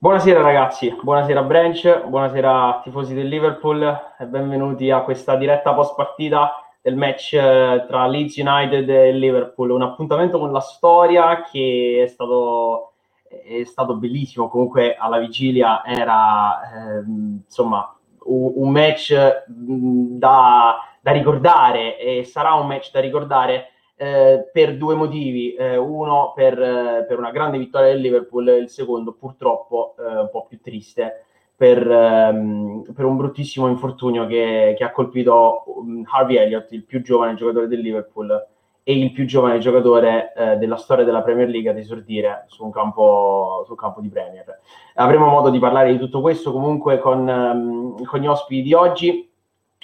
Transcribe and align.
Buonasera 0.00 0.40
ragazzi, 0.42 0.96
buonasera 1.02 1.42
Branch, 1.42 2.04
buonasera 2.06 2.82
tifosi 2.84 3.14
del 3.14 3.26
Liverpool. 3.26 3.82
E 4.16 4.26
benvenuti 4.26 4.92
a 4.92 5.00
questa 5.00 5.34
diretta 5.34 5.74
post 5.74 5.96
partita 5.96 6.52
del 6.80 6.94
match 6.94 7.32
eh, 7.32 7.84
tra 7.88 8.06
Leeds 8.06 8.36
United 8.36 8.88
e 8.88 9.10
Liverpool, 9.10 9.70
un 9.70 9.82
appuntamento 9.82 10.38
con 10.38 10.52
la 10.52 10.60
storia 10.60 11.42
che 11.42 12.02
è 12.04 12.06
stato, 12.06 12.92
è 13.24 13.64
stato 13.64 13.96
bellissimo, 13.96 14.48
comunque 14.48 14.94
alla 14.94 15.18
vigilia 15.18 15.84
era 15.84 16.60
eh, 16.60 17.02
insomma 17.44 17.92
un, 18.26 18.70
match 18.70 19.12
da, 19.48 20.76
da, 21.00 21.10
ricordare 21.10 21.98
e 21.98 22.22
sarà 22.22 22.54
un 22.54 22.68
match 22.68 22.92
da 22.92 23.00
ricordare 23.00 23.72
eh, 23.98 24.48
per 24.52 24.76
due 24.76 24.94
motivi, 24.94 25.54
eh, 25.54 25.76
uno 25.76 26.32
per, 26.34 26.52
eh, 26.60 27.04
per, 27.06 27.18
una 27.18 27.32
grande 27.32 27.58
vittoria 27.58 27.92
del 27.92 28.00
Liverpool, 28.00 28.46
il 28.48 28.68
secondo 28.68 29.12
purtroppo 29.12 29.96
eh, 29.98 30.20
un 30.20 30.28
po' 30.30 30.46
più 30.48 30.60
triste 30.60 31.24
per, 31.56 31.90
ehm, 31.90 32.92
per 32.94 33.04
un 33.04 33.16
bruttissimo 33.16 33.66
infortunio 33.66 34.26
che, 34.26 34.76
che, 34.78 34.84
ha 34.84 34.92
colpito 34.92 35.64
um, 35.66 36.04
Harvey 36.08 36.36
Elliott, 36.36 36.70
il 36.70 36.84
più 36.84 37.02
giovane 37.02 37.34
giocatore 37.34 37.66
del 37.66 37.80
Liverpool 37.80 38.46
e 38.84 38.96
il 38.96 39.10
più 39.10 39.26
giovane 39.26 39.58
giocatore 39.58 40.32
eh, 40.36 40.56
della 40.58 40.76
storia 40.76 41.04
della 41.04 41.22
Premier 41.22 41.48
League 41.48 41.68
ad 41.68 41.76
esordire 41.76 42.44
su 42.46 42.64
un 42.64 42.70
campo, 42.70 43.64
sul 43.66 43.76
campo 43.76 44.00
di 44.00 44.08
Premier. 44.08 44.60
Avremo 44.94 45.26
modo 45.26 45.50
di 45.50 45.58
parlare 45.58 45.90
di 45.90 45.98
tutto 45.98 46.20
questo 46.20 46.52
comunque 46.52 47.00
con, 47.00 47.26
um, 47.26 48.04
con 48.04 48.20
gli 48.20 48.28
ospiti 48.28 48.62
di 48.62 48.72
oggi. 48.74 49.27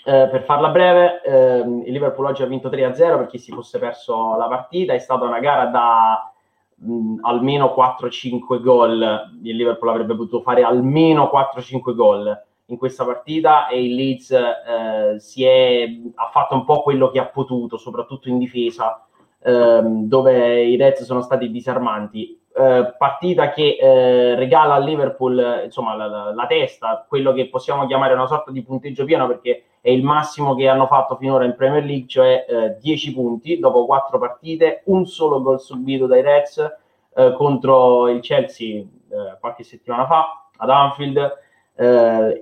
Eh, 0.06 0.28
per 0.30 0.42
farla 0.42 0.68
breve, 0.68 1.22
ehm, 1.22 1.82
il 1.86 1.92
Liverpool 1.92 2.26
oggi 2.26 2.42
ha 2.42 2.46
vinto 2.46 2.68
3-0 2.68 3.16
per 3.16 3.26
chi 3.26 3.38
si 3.38 3.52
fosse 3.52 3.78
perso 3.78 4.36
la 4.36 4.48
partita, 4.48 4.92
è 4.92 4.98
stata 4.98 5.24
una 5.24 5.38
gara 5.38 5.64
da 5.66 6.30
mh, 6.74 7.20
almeno 7.22 7.72
4-5 7.74 8.60
gol, 8.60 9.30
il 9.42 9.56
Liverpool 9.56 9.88
avrebbe 9.88 10.14
potuto 10.14 10.42
fare 10.42 10.62
almeno 10.62 11.30
4-5 11.32 11.94
gol 11.94 12.42
in 12.66 12.76
questa 12.76 13.06
partita 13.06 13.68
e 13.68 13.82
il 13.82 13.94
Leeds 13.94 14.30
eh, 14.30 15.18
si 15.18 15.44
è, 15.44 15.86
ha 16.14 16.28
fatto 16.30 16.54
un 16.54 16.64
po' 16.66 16.82
quello 16.82 17.08
che 17.08 17.18
ha 17.18 17.26
potuto, 17.26 17.78
soprattutto 17.78 18.28
in 18.28 18.36
difesa, 18.36 19.06
ehm, 19.42 20.04
dove 20.04 20.64
i 20.64 20.76
Reds 20.76 21.04
sono 21.04 21.22
stati 21.22 21.50
disarmanti. 21.50 22.40
Eh, 22.56 22.94
partita 22.96 23.50
che 23.50 23.76
eh, 23.80 24.36
regala 24.36 24.74
al 24.74 24.84
Liverpool 24.84 25.62
insomma, 25.64 25.96
la, 25.96 26.06
la, 26.06 26.32
la, 26.32 26.46
testa, 26.46 27.04
quello 27.08 27.32
che 27.32 27.48
possiamo 27.48 27.84
chiamare 27.84 28.14
una 28.14 28.28
sorta 28.28 28.52
di 28.52 28.62
punteggio 28.62 29.04
pieno 29.04 29.26
perché 29.26 29.64
è 29.80 29.90
il 29.90 30.04
massimo 30.04 30.54
che 30.54 30.68
hanno 30.68 30.86
fatto 30.86 31.16
finora 31.16 31.44
in 31.44 31.56
Premier 31.56 31.84
League, 31.84 32.06
cioè 32.06 32.76
10 32.80 33.10
eh, 33.10 33.12
punti 33.12 33.58
dopo 33.58 33.86
4 33.86 34.18
partite, 34.20 34.82
un 34.84 35.04
solo 35.04 35.42
gol 35.42 35.60
subito 35.60 36.06
dai 36.06 36.22
Reds 36.22 36.76
eh, 37.16 37.32
contro 37.32 38.08
il 38.08 38.20
Chelsea 38.20 38.78
eh, 38.78 39.36
qualche 39.40 39.64
settimana 39.64 40.06
fa 40.06 40.48
ad 40.56 40.70
Anfield. 40.70 41.42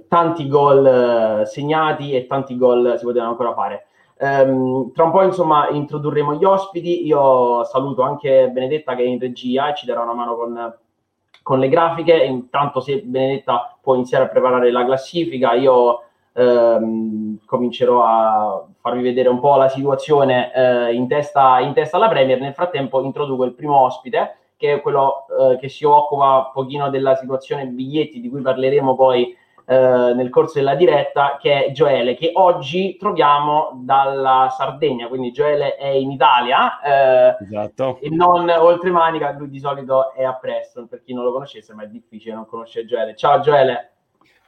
tanti 0.09 0.47
gol 0.47 1.47
segnati 1.47 2.13
e 2.13 2.27
tanti 2.27 2.59
gol 2.59 2.97
si 2.99 3.05
potevano 3.05 3.31
ancora 3.31 3.55
fare. 3.55 3.87
Um, 4.23 4.93
tra 4.93 5.03
un 5.03 5.11
po', 5.11 5.23
insomma, 5.23 5.69
introdurremo 5.71 6.35
gli 6.35 6.45
ospiti. 6.45 7.05
Io 7.05 7.65
saluto 7.65 8.03
anche 8.03 8.51
Benedetta 8.53 8.95
che 8.95 9.03
è 9.03 9.07
in 9.07 9.19
regia 9.19 9.69
e 9.69 9.75
ci 9.75 9.85
darà 9.85 10.03
una 10.03 10.13
mano 10.15 10.37
con, 10.37 10.79
con 11.43 11.59
le 11.59 11.69
grafiche. 11.69 12.23
Intanto, 12.23 12.79
se 12.79 13.03
Benedetta 13.03 13.77
può 13.81 13.97
iniziare 13.97 14.27
a 14.27 14.29
preparare 14.29 14.71
la 14.71 14.85
classifica, 14.85 15.55
io 15.55 16.03
um, 16.35 17.37
comincerò 17.45 18.05
a 18.05 18.65
farvi 18.81 19.03
vedere 19.03 19.29
un 19.29 19.41
po' 19.41 19.57
la 19.57 19.69
situazione 19.69 20.53
uh, 20.55 20.95
in, 20.95 21.09
testa, 21.09 21.59
in 21.59 21.73
testa 21.73 21.97
alla 21.97 22.09
Premier. 22.09 22.39
Nel 22.39 22.55
frattempo, 22.55 23.03
introduco 23.03 23.43
il 23.43 23.55
primo 23.55 23.81
ospite, 23.81 24.37
che 24.57 24.75
è 24.75 24.81
quello 24.83 25.27
uh, 25.37 25.59
che 25.59 25.69
si 25.69 25.85
occupa 25.85 26.37
un 26.37 26.51
pochino 26.53 26.91
della 26.91 27.17
situazione 27.17 27.67
biglietti, 27.67 28.21
di 28.21 28.29
cui 28.29 28.41
parleremo 28.41 28.95
poi 28.95 29.37
eh, 29.65 30.13
nel 30.15 30.29
corso 30.31 30.59
della 30.59 30.75
diretta, 30.75 31.39
che 31.41 31.67
è 31.67 31.73
Gioele, 31.73 32.15
che 32.15 32.31
oggi 32.35 32.97
troviamo 32.99 33.81
dalla 33.83 34.53
Sardegna, 34.57 35.09
quindi 35.09 35.33
Gioele 35.33 35.77
è 35.77 35.89
in 35.89 36.11
Italia 36.11 36.81
eh, 36.81 37.37
esatto. 37.45 37.99
e 38.01 38.09
non 38.11 38.49
oltre 38.49 38.91
Manica, 38.91 39.33
lui 39.33 39.49
di 39.49 39.61
solito 39.61 40.13
è 40.13 40.25
a 40.25 40.35
Preston, 40.35 40.89
per 40.89 41.03
chi 41.03 41.15
non 41.15 41.25
lo 41.25 41.33
conoscesse, 41.33 41.75
ma 41.75 41.85
è 41.85 41.89
difficile 41.89 42.35
non 42.35 42.47
conoscere 42.47 42.87
Gioele. 42.87 43.17
Ciao 43.17 43.41
Gioele. 43.41 43.91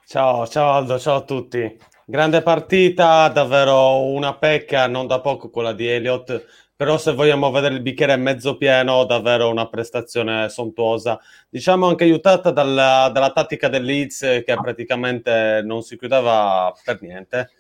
Ciao, 0.07 0.47
ciao 0.47 0.73
Aldo, 0.73 0.99
ciao 0.99 1.17
a 1.17 1.23
tutti. 1.23 1.79
Grande 2.07 2.43
partita, 2.43 3.29
davvero 3.29 4.03
una 4.03 4.35
pecca, 4.35 4.87
non 4.87 5.07
da 5.07 5.21
poco 5.21 5.49
quella 5.49 5.73
di 5.73 5.89
Elliott 5.89 6.64
però 6.77 6.99
se 6.99 7.13
vogliamo 7.13 7.51
vedere 7.53 7.75
il 7.75 7.83
bicchiere 7.83 8.17
mezzo 8.17 8.57
pieno, 8.57 9.05
davvero 9.05 9.49
una 9.49 9.69
prestazione 9.69 10.49
sontuosa. 10.49 11.21
Diciamo 11.49 11.87
anche 11.87 12.03
aiutata 12.05 12.51
dalla, 12.51 13.11
dalla 13.13 13.31
tattica 13.31 13.69
del 13.69 13.85
Leeds 13.85 14.43
che 14.45 14.57
praticamente 14.61 15.63
non 15.65 15.83
si 15.83 15.97
chiudeva 15.97 16.73
per 16.85 17.01
niente. 17.03 17.51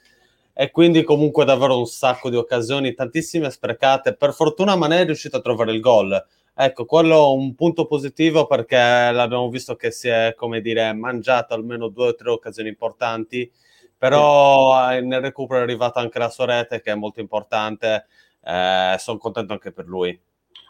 E 0.52 0.70
quindi 0.70 1.04
comunque 1.04 1.44
davvero 1.44 1.78
un 1.78 1.86
sacco 1.86 2.28
di 2.28 2.36
occasioni, 2.36 2.94
tantissime 2.94 3.50
sprecate. 3.50 4.14
Per 4.14 4.32
fortuna 4.32 4.76
Mané 4.76 5.00
è 5.02 5.04
riuscito 5.04 5.36
a 5.36 5.40
trovare 5.40 5.72
il 5.72 5.80
gol. 5.80 6.24
Ecco, 6.56 6.84
quello 6.84 7.16
è 7.16 7.36
un 7.36 7.54
punto 7.54 7.86
positivo 7.86 8.46
perché 8.46 8.76
l'abbiamo 8.76 9.48
visto 9.48 9.76
che 9.76 9.90
si 9.90 10.08
è, 10.08 10.34
come 10.36 10.60
dire, 10.60 10.92
mangiato 10.92 11.54
almeno 11.54 11.88
due 11.88 12.08
o 12.08 12.14
tre 12.14 12.30
occasioni 12.30 12.68
importanti, 12.68 13.50
però 13.96 14.90
sì. 14.90 15.04
nel 15.04 15.20
recupero 15.20 15.60
è 15.60 15.62
arrivata 15.64 16.00
anche 16.00 16.18
la 16.18 16.28
sua 16.30 16.46
rete 16.46 16.80
che 16.80 16.92
è 16.92 16.94
molto 16.94 17.20
importante 17.20 18.06
eh, 18.44 18.94
sono 18.98 19.18
contento 19.18 19.52
anche 19.52 19.72
per 19.72 19.86
lui. 19.86 20.20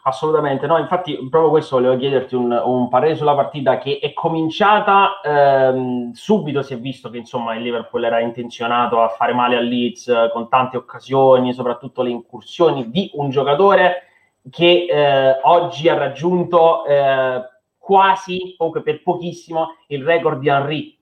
Assolutamente, 0.07 0.67
no, 0.67 0.77
infatti 0.77 1.17
proprio 1.31 1.49
questo 1.49 1.77
volevo 1.77 1.97
chiederti 1.97 2.35
un, 2.35 2.51
un 2.51 2.89
parere 2.89 3.15
sulla 3.15 3.33
partita 3.33 3.79
che 3.79 3.97
è 3.99 4.13
cominciata 4.13 5.19
ehm, 5.23 6.11
subito, 6.11 6.61
si 6.61 6.75
è 6.75 6.79
visto 6.79 7.09
che 7.09 7.17
insomma 7.17 7.55
il 7.55 7.63
Liverpool 7.63 8.03
era 8.03 8.19
intenzionato 8.19 9.01
a 9.01 9.07
fare 9.09 9.33
male 9.33 9.57
al 9.57 9.65
Leeds 9.65 10.07
eh, 10.09 10.29
con 10.31 10.47
tante 10.47 10.77
occasioni, 10.77 11.53
soprattutto 11.53 12.03
le 12.03 12.11
incursioni 12.11 12.91
di 12.91 13.09
un 13.15 13.31
giocatore 13.31 14.03
che 14.51 14.85
eh, 14.87 15.39
oggi 15.41 15.89
ha 15.89 15.97
raggiunto 15.97 16.85
eh, 16.85 17.41
quasi, 17.79 18.53
comunque 18.57 18.83
per 18.83 19.01
pochissimo, 19.01 19.77
il 19.87 20.03
record 20.03 20.39
di 20.39 20.49
Henry 20.49 20.94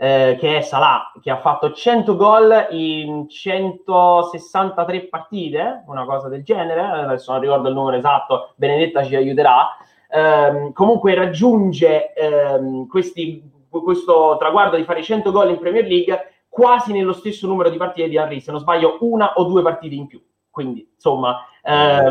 eh, 0.00 0.36
che 0.38 0.58
è 0.58 0.60
Salah, 0.60 1.12
che 1.20 1.28
ha 1.28 1.38
fatto 1.38 1.72
100 1.72 2.14
gol 2.14 2.68
in 2.70 3.28
163 3.28 5.08
partite, 5.08 5.82
una 5.86 6.04
cosa 6.04 6.28
del 6.28 6.44
genere, 6.44 6.80
adesso 6.80 7.32
non 7.32 7.40
ricordo 7.40 7.68
il 7.68 7.74
numero 7.74 7.96
esatto, 7.96 8.52
Benedetta 8.54 9.02
ci 9.02 9.16
aiuterà. 9.16 9.76
Eh, 10.08 10.70
comunque 10.72 11.14
raggiunge 11.14 12.12
eh, 12.12 12.86
questi, 12.88 13.42
questo 13.68 14.36
traguardo 14.38 14.76
di 14.76 14.84
fare 14.84 15.02
100 15.02 15.32
gol 15.32 15.50
in 15.50 15.58
Premier 15.58 15.84
League 15.84 16.32
quasi 16.48 16.92
nello 16.92 17.12
stesso 17.12 17.48
numero 17.48 17.68
di 17.68 17.76
partite 17.76 18.08
di 18.08 18.16
Henry, 18.16 18.40
se 18.40 18.52
non 18.52 18.60
sbaglio 18.60 18.98
una 19.00 19.34
o 19.34 19.44
due 19.44 19.62
partite 19.62 19.96
in 19.96 20.06
più. 20.06 20.24
Quindi, 20.48 20.88
insomma, 20.94 21.44
eh, 21.62 22.08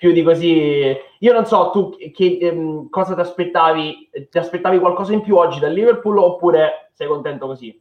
più 0.00 0.12
di 0.12 0.22
così. 0.22 0.96
Io 1.18 1.32
non 1.34 1.44
so, 1.44 1.68
tu 1.70 1.94
che, 2.14 2.38
ehm, 2.40 2.88
cosa 2.88 3.14
ti 3.14 3.20
aspettavi? 3.20 4.08
Ti 4.30 4.38
aspettavi 4.38 4.78
qualcosa 4.78 5.12
in 5.12 5.20
più 5.20 5.36
oggi 5.36 5.60
dal 5.60 5.74
Liverpool 5.74 6.16
oppure 6.16 6.90
sei 6.94 7.06
contento 7.06 7.46
così? 7.46 7.78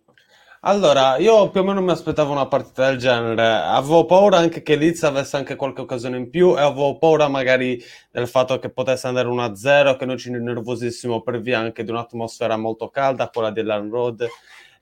Allora, 0.64 1.16
io 1.16 1.50
più 1.50 1.62
o 1.62 1.64
meno 1.64 1.82
mi 1.82 1.92
aspettavo 1.92 2.34
una 2.34 2.46
partita 2.46 2.90
del 2.90 2.98
genere. 2.98 3.42
Avevo 3.42 4.04
paura 4.04 4.36
anche 4.36 4.62
che 4.62 4.76
Leeds 4.76 5.04
avesse 5.04 5.38
anche 5.38 5.56
qualche 5.56 5.80
occasione 5.80 6.18
in 6.18 6.30
più 6.30 6.58
e 6.58 6.60
avevo 6.60 6.98
paura 6.98 7.30
magari 7.30 7.82
del 8.12 8.28
fatto 8.28 8.60
che 8.60 8.70
potesse 8.70 9.08
andare 9.08 9.30
1-0, 9.30 9.96
che 9.96 10.06
noi 10.06 10.18
ci 10.18 10.30
nervosissimo 10.30 11.22
per 11.22 11.40
via 11.40 11.60
anche 11.60 11.86
di 11.86 11.92
un'atmosfera 11.92 12.58
molto 12.58 12.90
calda, 12.90 13.30
quella 13.30 13.52
di 13.52 13.64
Land 13.64 13.90
Road. 13.90 14.28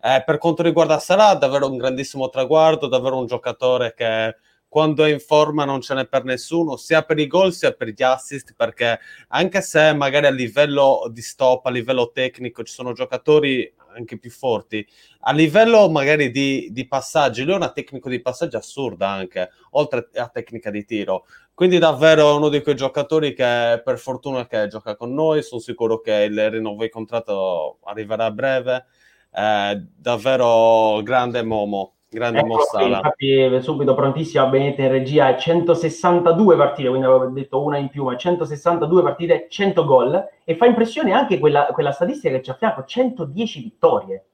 Eh, 0.02 0.24
per 0.26 0.40
quanto 0.40 0.64
riguarda 0.64 0.98
Salah, 0.98 1.36
davvero 1.36 1.70
un 1.70 1.78
grandissimo 1.78 2.30
traguardo, 2.30 2.88
davvero 2.88 3.20
un 3.20 3.28
giocatore 3.28 3.94
che 3.96 4.36
quando 4.70 5.04
è 5.06 5.12
in 5.12 5.20
forma 5.20 5.66
non 5.66 5.82
ce 5.82 5.94
n'è 5.94 6.08
per 6.08 6.24
nessuno, 6.24 6.76
sia 6.76 7.04
per 7.04 7.18
i 7.20 7.28
gol 7.28 7.54
sia 7.54 7.72
per 7.72 7.90
gli 7.90 8.04
assist, 8.04 8.54
perché 8.56 9.00
anche 9.30 9.62
se 9.62 9.94
magari 9.94 10.26
a 10.26 10.32
livello 10.32 11.10
di 11.12 11.22
stop, 11.22 11.66
a 11.66 11.70
livello 11.70 12.12
tecnico 12.12 12.64
ci 12.64 12.74
sono 12.74 12.94
giocatori 12.94 13.74
anche 13.96 14.20
più 14.20 14.30
forti, 14.30 14.86
a 15.22 15.34
livello 15.34 15.90
magari 15.90 16.30
di, 16.30 16.70
di 16.72 16.88
passaggi, 16.88 17.44
lui 17.44 17.54
ha 17.54 17.58
una 17.58 17.72
tecnica 17.72 18.10
di 18.10 18.22
passaggio 18.22 18.58
assurda 18.58 19.10
anche, 19.10 19.50
oltre 19.72 20.10
a 20.16 20.28
tecnica 20.28 20.70
di 20.70 20.86
tiro. 20.86 21.26
Quindi 21.54 21.80
davvero 21.80 22.36
uno 22.36 22.50
di 22.50 22.62
quei 22.62 22.76
giocatori 22.76 23.34
che 23.34 23.82
per 23.84 23.98
fortuna 23.98 24.46
che 24.46 24.68
gioca 24.68 24.96
con 24.96 25.14
noi, 25.14 25.42
sono 25.42 25.60
sicuro 25.60 26.02
che 26.02 26.14
il 26.30 26.52
rinnovo 26.52 26.84
di 26.84 26.90
contratto 26.90 27.80
arriverà 27.86 28.26
a 28.26 28.32
breve. 28.32 28.86
Eh, 29.34 29.84
davvero 29.98 31.02
grande 31.02 31.42
Momo 31.42 31.97
Grande 32.10 32.40
ecco, 32.40 32.48
Mossala. 32.48 32.98
Infatti, 32.98 33.62
subito 33.62 33.94
prontissima, 33.94 34.46
Benete 34.48 34.84
in 34.84 34.92
regia, 34.92 35.36
162 35.36 36.56
partite, 36.56 36.88
quindi 36.88 37.06
avevo 37.06 37.26
detto 37.26 37.62
una 37.62 37.78
in 37.78 37.90
più, 37.90 38.06
ma 38.06 38.16
162 38.16 39.02
partite, 39.04 39.48
100 39.50 39.86
gol. 39.86 40.30
E 40.46 40.56
fa 40.56 40.66
impressione 40.66 41.12
anche 41.12 41.38
quella, 41.38 41.66
quella 41.66 41.92
statistica 41.92 42.34
che 42.36 42.42
c'è 42.42 42.52
a 42.52 42.56
fianco, 42.56 42.84
110 42.86 43.62
vittorie. 43.62 44.26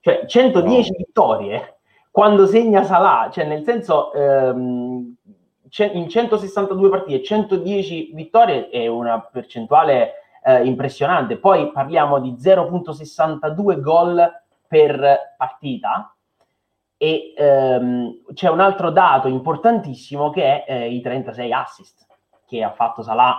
Cioè, 0.00 0.24
110 0.26 0.90
no. 0.90 0.96
vittorie 0.98 1.78
quando 2.12 2.46
segna 2.46 2.84
Salah, 2.84 3.28
cioè 3.30 3.44
nel 3.44 3.64
senso... 3.64 4.12
Ehm, 4.12 5.16
in 5.78 6.08
162 6.08 6.88
partite, 6.88 7.22
110 7.22 8.12
vittorie 8.14 8.70
è 8.70 8.86
una 8.86 9.20
percentuale 9.20 10.12
eh, 10.42 10.64
impressionante. 10.64 11.36
Poi 11.36 11.70
parliamo 11.70 12.18
di 12.18 12.30
0.62 12.30 13.80
gol 13.80 14.26
per 14.66 15.34
partita 15.36 16.15
e 16.96 17.34
ehm, 17.36 18.22
c'è 18.32 18.48
un 18.48 18.60
altro 18.60 18.90
dato 18.90 19.28
importantissimo 19.28 20.30
che 20.30 20.64
è 20.64 20.72
eh, 20.72 20.88
i 20.90 21.00
36 21.00 21.52
assist 21.52 22.06
che 22.46 22.62
ha 22.62 22.72
fatto 22.72 23.02
Salah, 23.02 23.36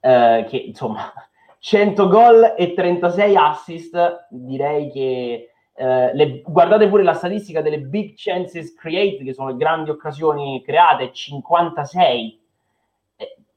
eh, 0.00 0.44
che 0.48 0.56
insomma 0.56 1.12
100 1.58 2.08
gol 2.08 2.54
e 2.56 2.74
36 2.74 3.36
assist, 3.36 4.26
direi 4.30 4.90
che 4.90 5.52
eh, 5.74 6.14
le, 6.14 6.42
guardate 6.42 6.88
pure 6.88 7.02
la 7.02 7.14
statistica 7.14 7.62
delle 7.62 7.80
big 7.80 8.14
chances 8.14 8.74
created, 8.74 9.24
che 9.24 9.32
sono 9.32 9.48
le 9.48 9.56
grandi 9.56 9.90
occasioni 9.90 10.62
create, 10.62 11.12
56. 11.12 12.40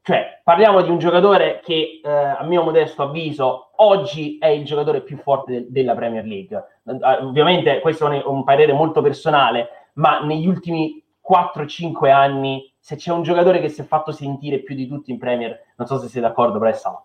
Cioè, 0.08 0.40
parliamo 0.44 0.84
di 0.84 0.92
un 0.92 1.00
giocatore 1.00 1.62
che, 1.64 2.00
eh, 2.04 2.08
a 2.12 2.44
mio 2.44 2.62
modesto 2.62 3.02
avviso, 3.02 3.72
oggi 3.78 4.38
è 4.38 4.46
il 4.46 4.64
giocatore 4.64 5.02
più 5.02 5.18
forte 5.18 5.52
de- 5.52 5.66
della 5.70 5.96
Premier 5.96 6.24
League. 6.24 6.64
Eh, 6.84 7.24
ovviamente 7.24 7.80
questo 7.80 8.08
è 8.12 8.22
un, 8.24 8.44
parere 8.44 8.72
molto 8.72 9.02
personale, 9.02 9.90
ma 9.94 10.24
negli 10.24 10.46
ultimi 10.46 11.04
4-5 11.20 12.12
anni, 12.12 12.72
se 12.78 12.98
c'è 12.98 13.12
un 13.12 13.24
giocatore 13.24 13.60
che 13.60 13.70
si 13.70 13.82
è 13.82 13.84
fatto 13.84 14.12
sentire 14.12 14.60
più 14.60 14.76
di 14.76 14.88
tutti 14.88 15.10
in 15.10 15.18
Premier, 15.18 15.60
non 15.76 15.88
so 15.88 15.98
se 15.98 16.08
sei 16.08 16.22
d'accordo, 16.22 16.60
però. 16.60 17.04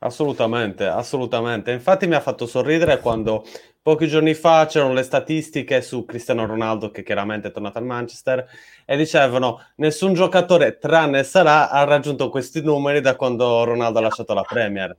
Assolutamente, 0.00 0.86
assolutamente. 0.86 1.70
Infatti 1.70 2.08
mi 2.08 2.16
ha 2.16 2.20
fatto 2.20 2.46
sorridere 2.46 2.98
quando 2.98 3.44
pochi 3.88 4.06
giorni 4.06 4.34
fa 4.34 4.66
c'erano 4.66 4.92
le 4.92 5.02
statistiche 5.02 5.80
su 5.80 6.04
Cristiano 6.04 6.44
Ronaldo, 6.44 6.90
che 6.90 7.02
chiaramente 7.02 7.48
è 7.48 7.50
tornato 7.50 7.78
al 7.78 7.86
Manchester, 7.86 8.46
e 8.84 8.96
dicevano 8.98 9.62
nessun 9.76 10.12
giocatore 10.12 10.76
tranne 10.76 11.24
Salah 11.24 11.70
ha 11.70 11.84
raggiunto 11.84 12.28
questi 12.28 12.60
numeri 12.60 13.00
da 13.00 13.16
quando 13.16 13.64
Ronaldo 13.64 13.98
ha 13.98 14.02
lasciato 14.02 14.34
la 14.34 14.42
Premier. 14.42 14.94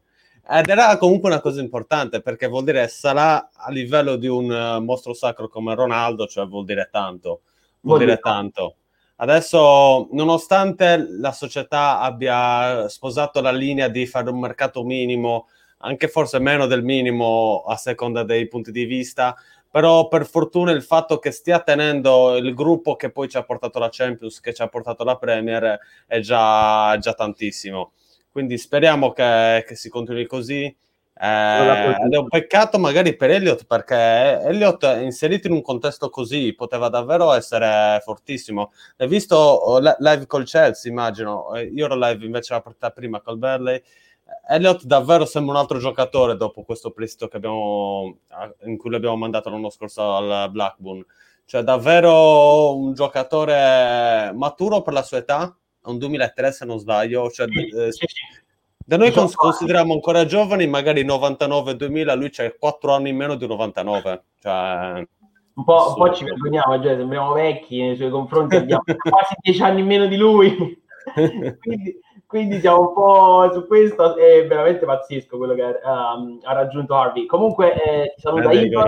Ed 0.49 0.69
era 0.69 0.97
comunque 0.97 1.29
una 1.29 1.39
cosa 1.39 1.61
importante 1.61 2.23
perché 2.23 2.47
vuol 2.47 2.63
dire 2.63 2.87
Salah 2.87 3.51
a 3.53 3.69
livello 3.69 4.15
di 4.15 4.25
un 4.25 4.49
uh, 4.49 4.83
mostro 4.83 5.13
sacro 5.13 5.49
come 5.49 5.75
Ronaldo, 5.75 6.25
cioè 6.25 6.47
vuol 6.47 6.65
dire 6.65 6.89
tanto. 6.91 7.41
Vuol, 7.81 7.97
vuol 7.97 7.99
dire 7.99 8.17
tanto. 8.17 8.77
Adesso, 9.17 10.07
nonostante 10.13 11.05
la 11.19 11.31
società 11.31 11.99
abbia 11.99 12.87
sposato 12.89 13.39
la 13.39 13.51
linea 13.51 13.87
di 13.87 14.07
fare 14.07 14.31
un 14.31 14.39
mercato 14.39 14.83
minimo, 14.83 15.45
anche 15.79 16.07
forse 16.07 16.39
meno 16.39 16.65
del 16.65 16.83
minimo 16.83 17.63
a 17.67 17.75
seconda 17.75 18.23
dei 18.23 18.47
punti 18.47 18.71
di 18.71 18.85
vista, 18.85 19.35
però 19.69 20.07
per 20.07 20.25
fortuna 20.25 20.71
il 20.71 20.83
fatto 20.83 21.19
che 21.19 21.31
stia 21.31 21.59
tenendo 21.59 22.35
il 22.37 22.53
gruppo 22.53 22.95
che 22.95 23.11
poi 23.11 23.29
ci 23.29 23.37
ha 23.37 23.43
portato 23.43 23.79
la 23.79 23.89
Champions, 23.91 24.39
che 24.39 24.53
ci 24.53 24.61
ha 24.61 24.67
portato 24.67 25.03
la 25.03 25.17
Premier, 25.17 25.79
è 26.07 26.19
già, 26.19 26.97
già 26.99 27.13
tantissimo. 27.13 27.91
Quindi 28.31 28.57
speriamo 28.57 29.11
che, 29.11 29.63
che 29.67 29.75
si 29.75 29.89
continui 29.89 30.25
così 30.25 30.75
eh, 31.21 31.95
è 31.97 32.15
un 32.15 32.29
peccato 32.29 32.79
magari 32.79 33.13
per 33.13 33.29
Elliott 33.29 33.65
perché 33.65 34.39
Elliott 34.41 34.83
inserito 35.01 35.47
in 35.47 35.53
un 35.53 35.61
contesto 35.61 36.09
così 36.09 36.53
poteva 36.53 36.87
davvero 36.87 37.33
essere 37.33 37.99
fortissimo. 38.05 38.71
L'hai 38.95 39.09
visto 39.09 39.35
oh, 39.35 39.79
live 39.79 40.25
col 40.27 40.45
Chelsea, 40.45 40.89
immagino. 40.89 41.53
Eh, 41.55 41.63
io 41.63 41.85
ero 41.85 41.95
live 41.97 42.23
invece 42.23 42.53
la 42.53 42.61
partita 42.61 42.91
prima 42.91 43.19
col 43.19 43.37
Berley. 43.37 43.81
Elliott 44.47 44.83
davvero 44.83 45.25
sembra 45.25 45.53
un 45.53 45.59
altro 45.59 45.77
giocatore 45.79 46.35
dopo 46.35 46.63
questo 46.63 46.91
prestito 46.91 47.27
che 47.27 47.37
abbiamo, 47.37 48.17
in 48.65 48.77
cui 48.77 48.89
l'abbiamo 48.89 49.15
mandato 49.15 49.49
l'anno 49.49 49.69
scorso 49.69 50.15
al 50.15 50.49
Blackburn. 50.51 51.05
Cioè, 51.45 51.63
davvero 51.63 52.75
un 52.77 52.93
giocatore 52.93 54.31
maturo 54.35 54.81
per 54.81 54.93
la 54.93 55.01
sua 55.01 55.17
età, 55.17 55.55
un 55.83 55.97
2003 55.97 56.51
se 56.51 56.65
non 56.65 56.77
sbaglio. 56.77 57.29
Cioè, 57.29 57.47
eh, 57.47 57.91
da 58.85 58.97
noi 58.97 59.11
cons- 59.11 59.35
consideriamo 59.35 59.93
ancora 59.93 60.25
giovani, 60.25 60.67
magari 60.67 61.03
99-2000, 61.03 62.15
lui 62.15 62.29
c'ha 62.31 62.51
4 62.57 62.93
anni 62.93 63.09
in 63.09 63.17
meno 63.17 63.35
di 63.35 63.47
99. 63.47 64.23
Cioè, 64.39 65.07
un 65.53 65.63
po', 65.63 65.89
un 65.89 65.93
po 65.95 66.13
ci 66.13 66.23
vergogniamo, 66.23 66.81
cioè, 66.81 66.95
sembriamo 66.95 67.33
vecchi 67.33 67.81
nei 67.81 67.95
suoi 67.95 68.09
confronti, 68.09 68.55
abbiamo 68.55 68.81
quasi 69.09 69.35
10 69.41 69.61
anni 69.61 69.81
in 69.81 69.87
meno 69.87 70.05
di 70.07 70.17
lui. 70.17 70.55
quindi, 71.61 71.99
quindi, 72.29 72.59
siamo 72.59 72.81
un 72.81 72.93
po' 72.93 73.49
su 73.51 73.65
questo, 73.65 74.15
è 74.15 74.45
veramente 74.45 74.85
pazzesco 74.85 75.35
quello 75.35 75.55
che 75.55 75.63
um, 75.83 76.37
ha 76.43 76.53
raggiunto 76.53 76.93
Harvey. 76.93 77.25
Comunque 77.25 77.73
eh, 77.73 78.13
ti 78.13 78.21
saluta 78.21 78.51
Igor, 78.51 78.87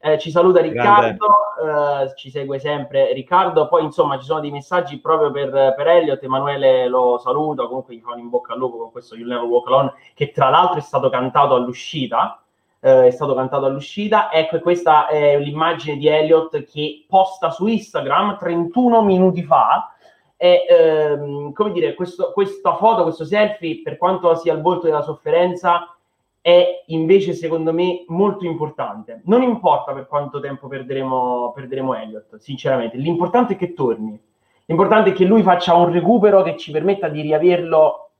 eh, 0.00 0.18
ci 0.18 0.30
saluta 0.30 0.60
Riccardo, 0.60 1.26
eh, 1.64 2.14
ci 2.14 2.28
segue 2.28 2.58
sempre 2.58 3.14
Riccardo. 3.14 3.68
Poi 3.68 3.84
insomma 3.84 4.18
ci 4.18 4.26
sono 4.26 4.40
dei 4.40 4.50
messaggi 4.50 4.98
proprio 4.98 5.30
per, 5.30 5.50
per 5.74 5.86
Elliot. 5.86 6.22
Emanuele 6.22 6.88
lo 6.88 7.16
saluta, 7.16 7.64
comunque 7.64 7.94
gli 7.94 8.02
fa 8.02 8.12
un 8.12 8.18
in 8.18 8.28
bocca 8.28 8.52
al 8.52 8.58
lupo 8.58 8.76
con 8.76 8.92
questo 8.92 9.16
You 9.16 9.26
Never 9.26 9.46
Walk 9.46 9.66
Alone, 9.68 9.94
che 10.12 10.30
tra 10.30 10.50
l'altro 10.50 10.76
è 10.76 10.82
stato 10.82 11.08
cantato 11.08 11.54
all'uscita. 11.54 12.38
Eh, 12.80 13.06
è 13.06 13.10
stato 13.10 13.34
cantato 13.34 13.64
all'uscita. 13.64 14.30
Ecco, 14.30 14.60
questa 14.60 15.06
è 15.06 15.38
l'immagine 15.38 15.96
di 15.96 16.06
Elliot 16.06 16.64
che 16.64 17.06
posta 17.08 17.48
su 17.48 17.66
Instagram 17.66 18.36
31 18.36 19.02
minuti 19.02 19.42
fa. 19.42 19.94
E 20.40 20.64
ehm, 20.68 21.52
come 21.52 21.72
dire, 21.72 21.94
questo, 21.94 22.30
questa 22.32 22.76
foto, 22.76 23.02
questo 23.02 23.24
selfie, 23.24 23.82
per 23.82 23.96
quanto 23.96 24.34
sia 24.36 24.54
il 24.54 24.62
volto 24.62 24.86
della 24.86 25.02
sofferenza, 25.02 25.94
è 26.40 26.84
invece 26.86 27.34
secondo 27.34 27.72
me 27.72 28.04
molto 28.06 28.46
importante. 28.46 29.20
Non 29.24 29.42
importa 29.42 29.92
per 29.92 30.06
quanto 30.06 30.38
tempo 30.38 30.68
perderemo, 30.68 31.52
perderemo 31.52 31.94
Elliott, 31.94 32.36
sinceramente, 32.36 32.96
l'importante 32.96 33.54
è 33.54 33.56
che 33.56 33.74
torni. 33.74 34.18
L'importante 34.66 35.10
è 35.10 35.12
che 35.12 35.24
lui 35.24 35.42
faccia 35.42 35.74
un 35.74 35.90
recupero 35.90 36.42
che 36.42 36.56
ci 36.56 36.70
permetta 36.70 37.08
di 37.08 37.20
riaverlo 37.20 38.10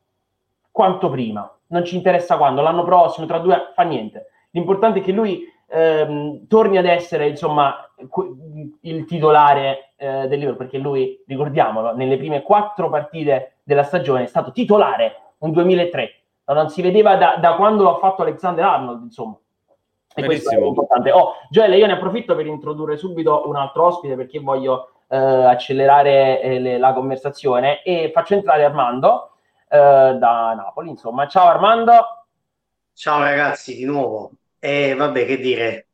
quanto 0.72 1.08
prima. 1.08 1.50
Non 1.68 1.84
ci 1.84 1.94
interessa 1.94 2.36
quando, 2.36 2.62
l'anno 2.62 2.82
prossimo, 2.82 3.26
tra 3.26 3.38
due, 3.38 3.70
fa 3.74 3.82
niente. 3.82 4.30
L'importante 4.50 4.98
è 4.98 5.02
che 5.02 5.12
lui 5.12 5.44
ehm, 5.68 6.46
torni 6.48 6.78
ad 6.78 6.86
essere, 6.86 7.28
insomma, 7.28 7.87
il 8.82 9.04
titolare 9.04 9.92
eh, 9.96 10.28
del 10.28 10.38
Liverpool, 10.38 10.56
perché 10.56 10.78
lui, 10.78 11.22
ricordiamolo, 11.26 11.94
nelle 11.94 12.16
prime 12.16 12.42
quattro 12.42 12.88
partite 12.88 13.56
della 13.62 13.82
stagione 13.82 14.24
è 14.24 14.26
stato 14.26 14.52
titolare 14.52 15.34
un 15.38 15.52
2003 15.52 16.18
non 16.54 16.70
si 16.70 16.82
vedeva 16.82 17.16
da, 17.16 17.36
da 17.36 17.54
quando 17.56 17.84
l'ha 17.84 17.98
fatto 17.98 18.22
Alexander 18.22 18.64
Arnold, 18.64 19.02
insomma. 19.02 19.36
E 20.14 20.24
questo 20.24 20.50
è 20.50 20.58
importante. 20.58 21.12
Oh, 21.12 21.34
Joel, 21.50 21.74
io 21.74 21.86
ne 21.86 21.92
approfitto 21.92 22.34
per 22.34 22.46
introdurre 22.46 22.96
subito 22.96 23.46
un 23.46 23.56
altro 23.56 23.84
ospite 23.84 24.16
perché 24.16 24.40
voglio 24.40 24.90
eh, 25.08 25.16
accelerare 25.16 26.40
eh, 26.40 26.58
le, 26.58 26.78
la 26.78 26.92
conversazione 26.92 27.82
e 27.82 28.10
faccio 28.12 28.34
entrare 28.34 28.64
Armando 28.64 29.32
eh, 29.68 29.76
da 29.76 30.54
Napoli. 30.54 30.88
Insomma, 30.88 31.28
ciao 31.28 31.46
Armando. 31.46 32.24
Ciao 32.94 33.20
ragazzi, 33.20 33.76
di 33.76 33.84
nuovo. 33.84 34.32
E 34.58 34.94
vabbè, 34.94 35.24
che 35.24 35.38
dire, 35.38 35.87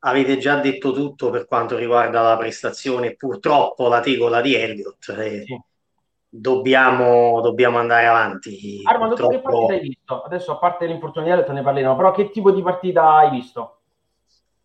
avete 0.00 0.38
già 0.38 0.56
detto 0.60 0.92
tutto 0.92 1.30
per 1.30 1.46
quanto 1.46 1.76
riguarda 1.76 2.22
la 2.22 2.36
prestazione, 2.36 3.14
purtroppo 3.14 3.88
la 3.88 4.00
tegola 4.00 4.40
di 4.40 4.54
Elliott. 4.54 5.08
Eh, 5.18 5.44
sì 5.44 5.60
dobbiamo, 6.38 7.40
dobbiamo 7.40 7.78
andare 7.78 8.06
avanti. 8.06 8.82
Armando, 8.84 9.14
purtroppo... 9.14 9.36
che 9.36 9.42
partita 9.42 9.72
hai 9.72 9.80
visto? 9.80 10.22
Adesso, 10.22 10.52
a 10.52 10.58
parte 10.58 10.86
l'infortunio 10.86 11.28
di 11.28 11.34
Elliott, 11.34 11.50
ne 11.52 11.62
parleremo, 11.62 11.96
però 11.96 12.12
che 12.12 12.30
tipo 12.30 12.50
di 12.50 12.62
partita 12.62 13.14
hai 13.14 13.30
visto? 13.30 13.80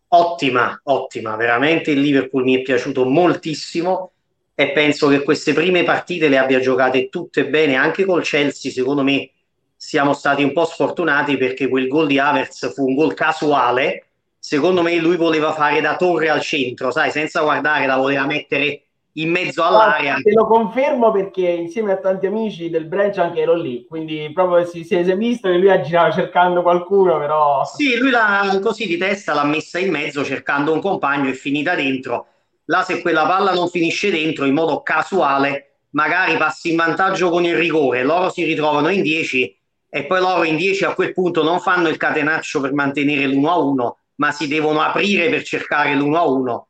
Ottima, 0.08 0.78
ottima, 0.84 1.36
veramente 1.36 1.90
il 1.90 2.00
Liverpool 2.00 2.42
mi 2.42 2.56
è 2.56 2.62
piaciuto 2.62 3.06
moltissimo 3.06 4.10
e 4.54 4.70
penso 4.72 5.08
che 5.08 5.22
queste 5.22 5.54
prime 5.54 5.84
partite 5.84 6.28
le 6.28 6.36
abbia 6.36 6.60
giocate 6.60 7.08
tutte 7.08 7.48
bene, 7.48 7.76
anche 7.76 8.04
col 8.04 8.22
Chelsea, 8.22 8.70
secondo 8.70 9.02
me 9.02 9.30
siamo 9.74 10.12
stati 10.12 10.42
un 10.42 10.52
po' 10.52 10.66
sfortunati 10.66 11.38
perché 11.38 11.66
quel 11.68 11.88
gol 11.88 12.06
di 12.06 12.18
Havertz 12.18 12.74
fu 12.74 12.86
un 12.86 12.94
gol 12.94 13.14
casuale, 13.14 14.08
secondo 14.44 14.82
me 14.82 14.96
lui 14.96 15.16
voleva 15.16 15.52
fare 15.52 15.80
da 15.80 15.94
torre 15.94 16.28
al 16.28 16.40
centro, 16.40 16.90
sai, 16.90 17.12
senza 17.12 17.42
guardare 17.42 17.86
la 17.86 17.96
voleva 17.96 18.26
mettere 18.26 18.86
in 19.12 19.30
mezzo 19.30 19.62
all'area. 19.62 20.16
Te 20.16 20.32
lo 20.32 20.48
confermo 20.48 21.12
perché 21.12 21.48
insieme 21.48 21.92
a 21.92 21.98
tanti 21.98 22.26
amici 22.26 22.68
del 22.68 22.86
branch 22.86 23.18
anche 23.18 23.42
ero 23.42 23.54
lì, 23.54 23.86
quindi 23.86 24.32
proprio 24.34 24.66
si, 24.66 24.82
si 24.82 24.96
è 24.96 25.16
visto 25.16 25.48
che 25.48 25.58
lui 25.58 25.70
aggirava 25.70 26.10
cercando 26.10 26.62
qualcuno, 26.62 27.18
però... 27.18 27.64
Sì, 27.64 27.96
lui 27.96 28.10
l'ha, 28.10 28.58
così 28.60 28.86
di 28.88 28.96
testa 28.96 29.32
l'ha 29.32 29.44
messa 29.44 29.78
in 29.78 29.92
mezzo 29.92 30.24
cercando 30.24 30.72
un 30.72 30.80
compagno 30.80 31.28
e 31.28 31.34
finita 31.34 31.76
dentro. 31.76 32.26
Là 32.64 32.82
se 32.82 33.00
quella 33.00 33.24
palla 33.26 33.52
non 33.52 33.68
finisce 33.68 34.10
dentro 34.10 34.44
in 34.44 34.54
modo 34.54 34.82
casuale, 34.82 35.76
magari 35.90 36.36
passi 36.36 36.70
in 36.70 36.76
vantaggio 36.76 37.30
con 37.30 37.44
il 37.44 37.54
rigore, 37.54 38.02
loro 38.02 38.28
si 38.28 38.42
ritrovano 38.42 38.88
in 38.88 39.02
10 39.02 39.56
e 39.88 40.04
poi 40.04 40.18
loro 40.18 40.42
in 40.42 40.56
10 40.56 40.84
a 40.84 40.94
quel 40.94 41.12
punto 41.12 41.44
non 41.44 41.60
fanno 41.60 41.88
il 41.88 41.96
catenaccio 41.96 42.60
per 42.60 42.72
mantenere 42.72 43.26
l'1-1, 43.26 43.90
ma 44.22 44.30
si 44.30 44.46
devono 44.46 44.80
aprire 44.80 45.28
per 45.28 45.42
cercare 45.42 45.96
l'1-1 45.96 46.60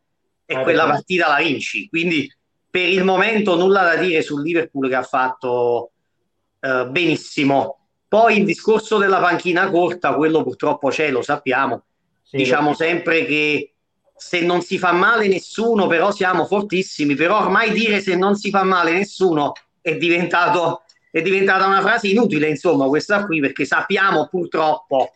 e 0.47 0.54
eh, 0.54 0.62
quella 0.62 0.87
partita 0.87 1.28
la 1.28 1.37
vinci. 1.37 1.87
Quindi 1.87 2.35
per 2.71 2.88
il 2.88 3.04
momento 3.04 3.56
nulla 3.56 3.82
da 3.82 3.97
dire 3.97 4.23
sul 4.23 4.40
Liverpool 4.40 4.88
che 4.88 4.94
ha 4.94 5.02
fatto 5.02 5.90
eh, 6.61 6.87
benissimo. 6.88 7.88
Poi 8.09 8.38
il 8.38 8.47
discorso 8.47 8.97
della 8.97 9.21
panchina 9.21 9.71
corta, 9.71 10.14
quello 10.14 10.42
purtroppo 10.42 10.88
c'è, 10.88 11.11
lo 11.11 11.21
sappiamo. 11.21 11.85
Sì, 12.23 12.38
diciamo 12.38 12.73
sempre 12.73 13.26
che 13.26 13.75
se 14.16 14.40
non 14.40 14.62
si 14.62 14.78
fa 14.78 14.92
male 14.92 15.28
nessuno, 15.28 15.87
però 15.87 16.11
siamo 16.11 16.47
fortissimi, 16.47 17.14
però 17.14 17.42
ormai 17.42 17.73
dire 17.73 18.00
se 18.00 18.16
non 18.16 18.35
si 18.35 18.49
fa 18.49 18.62
male 18.62 18.92
nessuno 18.92 19.52
è 19.82 19.97
diventato 19.97 20.85
è 21.11 21.21
diventata 21.21 21.66
una 21.66 21.82
frase 21.82 22.09
inutile, 22.09 22.49
insomma, 22.49 22.87
questa 22.87 23.26
qui, 23.26 23.38
perché 23.40 23.66
sappiamo 23.66 24.28
purtroppo 24.28 25.12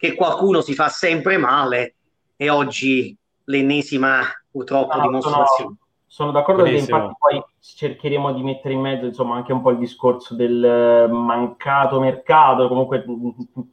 che 0.00 0.14
qualcuno 0.14 0.62
si 0.62 0.72
fa 0.72 0.88
sempre 0.88 1.36
male 1.36 1.96
e 2.34 2.48
oggi 2.48 3.14
l'ennesima 3.44 4.20
purtroppo 4.50 4.96
no, 4.96 5.02
dimostrazione. 5.02 5.46
Sono, 5.54 5.76
sono 6.06 6.30
d'accordo 6.30 6.62
che 6.62 6.70
infatti 6.70 7.12
poi 7.18 7.44
cercheremo 7.60 8.32
di 8.32 8.42
mettere 8.42 8.72
in 8.72 8.80
mezzo 8.80 9.04
insomma 9.04 9.34
anche 9.34 9.52
un 9.52 9.60
po' 9.60 9.72
il 9.72 9.76
discorso 9.76 10.34
del 10.34 11.06
mancato 11.10 12.00
mercato, 12.00 12.66
comunque 12.68 13.04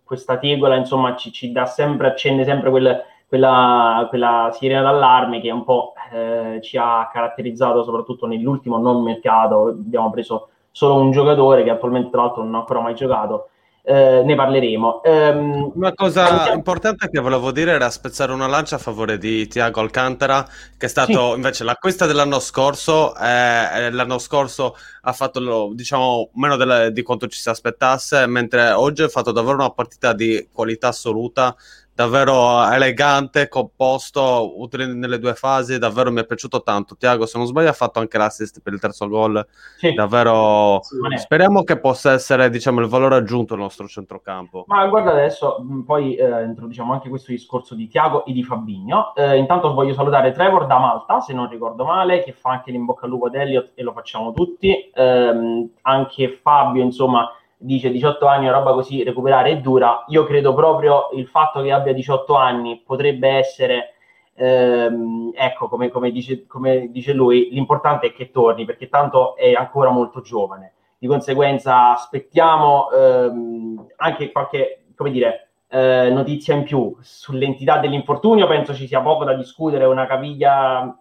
questa 0.03 0.37
tegola 0.37 0.75
insomma 0.75 1.15
ci, 1.15 1.31
ci 1.31 1.53
dà 1.53 1.65
sempre, 1.65 2.07
accende 2.07 2.43
sempre 2.43 2.71
quel, 2.71 3.01
quella, 3.25 4.05
quella, 4.09 4.49
sirena 4.51 4.81
d'allarme 4.81 5.39
che 5.39 5.49
un 5.49 5.63
po' 5.63 5.93
eh, 6.11 6.59
ci 6.61 6.75
ha 6.75 7.09
caratterizzato 7.09 7.85
soprattutto 7.85 8.25
nell'ultimo 8.25 8.77
non 8.79 9.01
mercato, 9.01 9.67
abbiamo 9.67 10.09
preso 10.09 10.49
solo 10.71 10.95
un 10.95 11.11
giocatore 11.11 11.63
che 11.63 11.69
attualmente 11.69 12.09
tra 12.09 12.23
l'altro 12.23 12.43
non 12.43 12.55
ha 12.55 12.59
ancora 12.59 12.81
mai 12.81 12.95
giocato 12.95 13.51
eh, 13.89 14.21
ne 14.25 14.35
parleremo. 14.35 15.01
Um, 15.05 15.71
una 15.75 15.93
cosa 15.93 16.51
importante 16.51 17.07
che 17.09 17.21
volevo 17.21 17.53
dire 17.53 17.71
era 17.71 17.89
spezzare 17.89 18.33
una 18.33 18.45
lancia 18.45 18.75
a 18.75 18.79
favore 18.79 19.17
di 19.17 19.47
Tiago 19.47 19.79
Alcantara, 19.79 20.45
che 20.75 20.87
è 20.87 20.89
stato 20.89 21.29
sì. 21.29 21.35
invece 21.35 21.63
l'acquista 21.63 22.05
dell'anno 22.05 22.39
scorso. 22.39 23.15
Eh, 23.15 23.89
l'anno 23.89 24.17
scorso 24.17 24.75
ha 25.03 25.13
fatto 25.13 25.71
diciamo 25.73 26.31
meno 26.33 26.57
delle, 26.57 26.91
di 26.91 27.01
quanto 27.01 27.27
ci 27.27 27.39
si 27.39 27.47
aspettasse, 27.47 28.27
mentre 28.27 28.71
oggi 28.71 29.03
ha 29.03 29.07
fatto 29.07 29.31
davvero 29.31 29.55
una 29.55 29.69
partita 29.69 30.11
di 30.11 30.49
qualità 30.51 30.89
assoluta 30.89 31.55
davvero 31.97 32.63
elegante, 32.69 33.47
composto, 33.47 34.61
utile 34.61 34.85
nelle 34.85 35.17
due 35.17 35.33
fasi, 35.33 35.79
davvero 35.79 36.11
mi 36.11 36.21
è 36.21 36.25
piaciuto 36.27 36.61
tanto. 36.61 36.95
Tiago, 36.95 37.25
se 37.25 37.39
non 37.39 37.47
sbaglio, 37.47 37.69
ha 37.69 37.73
fatto 37.73 37.97
anche 37.97 38.19
l'assist 38.19 38.61
per 38.61 38.73
il 38.73 38.79
terzo 38.79 39.07
gol. 39.07 39.43
Sì. 39.77 39.95
Davvero 39.95 40.79
sì, 40.83 40.95
speriamo 41.17 41.63
che 41.63 41.79
possa 41.79 42.11
essere, 42.11 42.51
diciamo, 42.51 42.81
il 42.81 42.87
valore 42.87 43.15
aggiunto 43.15 43.55
del 43.55 43.63
nostro 43.63 43.87
centrocampo. 43.87 44.65
Ma 44.67 44.85
guarda 44.85 45.09
adesso, 45.09 45.57
poi 45.87 46.13
eh, 46.13 46.43
introduciamo 46.43 46.93
anche 46.93 47.09
questo 47.09 47.31
discorso 47.31 47.73
di 47.73 47.87
Tiago 47.87 48.25
e 48.25 48.31
di 48.31 48.43
Fabigno. 48.43 49.15
Eh, 49.15 49.35
intanto 49.37 49.73
voglio 49.73 49.95
salutare 49.95 50.31
Trevor 50.33 50.67
da 50.67 50.77
Malta, 50.77 51.19
se 51.19 51.33
non 51.33 51.49
ricordo 51.49 51.83
male, 51.83 52.21
che 52.23 52.31
fa 52.31 52.51
anche 52.51 52.69
l'in 52.69 52.85
bocca 52.85 53.05
al 53.05 53.09
lupo 53.09 53.25
ad 53.25 53.33
Elliot 53.33 53.71
e 53.73 53.81
lo 53.81 53.93
facciamo 53.93 54.33
tutti. 54.33 54.91
Eh, 54.93 55.69
anche 55.81 56.39
Fabio, 56.43 56.83
insomma, 56.83 57.31
dice 57.57 57.89
18 57.91 58.25
anni 58.27 58.47
o 58.47 58.51
roba 58.51 58.73
così, 58.73 59.03
recuperare 59.03 59.51
è 59.51 59.57
dura. 59.59 60.03
Io 60.07 60.23
credo 60.25 60.53
proprio 60.53 61.09
il 61.13 61.27
fatto 61.27 61.61
che 61.61 61.71
abbia 61.71 61.93
18 61.93 62.35
anni 62.35 62.81
potrebbe 62.85 63.29
essere, 63.29 63.93
ehm, 64.35 65.31
ecco, 65.35 65.67
come, 65.67 65.89
come, 65.89 66.11
dice, 66.11 66.45
come 66.45 66.89
dice 66.91 67.13
lui, 67.13 67.49
l'importante 67.51 68.07
è 68.07 68.13
che 68.13 68.31
torni 68.31 68.65
perché 68.65 68.89
tanto 68.89 69.35
è 69.35 69.53
ancora 69.53 69.89
molto 69.89 70.21
giovane. 70.21 70.73
Di 70.99 71.07
conseguenza 71.07 71.91
aspettiamo 71.93 72.89
ehm, 72.91 73.87
anche 73.97 74.31
qualche, 74.31 74.85
come 74.95 75.11
dire, 75.11 75.49
eh, 75.69 76.09
notizia 76.11 76.55
in 76.55 76.63
più 76.63 76.95
sull'entità 77.01 77.79
dell'infortunio. 77.79 78.47
Penso 78.47 78.73
ci 78.73 78.87
sia 78.87 79.01
poco 79.01 79.23
da 79.23 79.33
discutere, 79.33 79.85
una 79.85 80.05
caviglia 80.07 80.97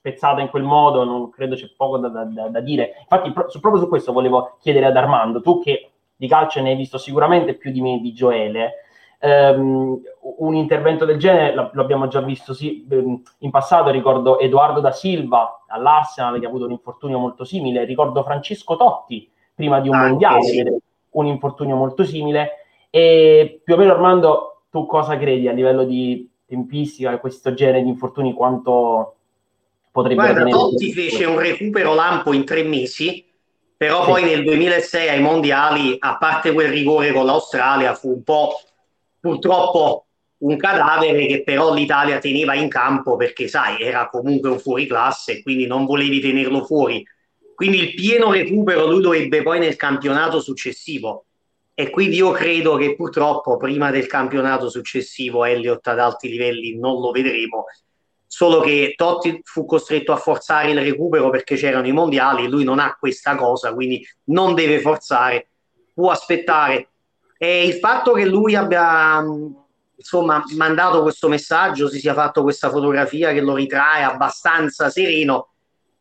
spezzata 0.00 0.40
in 0.40 0.48
quel 0.48 0.62
modo, 0.62 1.04
non 1.04 1.28
credo 1.28 1.54
c'è 1.54 1.70
poco 1.76 1.98
da, 1.98 2.08
da, 2.08 2.48
da 2.48 2.60
dire. 2.60 2.96
Infatti, 3.00 3.32
pro- 3.32 3.48
proprio 3.60 3.82
su 3.82 3.88
questo 3.88 4.12
volevo 4.12 4.56
chiedere 4.58 4.86
ad 4.86 4.96
Armando, 4.96 5.42
tu 5.42 5.60
che 5.60 5.90
di 6.16 6.26
calcio 6.26 6.60
ne 6.62 6.70
hai 6.70 6.76
visto 6.76 6.96
sicuramente 6.96 7.54
più 7.54 7.70
di 7.70 7.82
me 7.82 8.00
di 8.00 8.12
Gioele, 8.12 8.72
um, 9.20 10.00
un 10.38 10.54
intervento 10.54 11.04
del 11.04 11.18
genere 11.18 11.54
l'abbiamo 11.72 12.08
già 12.08 12.20
visto 12.20 12.54
sì, 12.54 12.86
ehm, 12.90 13.22
in 13.38 13.50
passato, 13.50 13.90
ricordo 13.90 14.38
Edoardo 14.38 14.80
da 14.80 14.90
Silva 14.90 15.64
all'Arsenal 15.66 16.38
che 16.38 16.46
ha 16.46 16.48
avuto 16.48 16.64
un 16.64 16.72
infortunio 16.72 17.18
molto 17.18 17.44
simile, 17.44 17.84
ricordo 17.84 18.22
Francesco 18.22 18.76
Totti 18.76 19.30
prima 19.54 19.80
di 19.80 19.88
un 19.88 19.94
Anche, 19.94 20.08
mondiale, 20.08 20.42
sì. 20.42 20.76
un 21.10 21.26
infortunio 21.26 21.76
molto 21.76 22.04
simile, 22.04 22.50
e 22.88 23.60
più 23.62 23.74
o 23.74 23.76
meno 23.76 23.92
Armando, 23.92 24.62
tu 24.70 24.86
cosa 24.86 25.18
credi 25.18 25.46
a 25.46 25.52
livello 25.52 25.84
di 25.84 26.26
tempistica, 26.46 27.18
questo 27.18 27.52
genere 27.52 27.82
di 27.82 27.88
infortuni, 27.88 28.32
quanto 28.32 29.16
potrebbe 29.90 30.22
Guarda, 30.22 30.44
Totti 30.44 30.92
fece 30.92 31.24
un 31.24 31.38
recupero 31.38 31.94
lampo 31.94 32.32
in 32.32 32.44
tre 32.44 32.62
mesi, 32.62 33.24
però 33.76 34.04
sì. 34.04 34.10
poi 34.10 34.24
nel 34.24 34.44
2006 34.44 35.08
ai 35.08 35.20
mondiali, 35.20 35.96
a 35.98 36.16
parte 36.16 36.52
quel 36.52 36.68
rigore 36.68 37.12
con 37.12 37.26
l'Australia, 37.26 37.94
fu 37.94 38.10
un 38.10 38.22
po' 38.22 38.60
purtroppo 39.18 40.06
un 40.38 40.56
cadavere 40.56 41.26
che 41.26 41.42
però 41.42 41.74
l'Italia 41.74 42.18
teneva 42.18 42.54
in 42.54 42.68
campo 42.68 43.16
perché, 43.16 43.48
sai, 43.48 43.80
era 43.82 44.08
comunque 44.08 44.50
un 44.50 44.58
fuoriclasse 44.58 45.32
e 45.32 45.42
quindi 45.42 45.66
non 45.66 45.84
volevi 45.84 46.20
tenerlo 46.20 46.64
fuori. 46.64 47.06
Quindi 47.54 47.78
il 47.78 47.94
pieno 47.94 48.32
recupero 48.32 48.86
lui 48.86 49.02
lo 49.02 49.12
ebbe 49.12 49.42
poi 49.42 49.58
nel 49.58 49.76
campionato 49.76 50.40
successivo. 50.40 51.26
E 51.74 51.90
quindi 51.90 52.16
io 52.16 52.30
credo 52.30 52.76
che 52.76 52.94
purtroppo 52.94 53.56
prima 53.56 53.90
del 53.90 54.06
campionato 54.06 54.68
successivo 54.68 55.44
Elliott 55.44 55.86
ad 55.86 55.98
alti 55.98 56.28
livelli 56.28 56.78
non 56.78 57.00
lo 57.00 57.10
vedremo 57.10 57.64
solo 58.32 58.60
che 58.60 58.94
Totti 58.96 59.40
fu 59.42 59.64
costretto 59.64 60.12
a 60.12 60.16
forzare 60.16 60.70
il 60.70 60.80
recupero 60.80 61.30
perché 61.30 61.56
c'erano 61.56 61.88
i 61.88 61.92
mondiali, 61.92 62.46
lui 62.46 62.62
non 62.62 62.78
ha 62.78 62.96
questa 62.96 63.34
cosa, 63.34 63.74
quindi 63.74 64.06
non 64.26 64.54
deve 64.54 64.78
forzare, 64.78 65.48
può 65.92 66.12
aspettare. 66.12 66.90
E 67.36 67.66
il 67.66 67.74
fatto 67.74 68.12
che 68.12 68.24
lui 68.24 68.54
abbia 68.54 69.20
insomma 69.96 70.44
mandato 70.54 71.02
questo 71.02 71.26
messaggio, 71.26 71.88
si 71.88 71.98
sia 71.98 72.14
fatto 72.14 72.42
questa 72.42 72.70
fotografia 72.70 73.32
che 73.32 73.40
lo 73.40 73.56
ritrae 73.56 74.04
abbastanza 74.04 74.90
sereno, 74.90 75.54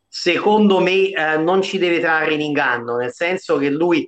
secondo 0.08 0.82
me 0.82 1.10
eh, 1.10 1.38
non 1.38 1.64
ci 1.64 1.80
deve 1.80 2.00
trarre 2.00 2.36
in 2.36 2.42
inganno, 2.42 2.98
nel 2.98 3.12
senso 3.12 3.58
che 3.58 3.72
lui 3.72 4.08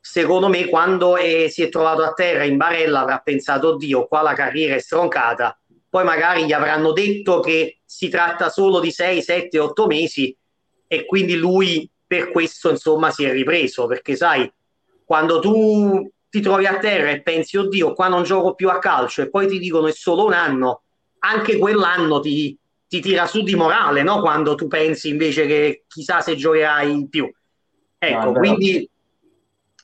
secondo 0.00 0.48
me 0.48 0.68
quando 0.68 1.18
è, 1.18 1.48
si 1.48 1.62
è 1.62 1.68
trovato 1.68 2.02
a 2.02 2.14
terra 2.14 2.44
in 2.44 2.56
barella 2.56 3.00
avrà 3.00 3.18
pensato 3.18 3.74
oddio 3.74 4.06
qua 4.06 4.22
la 4.22 4.32
carriera 4.32 4.74
è 4.74 4.78
stroncata 4.78 5.58
poi 5.96 6.04
magari 6.04 6.44
gli 6.44 6.52
avranno 6.52 6.92
detto 6.92 7.40
che 7.40 7.78
si 7.82 8.10
tratta 8.10 8.50
solo 8.50 8.80
di 8.80 8.90
6, 8.90 9.22
7, 9.22 9.58
8 9.58 9.86
mesi 9.86 10.36
e 10.86 11.06
quindi 11.06 11.36
lui 11.36 11.90
per 12.06 12.30
questo 12.30 12.68
insomma 12.68 13.10
si 13.10 13.24
è 13.24 13.32
ripreso 13.32 13.86
perché 13.86 14.14
sai 14.14 14.52
quando 15.06 15.40
tu 15.40 16.06
ti 16.28 16.42
trovi 16.42 16.66
a 16.66 16.76
terra 16.76 17.08
e 17.08 17.22
pensi 17.22 17.56
oddio 17.56 17.94
qua 17.94 18.08
non 18.08 18.24
gioco 18.24 18.54
più 18.54 18.68
a 18.68 18.78
calcio 18.78 19.22
e 19.22 19.30
poi 19.30 19.48
ti 19.48 19.58
dicono 19.58 19.86
è 19.86 19.92
solo 19.92 20.26
un 20.26 20.34
anno 20.34 20.82
anche 21.20 21.56
quell'anno 21.56 22.20
ti, 22.20 22.54
ti 22.86 23.00
tira 23.00 23.26
su 23.26 23.42
di 23.42 23.54
morale 23.54 24.02
no? 24.02 24.20
quando 24.20 24.54
tu 24.54 24.66
pensi 24.66 25.08
invece 25.08 25.46
che 25.46 25.84
chissà 25.86 26.20
se 26.20 26.36
giocherai 26.36 27.08
più 27.08 27.32
ecco 27.96 28.24
no, 28.24 28.32
quindi 28.32 28.86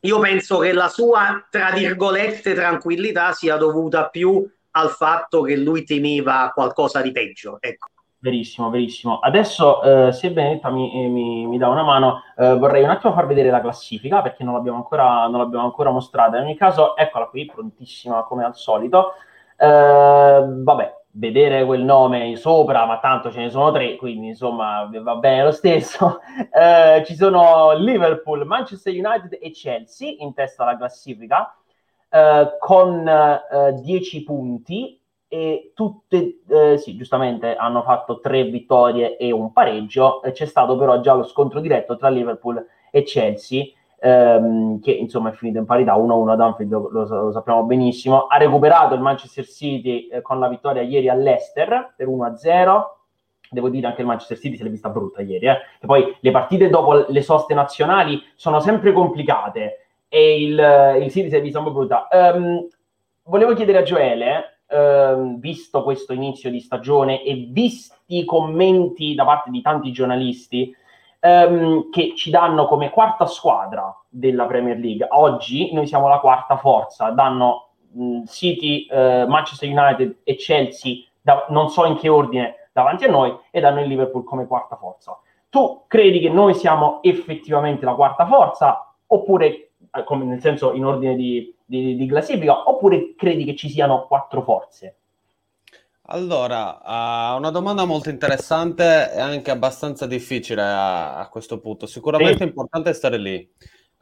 io 0.03 0.19
penso 0.19 0.59
che 0.59 0.75
la 0.75 0.91
sua 0.91 1.47
tra 1.51 1.71
virgolette 1.71 2.53
tranquillità 2.53 3.33
sia 3.33 3.57
dovuta 3.57 4.11
più 4.11 4.47
al 4.73 4.91
fatto 4.91 5.43
che 5.43 5.57
lui 5.57 5.85
temeva 5.85 6.51
qualcosa 6.55 7.01
di 7.01 7.13
peggio. 7.13 7.59
Ecco. 7.61 7.89
Verissimo, 8.19 8.71
verissimo. 8.71 9.19
Adesso, 9.19 9.83
eh, 9.83 10.13
se 10.13 10.31
Benetta 10.31 10.71
mi, 10.71 11.05
eh, 11.05 11.09
mi, 11.09 11.45
mi, 11.47 11.59
dà 11.59 11.69
una 11.69 11.83
mano, 11.83 12.23
eh, 12.37 12.55
vorrei 12.57 12.85
un 12.85 12.91
attimo 12.91 13.13
far 13.15 13.27
vedere 13.27 13.51
la 13.51 13.61
classifica 13.61 14.23
perché 14.23 14.45
non 14.45 14.55
l'abbiamo 14.55 14.77
ancora, 14.77 15.27
non 15.27 15.41
l'abbiamo 15.41 15.65
ancora 15.65 15.91
mostrata. 15.91 16.37
In 16.37 16.45
ogni 16.45 16.57
caso, 16.57 16.97
eccola 16.97 17.27
qui, 17.27 17.47
prontissima 17.47 18.23
come 18.23 18.45
al 18.45 18.55
solito. 18.55 19.15
Eh, 19.57 20.45
vabbè, 20.47 21.01
vedere 21.15 21.65
quel 21.65 21.83
nome 21.83 22.37
sopra, 22.37 22.87
ma 22.87 22.99
tanto 23.01 23.31
ce 23.31 23.41
ne 23.41 23.51
sono 23.51 23.73
tre, 23.73 23.97
quindi 23.97 24.29
insomma 24.29 24.89
va 25.01 25.17
bene 25.17 25.45
lo 25.45 25.53
stesso. 25.53 26.21
Eh, 26.53 27.03
ci 27.07 27.15
sono 27.15 27.73
Liverpool, 27.73 28.47
Manchester 28.47 28.93
United 28.93 29.39
e 29.41 29.51
Chelsea 29.51 30.15
in 30.19 30.33
testa 30.35 30.63
alla 30.63 30.77
classifica. 30.77 31.57
Eh, 32.15 32.57
con 32.59 33.09
eh, 33.09 33.73
10 33.81 34.23
punti 34.23 35.01
e 35.29 35.73
tutte, 35.75 36.41
eh, 36.47 36.77
sì, 36.77 36.95
giustamente 36.95 37.57
hanno 37.57 37.83
fatto 37.83 38.21
tre 38.21 38.45
vittorie 38.45 39.17
e 39.17 39.33
un 39.33 39.51
pareggio. 39.51 40.21
c'è 40.31 40.45
stato 40.45 40.77
però 40.77 41.01
già 41.01 41.15
lo 41.15 41.23
scontro 41.23 41.59
diretto 41.61 41.97
tra 41.97 42.11
Liverpool 42.11 42.63
e 42.91 43.03
Chelsea, 43.05 43.65
ehm, 43.99 44.79
che 44.81 44.91
insomma 44.91 45.31
è 45.31 45.33
finito 45.33 45.57
in 45.57 45.65
parità 45.65 45.97
1-1 45.97 46.33
ad 46.33 46.41
Anfield, 46.43 46.71
lo, 46.71 46.89
lo, 46.91 47.33
sappiamo 47.33 47.63
benissimo. 47.63 48.27
Ha 48.27 48.37
recuperato 48.37 48.93
il 48.93 49.01
Manchester 49.01 49.47
City 49.47 50.09
eh, 50.09 50.21
con 50.21 50.39
la 50.39 50.49
vittoria 50.49 50.83
ieri 50.83 51.09
all'Ester 51.09 51.95
per 51.97 52.09
1-0. 52.09 52.83
Devo 53.49 53.71
dire 53.71 53.87
anche 53.87 54.03
il 54.03 54.07
Manchester 54.07 54.37
City 54.39 54.59
se 54.59 54.65
l'è 54.65 54.71
vista 54.71 54.91
brutta 54.91 55.23
ieri, 55.23 55.47
eh. 55.47 55.59
e 55.81 55.87
poi 55.87 56.15
le 56.21 56.31
partite 56.31 56.69
dopo 56.69 57.07
le 57.09 57.23
soste 57.23 57.55
nazionali 57.55 58.23
sono 58.35 58.61
sempre 58.61 58.93
complicate 58.93 59.79
e 60.15 60.43
il, 60.43 60.99
il 61.01 61.11
City 61.11 61.31
si 61.31 61.37
è 61.37 61.41
visto 61.41 61.57
un 61.59 61.65
po' 61.65 61.71
brutta. 61.71 62.07
Um, 62.11 62.69
volevo 63.23 63.55
chiedere 63.55 63.79
a 63.79 63.83
Gioele, 63.83 64.59
um, 64.69 65.39
visto 65.39 65.83
questo 65.83 66.13
inizio 66.13 66.51
di 66.51 66.61
stagione 66.61 67.23
e 67.23 67.49
visti 67.49 68.19
i 68.19 68.25
commenti 68.27 69.15
da 69.15 69.25
parte 69.25 69.49
di 69.49 69.63
tanti 69.63 69.91
giornalisti 69.91 70.71
um, 71.21 71.89
che 71.89 72.13
ci 72.15 72.29
danno 72.29 72.67
come 72.67 72.91
quarta 72.91 73.25
squadra 73.25 73.91
della 74.07 74.45
Premier 74.45 74.77
League, 74.77 75.07
oggi 75.09 75.73
noi 75.73 75.87
siamo 75.87 76.09
la 76.09 76.19
quarta 76.19 76.59
forza, 76.59 77.09
danno 77.09 77.71
City, 78.27 78.87
uh, 78.91 79.27
Manchester 79.27 79.67
United 79.67 80.19
e 80.25 80.37
Chelsea, 80.37 80.97
da, 81.23 81.47
non 81.49 81.71
so 81.71 81.87
in 81.87 81.97
che 81.97 82.11
ordine, 82.11 82.69
davanti 82.75 83.07
a 83.07 83.11
noi 83.11 83.35
e 83.51 83.61
danno 83.61 83.81
il 83.81 83.89
Liverpool 83.89 84.25
come 84.25 84.47
quarta 84.47 84.77
forza. 84.77 85.19
Tu 85.49 85.85
credi 85.87 86.21
che 86.21 86.29
noi 86.29 86.53
siamo 86.53 87.03
effettivamente 87.03 87.87
la 87.87 87.95
quarta 87.95 88.27
forza 88.27 88.95
oppure 89.07 89.72
come 90.05 90.25
nel 90.25 90.41
senso 90.41 90.73
in 90.73 90.85
ordine 90.85 91.15
di, 91.15 91.55
di, 91.65 91.97
di 91.97 92.07
classifica, 92.07 92.69
oppure 92.69 93.15
credi 93.15 93.45
che 93.45 93.55
ci 93.55 93.69
siano 93.69 94.07
quattro 94.07 94.43
forze? 94.43 94.97
Allora, 96.07 96.81
uh, 96.83 97.37
una 97.37 97.51
domanda 97.51 97.85
molto 97.85 98.11
interessante 98.11 99.13
e 99.13 99.21
anche 99.21 99.51
abbastanza 99.51 100.07
difficile 100.07 100.63
a, 100.63 101.17
a 101.17 101.29
questo 101.29 101.61
punto. 101.61 101.87
Sicuramente 101.87 102.39
sì. 102.39 102.43
è 102.43 102.47
importante 102.47 102.93
stare 102.93 103.19
lì. 103.19 103.49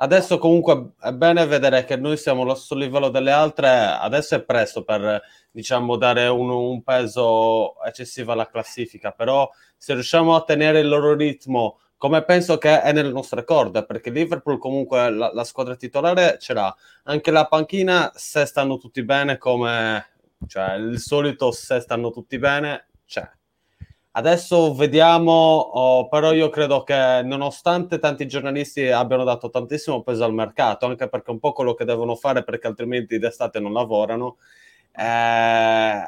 Adesso 0.02 0.38
comunque 0.38 0.92
è 0.98 1.12
bene 1.12 1.44
vedere 1.44 1.84
che 1.84 1.96
noi 1.96 2.16
siamo 2.16 2.40
allo 2.42 2.54
stesso 2.54 2.74
livello 2.74 3.10
delle 3.10 3.32
altre, 3.32 3.68
adesso 3.68 4.34
è 4.34 4.42
presto 4.42 4.82
per 4.82 5.20
diciamo 5.50 5.96
dare 5.96 6.26
un, 6.26 6.48
un 6.48 6.82
peso 6.82 7.74
eccessivo 7.84 8.32
alla 8.32 8.48
classifica, 8.48 9.10
però 9.10 9.46
se 9.76 9.92
riusciamo 9.92 10.34
a 10.34 10.42
tenere 10.42 10.80
il 10.80 10.88
loro 10.88 11.14
ritmo 11.14 11.80
come 12.00 12.24
penso 12.24 12.56
che 12.56 12.80
è 12.80 12.92
nelle 12.94 13.12
nostre 13.12 13.44
corde, 13.44 13.84
perché 13.84 14.08
Liverpool 14.08 14.56
comunque 14.56 15.10
la, 15.10 15.30
la, 15.34 15.44
squadra 15.44 15.76
titolare 15.76 16.38
ce 16.40 16.54
l'ha, 16.54 16.74
anche 17.02 17.30
la 17.30 17.46
panchina 17.46 18.10
se 18.14 18.46
stanno 18.46 18.78
tutti 18.78 19.04
bene 19.04 19.36
come, 19.36 20.06
cioè 20.46 20.76
il 20.76 20.98
solito 20.98 21.50
se 21.52 21.78
stanno 21.78 22.10
tutti 22.10 22.38
bene 22.38 22.86
c'è. 23.04 23.30
Adesso 24.12 24.72
vediamo, 24.74 25.30
oh, 25.32 26.08
però 26.08 26.32
io 26.32 26.48
credo 26.48 26.84
che 26.84 27.20
nonostante 27.22 27.98
tanti 27.98 28.26
giornalisti 28.26 28.88
abbiano 28.88 29.24
dato 29.24 29.50
tantissimo 29.50 30.02
peso 30.02 30.24
al 30.24 30.32
mercato, 30.32 30.86
anche 30.86 31.06
perché 31.06 31.26
è 31.30 31.34
un 31.34 31.38
po' 31.38 31.52
quello 31.52 31.74
che 31.74 31.84
devono 31.84 32.14
fare 32.14 32.42
perché 32.44 32.66
altrimenti 32.66 33.18
d'estate 33.18 33.60
non 33.60 33.74
lavorano, 33.74 34.38
eh, 34.96 36.02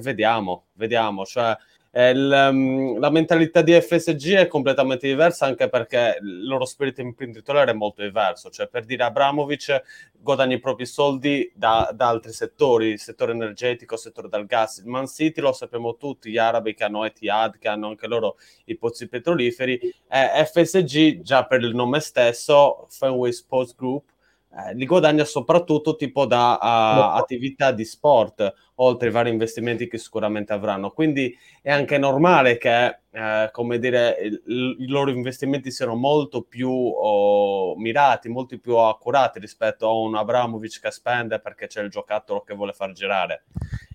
vediamo, 0.00 0.68
vediamo, 0.72 1.26
cioè 1.26 1.54
il, 1.92 2.48
um, 2.50 2.98
la 2.98 3.10
mentalità 3.10 3.62
di 3.62 3.72
FSG 3.72 4.34
è 4.34 4.46
completamente 4.46 5.06
diversa 5.06 5.46
anche 5.46 5.68
perché 5.68 6.18
il 6.20 6.46
loro 6.46 6.64
spirito 6.64 7.00
imprenditoriale 7.00 7.70
è 7.70 7.74
molto 7.74 8.02
diverso. 8.02 8.50
Cioè, 8.50 8.68
per 8.68 8.84
dire 8.84 9.04
Abramovic 9.04 9.82
guadagna 10.20 10.56
i 10.56 10.60
propri 10.60 10.84
soldi 10.84 11.50
da, 11.54 11.90
da 11.94 12.08
altri 12.08 12.32
settori, 12.32 12.98
settore 12.98 13.32
energetico, 13.32 13.96
settore 13.96 14.28
del 14.28 14.46
gas. 14.46 14.78
Il 14.78 14.86
Man 14.86 15.06
City 15.06 15.40
lo 15.40 15.52
sappiamo 15.52 15.96
tutti, 15.96 16.30
gli 16.30 16.38
arabi 16.38 16.74
che 16.74 16.84
hanno 16.84 17.04
Etihad, 17.04 17.58
che 17.58 17.68
hanno 17.68 17.88
anche 17.88 18.06
loro 18.06 18.36
i 18.66 18.76
pozzi 18.76 19.08
petroliferi. 19.08 19.78
Eh, 20.08 20.44
FSG, 20.44 21.22
già 21.22 21.46
per 21.46 21.62
il 21.62 21.74
nome 21.74 22.00
stesso, 22.00 22.86
Fenway 22.90 23.32
Sports 23.32 23.74
Group, 23.74 24.10
eh, 24.50 24.74
li 24.74 24.86
guadagna 24.86 25.24
soprattutto 25.24 25.94
tipo 25.94 26.24
da 26.24 26.58
uh, 26.60 27.16
attività 27.18 27.70
di 27.70 27.84
sport, 27.84 28.52
oltre 28.76 29.08
ai 29.08 29.12
vari 29.12 29.30
investimenti 29.30 29.86
che 29.88 29.98
sicuramente 29.98 30.52
avranno. 30.52 30.90
Quindi 30.90 31.36
è 31.60 31.70
anche 31.70 31.98
normale 31.98 32.56
che, 32.56 33.00
eh, 33.10 33.48
come 33.52 33.78
dire, 33.78 34.16
il, 34.22 34.76
i 34.78 34.86
loro 34.86 35.10
investimenti 35.10 35.70
siano 35.70 35.94
molto 35.94 36.42
più 36.42 36.70
oh, 36.70 37.76
mirati, 37.76 38.28
molto 38.28 38.58
più 38.58 38.76
accurati 38.76 39.38
rispetto 39.38 39.86
a 39.86 39.92
un 39.92 40.16
Abramovic 40.16 40.80
che 40.80 40.90
spende 40.90 41.40
perché 41.40 41.66
c'è 41.66 41.82
il 41.82 41.90
giocattolo 41.90 42.40
che 42.40 42.54
vuole 42.54 42.72
far 42.72 42.92
girare. 42.92 43.44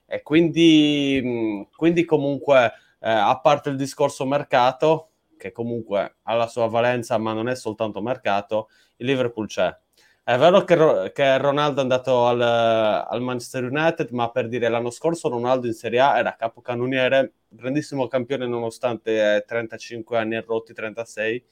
E 0.06 0.22
quindi, 0.22 1.20
mh, 1.24 1.76
quindi 1.76 2.06
comunque, 2.06 2.74
eh, 3.00 3.10
a 3.10 3.40
parte 3.40 3.70
il 3.70 3.76
discorso 3.76 4.26
mercato, 4.26 5.10
che 5.36 5.52
comunque 5.52 6.18
ha 6.22 6.36
la 6.36 6.48
sua 6.48 6.68
valenza, 6.68 7.18
ma 7.18 7.34
non 7.34 7.50
è 7.50 7.56
soltanto 7.56 8.02
mercato, 8.02 8.70
il 8.98 9.08
Liverpool 9.08 9.48
c'è 9.48 9.76
è 10.25 10.38
vero 10.38 10.63
che, 10.63 11.12
che 11.13 11.38
Ronaldo 11.38 11.80
è 11.80 11.82
andato 11.82 12.25
al, 12.27 12.42
al, 12.42 13.22
Manchester 13.22 13.65
United, 13.65 14.10
ma 14.12 14.32
per 14.32 14.48
dire 14.48 14.70
l'anno 14.70 14.89
scorso 14.89 15.27
Ronaldo 15.27 15.68
in 15.68 15.74
Serie 15.74 16.00
A 16.00 16.18
era 16.18 16.36
capocannoniere, 16.36 17.34
grandissimo 17.50 18.08
campione 18.08 18.48
nonostante 18.48 19.44
35 19.46 20.18
anni 20.18 20.39
rotti, 20.42 20.74
36, 20.74 21.44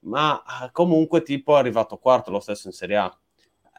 ma 0.00 0.42
comunque 0.70 1.22
tipo 1.22 1.56
è 1.56 1.58
arrivato 1.58 1.96
quarto 1.98 2.30
lo 2.30 2.38
stesso 2.38 2.68
in 2.68 2.72
Serie 2.72 2.96
A. 2.98 3.18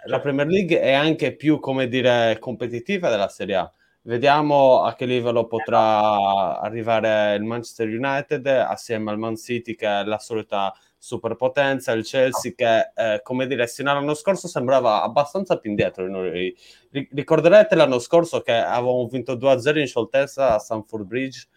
La 0.07 0.19
Premier 0.19 0.47
League 0.47 0.81
è 0.81 0.91
anche 0.91 1.33
più, 1.35 1.59
come 1.59 1.87
dire, 1.87 2.37
competitiva 2.39 3.09
della 3.09 3.29
Serie 3.29 3.55
A. 3.55 3.71
Vediamo 4.01 4.83
a 4.83 4.93
che 4.95 5.05
livello 5.05 5.47
potrà 5.47 6.59
arrivare 6.59 7.35
il 7.35 7.43
Manchester 7.43 7.87
United 7.87 8.45
assieme 8.45 9.11
al 9.11 9.17
Man 9.17 9.35
City, 9.37 9.75
che 9.75 9.87
è 9.87 10.03
la 10.03 10.19
solita 10.19 10.73
superpotenza, 11.05 11.91
il 11.91 12.03
Chelsea 12.03 12.53
che, 12.55 12.91
eh, 12.95 13.21
come 13.21 13.45
dire, 13.45 13.67
sino 13.67 13.91
all'anno 13.91 14.15
scorso 14.15 14.47
sembrava 14.47 15.03
abbastanza 15.03 15.57
più 15.59 15.69
indietro. 15.69 16.07
Noi, 16.09 16.55
ricorderete 16.89 17.75
l'anno 17.75 17.99
scorso 17.99 18.41
che 18.41 18.53
avevamo 18.53 19.05
vinto 19.07 19.35
2-0 19.35 19.77
in 19.79 19.85
scioltezza 19.85 20.55
a 20.55 20.59
Sanford 20.59 21.05
Bridge 21.05 21.47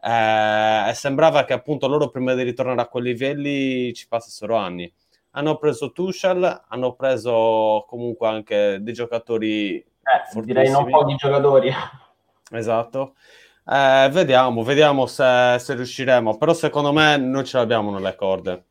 eh, 0.00 0.88
e 0.88 0.94
sembrava 0.94 1.44
che 1.44 1.52
appunto 1.52 1.86
loro 1.86 2.08
prima 2.08 2.32
di 2.32 2.42
ritornare 2.42 2.80
a 2.80 2.88
quei 2.88 3.02
livelli 3.02 3.92
ci 3.92 4.08
passassero 4.08 4.56
anni. 4.56 4.90
Hanno 5.32 5.58
preso 5.58 5.92
Tuchel, 5.92 6.62
hanno 6.68 6.94
preso 6.94 7.84
comunque 7.86 8.28
anche 8.28 8.78
dei 8.80 8.94
giocatori 8.94 9.74
eh, 9.76 10.40
direi 10.40 10.70
non 10.70 10.88
pochi 10.88 11.16
giocatori. 11.16 11.70
Esatto. 12.52 13.14
Eh, 13.66 14.08
vediamo, 14.10 14.62
vediamo 14.62 15.06
se, 15.06 15.56
se, 15.58 15.74
riusciremo, 15.74 16.36
però 16.38 16.54
secondo 16.54 16.92
me 16.92 17.16
non 17.16 17.44
ce 17.44 17.58
l'abbiamo 17.58 17.90
nelle 17.90 18.14
corde. 18.14 18.64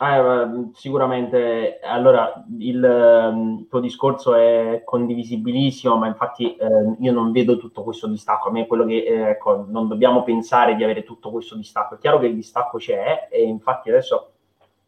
Eh, 0.00 0.70
sicuramente, 0.74 1.80
allora 1.82 2.44
il, 2.58 2.76
il, 2.76 3.66
tuo 3.68 3.80
discorso 3.80 4.34
è 4.34 4.82
condivisibilissimo, 4.84 5.96
ma 5.96 6.06
infatti 6.06 6.54
eh, 6.54 6.66
io 7.00 7.12
non 7.12 7.32
vedo 7.32 7.58
tutto 7.58 7.82
questo 7.82 8.06
distacco. 8.06 8.48
A 8.48 8.52
me 8.52 8.62
è 8.62 8.66
quello 8.66 8.84
che 8.84 9.02
eh, 9.04 9.30
ecco, 9.30 9.66
non 9.68 9.88
dobbiamo 9.88 10.22
pensare 10.22 10.76
di 10.76 10.84
avere 10.84 11.02
tutto 11.02 11.30
questo 11.30 11.56
distacco. 11.56 11.96
È 11.96 11.98
chiaro 11.98 12.20
che 12.20 12.26
il 12.26 12.34
distacco 12.34 12.78
c'è, 12.78 13.28
e 13.28 13.42
infatti 13.42 13.88
adesso 13.90 14.32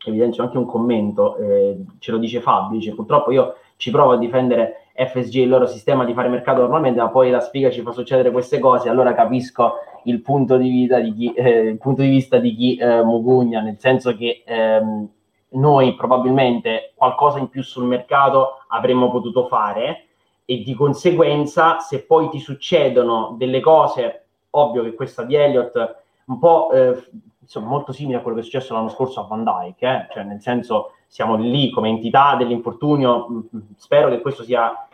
evidenzio 0.04 0.44
anche 0.44 0.58
un 0.58 0.66
commento, 0.66 1.36
eh, 1.36 1.84
ce 1.98 2.12
lo 2.12 2.18
dice 2.18 2.40
Fabio, 2.40 2.78
dice 2.78 2.94
purtroppo 2.94 3.32
io 3.32 3.56
ci 3.76 3.90
provo 3.90 4.12
a 4.12 4.18
difendere 4.18 4.89
FSG 5.06 5.36
il 5.36 5.48
loro 5.48 5.66
sistema 5.66 6.04
di 6.04 6.12
fare 6.12 6.28
mercato 6.28 6.60
normalmente, 6.60 7.00
ma 7.00 7.08
poi 7.08 7.30
la 7.30 7.40
spiga 7.40 7.70
ci 7.70 7.82
fa 7.82 7.92
succedere 7.92 8.30
queste 8.30 8.58
cose, 8.58 8.88
allora 8.88 9.14
capisco 9.14 9.74
il 10.04 10.20
punto 10.20 10.56
di, 10.56 10.68
vita 10.68 10.98
di 10.98 11.14
chi, 11.14 11.32
eh, 11.32 11.60
il 11.60 11.78
punto 11.78 12.02
di 12.02 12.08
vista 12.08 12.38
di 12.38 12.54
chi 12.54 12.76
eh, 12.76 13.02
mugugna, 13.02 13.60
nel 13.60 13.78
senso 13.78 14.16
che 14.16 14.42
ehm, 14.44 15.08
noi 15.50 15.94
probabilmente 15.94 16.92
qualcosa 16.94 17.38
in 17.38 17.48
più 17.48 17.62
sul 17.62 17.84
mercato 17.84 18.64
avremmo 18.68 19.10
potuto 19.10 19.46
fare 19.46 20.06
e 20.44 20.62
di 20.62 20.74
conseguenza 20.74 21.78
se 21.78 22.04
poi 22.04 22.28
ti 22.28 22.38
succedono 22.38 23.34
delle 23.38 23.60
cose, 23.60 24.24
ovvio 24.50 24.82
che 24.82 24.94
questa 24.94 25.22
di 25.22 25.34
Elliott 25.34 25.98
un 26.26 26.38
po' 26.38 26.70
eh, 26.72 27.02
insomma, 27.40 27.68
molto 27.68 27.92
simile 27.92 28.18
a 28.18 28.20
quello 28.20 28.36
che 28.36 28.42
è 28.42 28.44
successo 28.44 28.74
l'anno 28.74 28.88
scorso 28.88 29.20
a 29.20 29.26
Van 29.26 29.44
Dyke, 29.44 29.86
eh? 29.86 30.06
cioè 30.12 30.22
nel 30.22 30.40
senso 30.40 30.92
siamo 31.06 31.36
lì 31.36 31.70
come 31.70 31.88
entità 31.88 32.36
dell'infortunio, 32.36 33.28
mm, 33.28 33.38
mm, 33.56 33.60
spero 33.76 34.08
che 34.08 34.20
questo 34.20 34.44
sia 34.44 34.86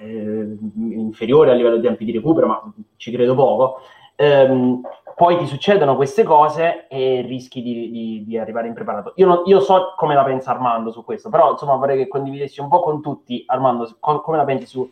eh, 0.00 0.56
inferiore 0.74 1.50
a 1.50 1.54
livello 1.54 1.76
di 1.76 1.82
tempi 1.82 2.04
di 2.04 2.12
recupero, 2.12 2.46
ma 2.46 2.72
ci 2.96 3.10
credo 3.10 3.34
poco. 3.34 3.80
Ehm, 4.16 4.80
poi 5.14 5.36
ti 5.38 5.46
succedono 5.46 5.96
queste 5.96 6.22
cose 6.22 6.86
e 6.88 7.22
rischi 7.22 7.62
di, 7.62 7.90
di, 7.90 8.24
di 8.24 8.38
arrivare 8.38 8.68
impreparato. 8.68 9.12
Io, 9.16 9.26
non, 9.26 9.42
io, 9.46 9.60
so 9.60 9.94
come 9.96 10.14
la 10.14 10.24
pensa 10.24 10.52
Armando 10.52 10.92
su 10.92 11.04
questo, 11.04 11.28
però 11.28 11.52
insomma 11.52 11.74
vorrei 11.74 11.98
che 11.98 12.08
condividessi 12.08 12.60
un 12.60 12.68
po' 12.68 12.80
con 12.80 13.02
tutti, 13.02 13.42
Armando, 13.46 13.96
co- 13.98 14.20
come 14.20 14.36
la 14.36 14.44
pensi 14.44 14.66
su 14.66 14.88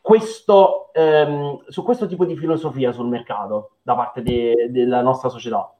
questo, 0.00 0.92
ehm, 0.94 1.64
su 1.68 1.82
questo 1.82 2.06
tipo 2.06 2.24
di 2.24 2.36
filosofia 2.36 2.92
sul 2.92 3.08
mercato 3.08 3.72
da 3.82 3.94
parte 3.94 4.22
de- 4.22 4.68
della 4.70 5.02
nostra 5.02 5.28
società? 5.28 5.70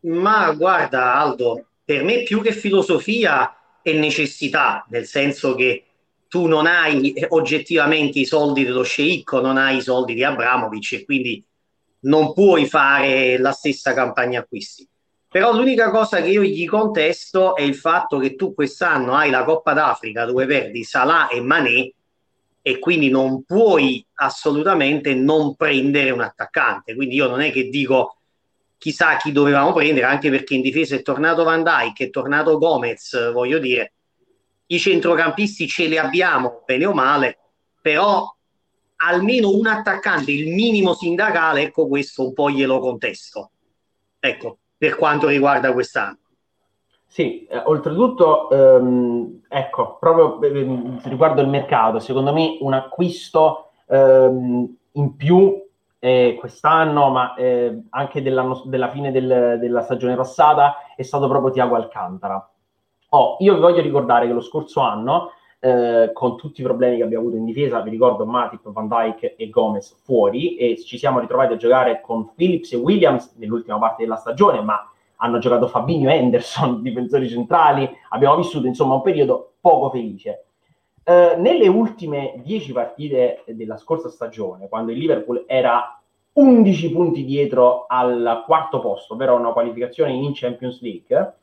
Ma 0.00 0.52
guarda 0.52 1.14
Aldo, 1.14 1.66
per 1.84 2.02
me 2.02 2.22
più 2.22 2.40
che 2.40 2.52
filosofia 2.52 3.54
è 3.82 3.92
necessità, 3.92 4.84
nel 4.88 5.04
senso 5.04 5.54
che 5.54 5.89
tu 6.30 6.46
non 6.46 6.66
hai 6.66 7.12
oggettivamente 7.30 8.20
i 8.20 8.24
soldi 8.24 8.62
dello 8.62 8.84
sceicco, 8.84 9.40
non 9.40 9.56
hai 9.56 9.78
i 9.78 9.82
soldi 9.82 10.14
di 10.14 10.22
Abramovic 10.22 10.92
e 10.92 11.04
quindi 11.04 11.44
non 12.02 12.32
puoi 12.32 12.66
fare 12.66 13.36
la 13.36 13.50
stessa 13.50 13.92
campagna 13.92 14.38
acquisti. 14.38 14.88
Però 15.28 15.52
l'unica 15.52 15.90
cosa 15.90 16.22
che 16.22 16.28
io 16.28 16.42
gli 16.42 16.66
contesto 16.66 17.56
è 17.56 17.62
il 17.62 17.74
fatto 17.74 18.18
che 18.18 18.36
tu 18.36 18.54
quest'anno 18.54 19.16
hai 19.16 19.28
la 19.28 19.42
Coppa 19.42 19.72
d'Africa 19.72 20.24
dove 20.24 20.46
perdi 20.46 20.84
Salah 20.84 21.28
e 21.28 21.40
Mané 21.40 21.92
e 22.62 22.78
quindi 22.78 23.10
non 23.10 23.42
puoi 23.42 24.06
assolutamente 24.14 25.12
non 25.14 25.56
prendere 25.56 26.10
un 26.10 26.20
attaccante. 26.20 26.94
Quindi 26.94 27.16
io 27.16 27.26
non 27.26 27.40
è 27.40 27.50
che 27.50 27.68
dico 27.68 28.18
chissà 28.78 29.16
chi 29.16 29.32
dovevamo 29.32 29.72
prendere, 29.72 30.06
anche 30.06 30.30
perché 30.30 30.54
in 30.54 30.62
difesa 30.62 30.94
è 30.94 31.02
tornato 31.02 31.42
Van 31.42 31.64
Dijk, 31.64 32.02
è 32.02 32.10
tornato 32.10 32.56
Gomez, 32.56 33.32
voglio 33.32 33.58
dire, 33.58 33.94
i 34.72 34.78
centrocampisti 34.78 35.66
ce 35.66 35.86
li 35.86 35.98
abbiamo, 35.98 36.62
bene 36.64 36.86
o 36.86 36.92
male, 36.92 37.38
però 37.80 38.32
almeno 38.96 39.50
un 39.50 39.66
attaccante, 39.66 40.30
il 40.30 40.52
minimo 40.52 40.94
sindacale, 40.94 41.62
ecco 41.62 41.88
questo 41.88 42.24
un 42.24 42.32
po' 42.32 42.50
glielo 42.50 42.78
contesto. 42.78 43.50
Ecco, 44.18 44.58
per 44.76 44.96
quanto 44.96 45.26
riguarda 45.28 45.72
quest'anno. 45.72 46.18
Sì, 47.06 47.46
eh, 47.46 47.58
oltretutto, 47.64 48.48
ehm, 48.50 49.42
ecco, 49.48 49.96
proprio 49.98 50.40
eh, 50.42 51.00
riguardo 51.04 51.40
il 51.40 51.48
mercato, 51.48 51.98
secondo 51.98 52.32
me 52.32 52.58
un 52.60 52.72
acquisto 52.72 53.70
ehm, 53.88 54.76
in 54.92 55.16
più 55.16 55.60
eh, 55.98 56.36
quest'anno, 56.38 57.10
ma 57.10 57.34
eh, 57.34 57.86
anche 57.90 58.22
della 58.22 58.90
fine 58.92 59.10
del, 59.10 59.56
della 59.58 59.82
stagione 59.82 60.14
passata, 60.14 60.94
è 60.94 61.02
stato 61.02 61.26
proprio 61.26 61.50
Tiago 61.50 61.74
Alcantara 61.74 62.49
Oh, 63.12 63.36
io 63.40 63.54
vi 63.54 63.60
voglio 63.60 63.80
ricordare 63.80 64.28
che 64.28 64.32
lo 64.32 64.40
scorso 64.40 64.80
anno, 64.80 65.32
eh, 65.58 66.10
con 66.12 66.36
tutti 66.36 66.60
i 66.60 66.64
problemi 66.64 66.96
che 66.96 67.02
abbiamo 67.02 67.24
avuto 67.24 67.38
in 67.38 67.44
difesa, 67.44 67.80
vi 67.80 67.90
ricordo 67.90 68.24
Matip, 68.24 68.70
Van 68.70 68.86
Dyke 68.86 69.34
e 69.34 69.50
Gomez 69.50 70.00
fuori, 70.04 70.54
e 70.54 70.78
ci 70.78 70.96
siamo 70.96 71.18
ritrovati 71.18 71.54
a 71.54 71.56
giocare 71.56 72.00
con 72.00 72.34
Phillips 72.36 72.72
e 72.72 72.76
Williams 72.76 73.34
nell'ultima 73.36 73.78
parte 73.78 74.04
della 74.04 74.14
stagione, 74.14 74.60
ma 74.60 74.88
hanno 75.16 75.38
giocato 75.38 75.66
Fabinho 75.66 76.08
e 76.08 76.14
Henderson, 76.14 76.82
difensori 76.82 77.28
centrali, 77.28 77.90
abbiamo 78.10 78.36
vissuto 78.36 78.68
insomma 78.68 78.94
un 78.94 79.02
periodo 79.02 79.54
poco 79.60 79.90
felice. 79.90 80.44
Eh, 81.02 81.34
nelle 81.36 81.66
ultime 81.66 82.40
dieci 82.44 82.70
partite 82.72 83.42
della 83.48 83.76
scorsa 83.76 84.08
stagione, 84.08 84.68
quando 84.68 84.92
il 84.92 84.98
Liverpool 84.98 85.46
era 85.48 86.00
11 86.34 86.92
punti 86.92 87.24
dietro 87.24 87.86
al 87.88 88.44
quarto 88.46 88.78
posto, 88.78 89.14
ovvero 89.14 89.34
una 89.34 89.50
qualificazione 89.50 90.12
in 90.12 90.30
Champions 90.32 90.80
League, 90.80 91.34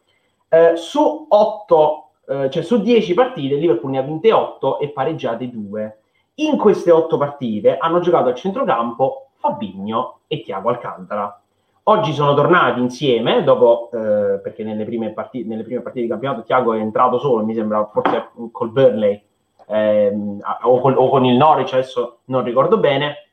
eh, 0.50 0.76
su 0.76 1.26
8, 1.30 2.10
eh, 2.28 2.50
cioè 2.50 2.64
su 2.64 2.82
10 2.82 3.14
partite 3.14 3.56
Liverpool 3.56 3.92
ne 3.92 3.98
ha 4.00 4.04
vinte 4.04 4.32
8 4.32 4.80
e 4.80 4.90
pareggiate 4.90 5.50
2. 5.50 6.00
In 6.36 6.58
queste 6.58 6.92
8 6.92 7.18
partite 7.18 7.78
hanno 7.78 8.00
giocato 8.00 8.30
a 8.30 8.34
centrocampo 8.34 9.30
Fabinho 9.38 10.20
e 10.28 10.42
Tiago 10.42 10.70
Alcantara. 10.70 11.42
Oggi 11.84 12.12
sono 12.12 12.34
tornati 12.34 12.82
insieme, 12.82 13.44
dopo, 13.44 13.90
eh, 13.94 14.40
perché 14.40 14.64
nelle 14.64 14.84
prime, 14.84 15.14
partite, 15.14 15.48
nelle 15.48 15.64
prime 15.64 15.80
partite 15.80 16.04
di 16.04 16.12
campionato 16.12 16.44
Tiago 16.44 16.74
è 16.74 16.80
entrato 16.80 17.18
solo, 17.18 17.46
mi 17.46 17.54
sembra 17.54 17.86
forse 17.86 18.32
col 18.52 18.72
Burnley 18.72 19.24
ehm, 19.68 20.40
o, 20.64 20.80
col, 20.82 20.98
o, 20.98 21.10
con 21.10 21.24
il 21.24 21.38
Norwich, 21.38 21.72
adesso 21.74 22.20
non 22.26 22.44
ricordo 22.44 22.78
bene. 22.78 23.28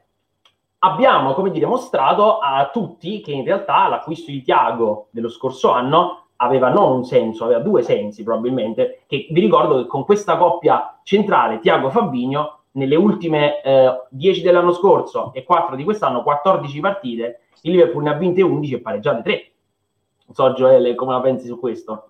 Abbiamo, 0.78 1.32
come 1.32 1.50
dire, 1.50 1.66
mostrato 1.66 2.38
a 2.38 2.68
tutti 2.72 3.20
che 3.22 3.32
in 3.32 3.44
realtà 3.44 3.88
l'acquisto 3.88 4.30
di 4.30 4.42
Tiago 4.42 5.08
dello 5.10 5.30
scorso 5.30 5.70
anno 5.70 6.23
aveva 6.36 6.68
non 6.68 6.92
un 6.92 7.04
senso, 7.04 7.44
aveva 7.44 7.60
due 7.60 7.82
sensi 7.82 8.22
probabilmente, 8.22 9.02
che 9.06 9.26
vi 9.30 9.40
ricordo 9.40 9.80
che 9.80 9.86
con 9.86 10.04
questa 10.04 10.36
coppia 10.36 10.98
centrale 11.02 11.60
Tiago-Fabigno 11.60 12.60
nelle 12.72 12.96
ultime 12.96 13.62
eh, 13.62 14.06
10 14.10 14.42
dell'anno 14.42 14.72
scorso 14.72 15.32
e 15.32 15.44
4 15.44 15.76
di 15.76 15.84
quest'anno, 15.84 16.22
14 16.22 16.80
partite, 16.80 17.40
il 17.62 17.72
Liverpool 17.72 18.02
ne 18.02 18.10
ha 18.10 18.14
vinte 18.14 18.42
11 18.42 18.74
e 18.74 18.80
pareggiate 18.80 19.22
3. 19.22 19.52
Non 20.26 20.34
so 20.34 20.52
Gioele 20.54 20.94
come 20.94 21.12
la 21.12 21.20
pensi 21.20 21.46
su 21.46 21.58
questo? 21.58 22.08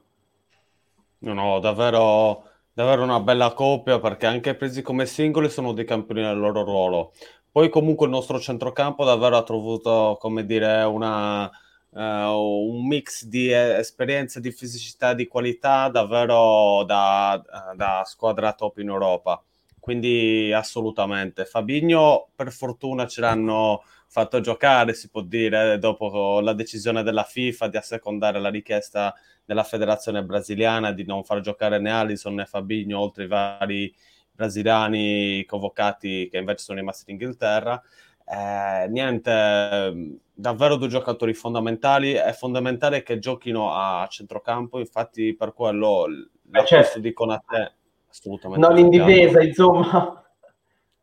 No, 1.19 1.33
no, 1.33 1.59
davvero, 1.59 2.45
davvero 2.73 3.03
una 3.03 3.21
bella 3.21 3.53
coppia 3.53 3.99
perché 3.99 4.27
anche 4.27 4.55
presi 4.55 4.83
come 4.83 5.07
singoli 5.07 5.49
sono 5.49 5.73
dei 5.73 5.85
campioni 5.85 6.23
nel 6.23 6.39
loro 6.39 6.65
ruolo. 6.65 7.13
Poi 7.51 7.69
comunque 7.69 8.07
il 8.07 8.13
nostro 8.13 8.39
centrocampo 8.41 9.05
davvero 9.05 9.37
ha 9.37 9.43
trovato, 9.43 10.17
come 10.19 10.45
dire, 10.45 10.83
una, 10.83 11.49
uh, 11.95 12.01
un 12.01 12.87
mix 12.87 13.25
di 13.25 13.51
esperienza, 13.51 14.41
di 14.41 14.51
fisicità, 14.51 15.15
di 15.15 15.27
qualità 15.27 15.89
davvero 15.89 16.85
da, 16.85 17.43
da 17.75 18.03
squadra 18.05 18.53
top 18.53 18.79
in 18.79 18.89
Europa. 18.89 19.43
Quindi 19.79 20.53
assolutamente. 20.53 21.45
Fabigno 21.45 22.29
per 22.35 22.51
fortuna 22.53 23.07
ce 23.07 23.21
l'hanno 23.21 23.83
fatto 24.09 24.41
giocare, 24.41 24.95
si 24.95 25.11
può 25.11 25.21
dire, 25.23 25.79
dopo 25.79 26.41
la 26.41 26.55
decisione 26.55 27.03
della 27.03 27.25
FIFA 27.25 27.69
di 27.69 27.77
assecondare 27.77 28.41
la 28.41 28.49
richiesta 28.49 29.15
della 29.45 29.65
federazione 29.65 30.25
brasiliana 30.25 30.93
di 30.93 31.05
non 31.05 31.25
far 31.25 31.41
giocare 31.41 31.79
né 31.79 31.91
Alisson 31.91 32.35
né 32.35 32.47
Fabigno, 32.47 32.99
oltre 32.99 33.25
i 33.25 33.27
vari 33.27 33.95
brasiliani 34.33 35.45
convocati 35.45 36.29
che 36.31 36.39
invece 36.39 36.65
sono 36.65 36.79
rimasti 36.79 37.11
in 37.11 37.21
Inghilterra. 37.21 37.83
Eh, 38.27 38.89
niente, 38.89 40.21
davvero 40.35 40.77
due 40.77 40.89
giocatori 40.89 41.33
fondamentali. 41.33 42.13
È 42.13 42.33
fondamentale 42.33 43.03
che 43.03 43.19
giochino 43.19 43.73
a 43.73 44.07
centrocampo, 44.11 44.79
infatti, 44.79 45.35
per 45.35 45.53
quello 45.53 46.07
eh 46.53 46.65
certo. 46.67 46.99
dicono 46.99 47.33
a 47.33 47.43
te 47.47 47.73
assolutamente. 48.09 48.67
Non 48.67 48.79
in 48.79 48.89
difesa, 48.89 49.43
insomma. 49.43 50.19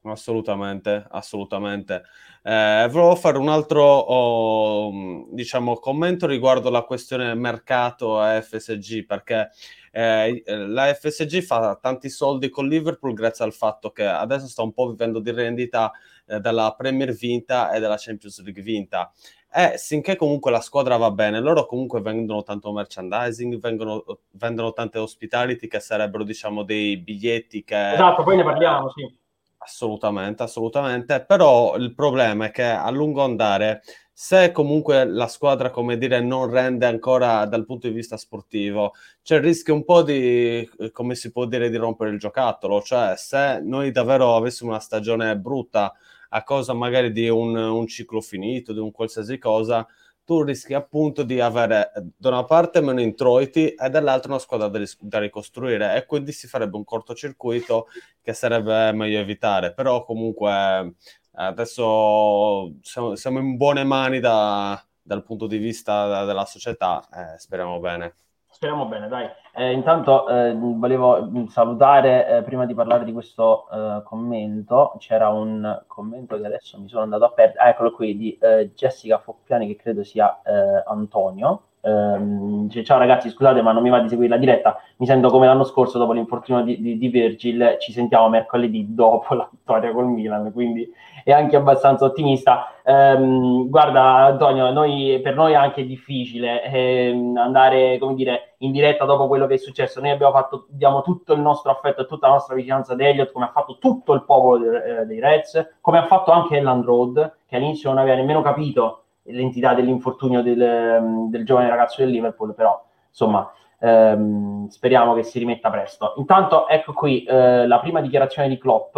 Assolutamente, 0.04 1.06
assolutamente. 1.10 2.04
Eh, 2.41 2.88
volevo 2.89 3.15
fare 3.15 3.38
un 3.38 3.50
altro, 3.50 3.84
oh, 3.84 5.28
diciamo, 5.32 5.76
commento 5.76 6.26
riguardo 6.26 6.72
la 6.72 6.82
questione 6.82 7.36
mercato 7.36 8.20
a 8.20 8.41
FSG, 8.41 9.06
perché 9.06 9.52
eh, 9.91 10.41
la 10.45 10.93
FSG 10.93 11.41
fa 11.41 11.77
tanti 11.82 12.10
soldi 12.10 12.49
con 12.49 12.67
Liverpool 12.67 13.13
grazie 13.13 13.43
al 13.45 13.54
fatto 13.54 13.91
che 13.91 14.06
adesso 14.06 14.47
sta 14.47 14.63
un 14.63 14.71
po' 14.71 14.89
vivendo 14.89 15.19
di 15.19 15.32
rendita 15.32 15.91
eh, 16.25 16.39
dalla 16.39 16.73
Premier 16.77 17.12
vinta 17.13 17.71
e 17.71 17.80
dalla 17.80 17.97
Champions 17.97 18.41
League 18.41 18.63
vinta. 18.63 19.12
E 19.54 19.77
finché 19.77 20.15
comunque 20.15 20.49
la 20.49 20.62
squadra 20.62 20.95
va 20.95 21.12
bene, 21.12 21.41
loro 21.41 21.65
comunque 21.65 21.99
vendono 21.99 22.41
tanto 22.41 22.71
merchandising, 22.71 23.60
vengono, 23.60 24.04
vendono 24.32 24.71
tante 24.71 24.97
hospitality 24.97 25.67
che 25.67 25.82
sarebbero, 25.82 26.23
diciamo, 26.23 26.63
dei 26.63 26.95
biglietti 26.95 27.65
che... 27.65 27.91
Esatto, 27.91 28.23
poi 28.23 28.38
ne 28.38 28.43
parliamo, 28.43 28.89
sì. 28.91 29.13
Assolutamente, 29.58 30.41
assolutamente. 30.43 31.25
Però 31.25 31.75
il 31.75 31.93
problema 31.93 32.45
è 32.45 32.51
che 32.51 32.63
a 32.63 32.89
lungo 32.91 33.23
andare, 33.23 33.82
se 34.24 34.52
comunque 34.52 35.04
la 35.06 35.26
squadra, 35.26 35.72
come 35.72 35.98
dire, 35.98 36.22
non 36.22 36.48
rende 36.48 36.86
ancora 36.86 37.44
dal 37.48 37.66
punto 37.66 37.88
di 37.88 37.94
vista 37.94 38.18
sportivo, 38.18 38.94
c'è 39.24 39.38
il 39.38 39.42
rischio 39.42 39.74
un 39.74 39.84
po' 39.84 40.04
di, 40.04 40.70
come 40.92 41.16
si 41.16 41.32
può 41.32 41.46
dire, 41.46 41.72
di 41.72 41.78
rompere 41.78 42.12
il 42.12 42.20
giocattolo. 42.20 42.84
Cioè, 42.84 43.16
se 43.18 43.62
noi 43.64 43.90
davvero 43.90 44.36
avessimo 44.36 44.70
una 44.70 44.80
stagione 44.80 45.36
brutta 45.40 45.92
a 46.30 46.44
causa 46.44 46.74
magari 46.74 47.12
di 47.12 47.30
un, 47.30 47.56
un 47.56 47.88
ciclo 47.88 48.22
finito, 48.22 48.74
di 48.74 48.80
un 48.80 48.92
qualsiasi 48.92 49.40
cosa, 49.40 49.88
tu 50.24 50.44
rischi 50.44 50.76
appunto 50.76 51.24
di 51.24 51.40
avere 51.40 51.92
da 52.16 52.30
una 52.30 52.46
parte 52.46 52.80
meno 52.80 53.02
introiti 53.02 53.74
e 53.74 53.90
dall'altra 53.90 54.32
una 54.32 54.40
squadra 54.40 54.68
da, 54.68 54.80
da, 55.00 55.20
ricostruire 55.20 55.96
e 55.98 56.06
quindi 56.06 56.32
si 56.32 56.48
farebbe 56.48 56.78
un 56.78 56.84
cortocircuito 56.84 57.88
che 58.22 58.34
sarebbe 58.34 58.92
meglio 58.94 59.18
evitare. 59.20 59.74
Però 59.74 60.06
comunque 60.06 60.94
adesso 61.34 62.74
siamo, 62.82 63.15
siamo 63.15 63.39
in 63.39 63.58
buone 63.58 63.84
mani 63.84 64.20
da, 64.20 64.82
dal 65.02 65.24
punto 65.24 65.48
di 65.48 65.58
vista 65.58 66.26
della 66.26 66.46
società, 66.46 67.02
eh, 67.13 67.38
speriamo 67.38 67.80
bene. 67.80 68.15
Speriamo 68.48 68.86
bene, 68.86 69.08
dai. 69.08 69.28
Eh, 69.56 69.72
intanto 69.72 70.28
eh, 70.28 70.54
volevo 70.54 71.48
salutare, 71.48 72.28
eh, 72.28 72.44
prima 72.44 72.65
di 72.65 72.74
parlare 72.74 73.06
di 73.06 73.12
questo 73.12 73.67
eh, 73.72 74.04
commento, 74.04 74.94
c'era 75.00 75.30
un 75.30 75.84
commento 75.88 76.39
che 76.39 76.46
adesso 76.46 76.80
mi 76.80 76.88
sono 76.88 77.04
andato 77.04 77.26
a 77.26 77.32
perdere, 77.32 77.60
ah, 77.60 77.70
eccolo 77.70 77.91
qui, 77.91 78.15
di 78.15 78.38
eh, 78.39 78.72
Jessica 78.76 79.20
Foppiani, 79.20 79.67
che 79.67 79.78
credo 79.78 80.04
sia 80.04 80.41
Antonio. 80.86 81.63
Ehm, 81.84 82.70
ciao 82.84 83.00
ragazzi, 83.00 83.30
scusate 83.30 83.63
ma 83.63 83.72
non 83.72 83.82
mi 83.82 83.89
va 83.89 84.00
di 84.00 84.08
seguire 84.08 84.30
la 84.30 84.38
diretta, 84.38 84.80
mi 84.98 85.08
sento 85.08 85.30
come 85.30 85.48
l'anno 85.48 85.63
scorso 85.63 85.98
dopo 85.98 86.13
l'infortunio 86.13 86.62
di, 86.63 86.80
di, 86.80 86.98
di 86.98 87.08
Virgil, 87.08 87.78
ci 87.80 87.91
sentiamo 87.91 88.30
mercoledì 88.30 88.94
dopo 88.94 89.34
la 89.36 89.48
vittoria 89.50 89.91
col 89.91 90.08
Milan, 90.08 90.52
quindi 90.54 90.88
è 91.24 91.32
anche 91.32 91.56
abbastanza 91.56 92.06
ottimista. 92.06 92.74
Ehm, 92.84 93.67
guarda, 93.70 94.26
Antonio, 94.26 94.72
noi, 94.72 95.20
per 95.22 95.36
noi 95.36 95.54
è 95.54 95.56
anche 95.56 95.86
difficile 95.86 96.63
ehm, 96.63 97.38
andare, 97.38 97.98
come 97.98 98.13
dire, 98.13 98.56
in 98.60 98.72
diretta 98.72 99.06
dopo 99.06 99.28
quello 99.28 99.48
che 99.48 99.56
è 99.56 99.58
successo. 99.58 100.00
Noi 100.02 100.12
abbiamo 100.12 100.34
fatto, 100.34 100.65
diamo 100.70 101.02
tutto 101.02 101.34
il 101.34 101.41
nostro 101.41 101.72
affetto 101.72 102.02
e 102.02 102.06
tutta 102.06 102.28
la 102.28 102.34
nostra 102.34 102.56
vicinanza 102.56 102.94
ad 102.94 103.02
Elliott, 103.02 103.32
come 103.32 103.46
ha 103.46 103.52
fatto 103.52 103.78
tutto 103.80 104.13
il 104.13 104.24
popolo 104.24 104.58
de, 104.58 105.00
eh, 105.02 105.06
dei 105.06 105.20
Reds, 105.20 105.78
come 105.82 105.98
ha 105.98 106.06
fatto 106.06 106.32
anche 106.32 106.58
Elland 106.58 106.84
Road, 106.84 107.38
che 107.48 107.56
all'inizio 107.56 107.89
non 107.89 108.00
aveva 108.00 108.15
nemmeno 108.15 108.41
capito 108.41 109.01
l'entità 109.24 109.74
dell'infortunio 109.74 110.42
del, 110.42 111.28
del 111.30 111.46
giovane 111.46 111.70
ragazzo 111.70 112.02
del 112.02 112.12
Liverpool, 112.12 112.54
però 112.54 112.84
insomma. 113.10 113.52
Ehm, 113.84 114.68
speriamo 114.68 115.16
che 115.16 115.24
si 115.24 115.40
rimetta 115.40 115.72
presto. 115.72 116.14
Intanto, 116.18 116.68
ecco 116.68 116.94
qui 116.94 117.24
eh, 117.24 117.66
la 117.66 117.80
prima 117.80 118.00
dichiarazione 118.00 118.48
di 118.48 118.60
Klopp, 118.60 118.96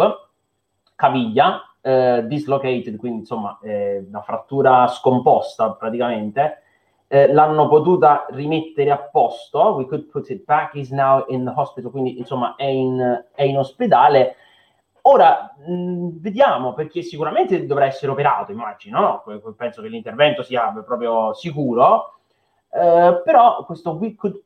caviglia, 0.94 1.74
eh, 1.80 2.24
dislocated, 2.26 2.96
quindi 2.96 3.20
insomma 3.20 3.58
eh, 3.62 4.04
una 4.06 4.20
frattura 4.20 4.86
scomposta 4.88 5.72
praticamente, 5.72 6.62
eh, 7.08 7.32
l'hanno 7.32 7.68
potuta 7.68 8.26
rimettere 8.30 8.90
a 8.90 8.98
posto, 8.98 9.74
we 9.76 9.86
could 9.86 10.04
put 10.10 10.28
it 10.30 10.44
back, 10.44 10.74
is 10.74 10.90
now 10.90 11.24
in 11.28 11.44
the 11.44 11.52
hospital, 11.54 11.90
quindi 11.90 12.18
insomma 12.18 12.54
è 12.56 12.64
in, 12.64 13.24
è 13.34 13.42
in 13.42 13.58
ospedale. 13.58 14.36
Ora 15.06 15.54
mh, 15.66 16.20
vediamo 16.20 16.72
perché 16.72 17.02
sicuramente 17.02 17.66
dovrà 17.66 17.84
essere 17.84 18.10
operato, 18.10 18.52
immagino, 18.52 19.22
no? 19.26 19.54
penso 19.54 19.82
che 19.82 19.88
l'intervento 19.88 20.42
sia 20.42 20.72
proprio 20.84 21.34
sicuro, 21.34 22.14
eh, 22.72 23.20
però 23.22 23.64
questo 23.66 23.92
we 23.92 24.14
could 24.14 24.40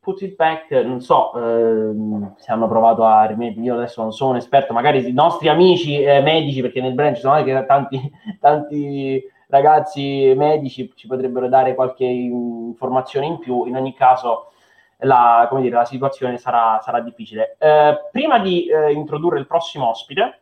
put 0.00 0.22
it 0.22 0.34
back, 0.34 0.70
non 0.70 1.02
so 1.02 1.34
ehm, 1.34 2.36
se 2.38 2.50
hanno 2.50 2.68
provato 2.68 3.04
a 3.04 3.26
rimettere, 3.26 3.60
io 3.60 3.74
adesso 3.74 4.00
non 4.00 4.12
sono 4.12 4.30
un 4.30 4.36
esperto, 4.36 4.72
magari 4.72 5.06
i 5.06 5.12
nostri 5.12 5.48
amici 5.48 6.00
eh, 6.00 6.22
medici, 6.22 6.62
perché 6.62 6.80
nel 6.80 6.94
brand 6.94 7.16
ci 7.16 7.20
sono 7.20 7.34
anche 7.34 7.64
tanti, 7.66 8.10
tanti 8.40 9.22
ragazzi 9.48 10.32
medici, 10.34 10.90
ci 10.94 11.06
potrebbero 11.06 11.48
dare 11.48 11.74
qualche 11.74 12.04
informazione 12.06 13.26
in 13.26 13.38
più, 13.38 13.66
in 13.66 13.76
ogni 13.76 13.92
caso 13.92 14.52
la, 14.98 15.48
dire, 15.52 15.74
la 15.74 15.84
situazione 15.84 16.38
sarà, 16.38 16.80
sarà 16.82 17.00
difficile. 17.00 17.56
Eh, 17.58 18.08
prima 18.10 18.38
di 18.38 18.66
eh, 18.66 18.92
introdurre 18.92 19.38
il 19.38 19.46
prossimo 19.46 19.88
ospite, 19.88 20.40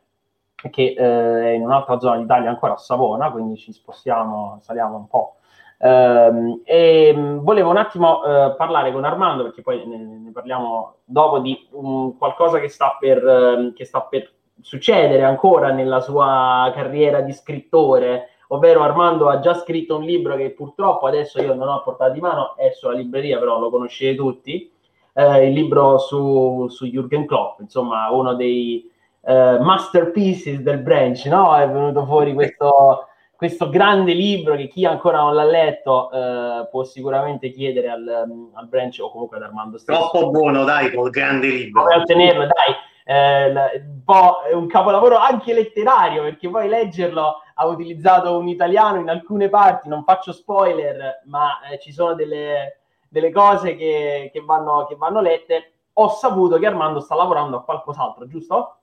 che 0.54 0.94
eh, 0.96 1.42
è 1.42 1.50
in 1.50 1.62
un'altra 1.62 1.98
zona 1.98 2.18
d'Italia, 2.18 2.48
ancora 2.48 2.74
a 2.74 2.78
Savona, 2.78 3.30
quindi 3.30 3.56
ci 3.56 3.72
spostiamo, 3.72 4.58
saliamo 4.60 4.96
un 4.96 5.06
po' 5.08 5.36
Um, 5.78 6.62
e 6.64 7.12
um, 7.14 7.42
volevo 7.42 7.68
un 7.68 7.76
attimo 7.76 8.20
uh, 8.20 8.56
parlare 8.56 8.92
con 8.92 9.04
Armando, 9.04 9.42
perché 9.42 9.60
poi 9.60 9.86
ne, 9.86 9.98
ne 9.98 10.30
parliamo 10.32 10.96
dopo, 11.04 11.38
di 11.38 11.68
um, 11.72 12.16
qualcosa 12.16 12.58
che 12.58 12.68
sta, 12.68 12.96
per, 12.98 13.22
uh, 13.22 13.72
che 13.74 13.84
sta 13.84 14.00
per 14.00 14.32
succedere 14.60 15.22
ancora 15.22 15.70
nella 15.72 16.00
sua 16.00 16.72
carriera 16.74 17.20
di 17.20 17.32
scrittore, 17.32 18.30
ovvero 18.48 18.82
Armando 18.82 19.28
ha 19.28 19.40
già 19.40 19.54
scritto 19.54 19.96
un 19.96 20.04
libro 20.04 20.37
che 20.37 20.50
purtroppo 20.50 21.06
adesso 21.06 21.40
io 21.40 21.54
non 21.54 21.68
ho 21.68 21.82
portato 21.82 22.12
di 22.12 22.20
mano, 22.20 22.56
è 22.56 22.70
sulla 22.70 22.94
libreria, 22.94 23.38
però 23.38 23.59
lo 23.59 23.70
conoscete 23.70 24.16
tutti, 24.16 24.70
eh, 25.14 25.46
il 25.46 25.52
libro 25.52 25.98
su, 25.98 26.66
su 26.68 26.87
Jürgen 26.87 27.24
Klopp, 27.24 27.61
insomma 27.61 28.11
uno 28.11 28.35
dei 28.35 28.90
eh, 29.22 29.59
masterpieces 29.59 30.61
del 30.61 30.78
branch, 30.78 31.24
no? 31.26 31.56
È 31.56 31.68
venuto 31.68 32.04
fuori 32.04 32.35
questo 32.35 33.09
questo 33.37 33.68
grande 33.68 34.14
libro 34.14 34.56
che 34.56 34.66
chi 34.66 34.87
ancora 34.87 35.18
non 35.18 35.35
l'ha 35.35 35.44
letto 35.44 36.11
eh, 36.11 36.68
può 36.70 36.85
sicuramente 36.85 37.50
chiedere 37.50 37.90
al, 37.90 38.09
al, 38.54 38.66
branch 38.66 38.96
o 39.00 39.11
comunque 39.11 39.37
ad 39.37 39.42
Armando 39.42 39.76
stesso. 39.76 40.09
Troppo 40.11 40.30
buono, 40.30 40.64
dai, 40.64 40.92
col 40.92 41.11
grande 41.11 41.48
libro. 41.48 41.82
Come 41.82 41.96
ottenerlo, 41.96 42.46
dai. 42.46 42.74
Eh, 43.08 43.46
un 43.46 44.02
è 44.48 44.52
un 44.52 44.66
capolavoro 44.66 45.16
anche 45.16 45.54
letterario 45.54 46.22
perché 46.22 46.48
poi 46.50 46.68
leggerlo 46.68 47.40
ha 47.54 47.66
utilizzato 47.66 48.36
un 48.36 48.48
italiano 48.48 48.98
in 48.98 49.08
alcune 49.08 49.48
parti, 49.48 49.88
non 49.88 50.02
faccio 50.02 50.32
spoiler, 50.32 51.22
ma 51.26 51.60
eh, 51.70 51.78
ci 51.78 51.92
sono 51.92 52.14
delle, 52.14 52.80
delle 53.08 53.30
cose 53.30 53.76
che, 53.76 54.30
che, 54.32 54.40
vanno, 54.40 54.86
che 54.88 54.96
vanno 54.96 55.20
lette. 55.20 55.72
Ho 55.94 56.08
saputo 56.08 56.58
che 56.58 56.66
Armando 56.66 57.00
sta 57.00 57.14
lavorando 57.14 57.58
a 57.58 57.62
qualcos'altro, 57.62 58.26
giusto? 58.26 58.78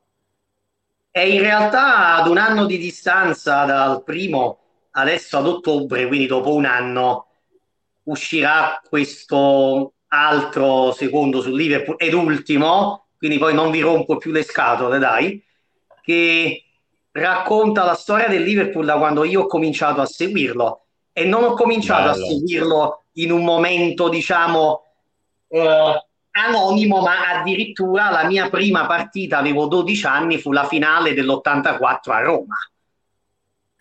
È 1.12 1.20
in 1.20 1.42
realtà 1.42 2.16
ad 2.16 2.28
un 2.28 2.38
anno 2.38 2.66
di 2.66 2.78
distanza 2.78 3.66
dal 3.66 4.04
primo, 4.04 4.58
adesso 4.92 5.38
ad 5.38 5.48
ottobre, 5.48 6.08
quindi 6.08 6.26
dopo 6.26 6.56
un 6.56 6.66
anno, 6.66 7.28
uscirà 8.04 8.82
questo 8.88 9.94
altro 10.08 10.92
secondo 10.92 11.42
su 11.42 11.52
Liverpool 11.54 11.98
ed 12.00 12.14
ultimo, 12.14 13.03
quindi 13.24 13.40
poi 13.40 13.54
non 13.54 13.72
vi 13.72 13.80
rompo 13.80 14.18
più 14.18 14.34
le 14.34 14.44
scatole, 14.44 15.00
dai, 15.00 15.42
che 16.02 16.62
racconta 17.12 17.86
la 17.86 17.94
storia 17.94 18.28
del 18.28 18.44
Liverpool 18.44 18.84
da 18.84 18.98
quando 18.98 19.24
io 19.24 19.44
ho 19.44 19.48
cominciato 19.48 20.02
a 20.02 20.06
seguirlo 20.06 20.82
e 21.14 21.24
non 21.24 21.46
ho 21.46 21.54
cominciato 21.54 22.12
Bello. 22.12 22.26
a 22.26 22.28
seguirlo 22.28 23.04
in 23.14 23.32
un 23.32 23.46
momento, 23.46 24.10
diciamo, 24.10 24.84
eh, 25.48 26.06
anonimo, 26.32 27.00
ma 27.00 27.30
addirittura 27.40 28.10
la 28.10 28.26
mia 28.26 28.50
prima 28.50 28.88
partita, 28.88 29.38
avevo 29.38 29.68
12 29.68 30.06
anni, 30.06 30.38
fu 30.38 30.52
la 30.52 30.66
finale 30.66 31.14
dell'84 31.14 32.12
a 32.12 32.20
Roma. 32.20 32.58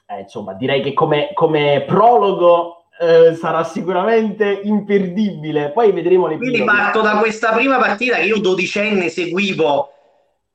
Eh, 0.06 0.20
insomma, 0.20 0.52
direi 0.52 0.82
che 0.82 0.92
come, 0.92 1.32
come 1.34 1.82
prologo 1.84 2.81
eh, 3.02 3.34
sarà 3.34 3.64
sicuramente 3.64 4.60
imperdibile. 4.62 5.70
Poi 5.70 5.90
vedremo 5.90 6.28
le 6.28 6.36
Quindi 6.36 6.62
parto 6.62 7.00
da 7.00 7.16
questa 7.16 7.50
prima 7.52 7.78
partita 7.78 8.16
che 8.16 8.22
io 8.22 8.38
dodicenne 8.38 9.08
seguivo 9.08 9.90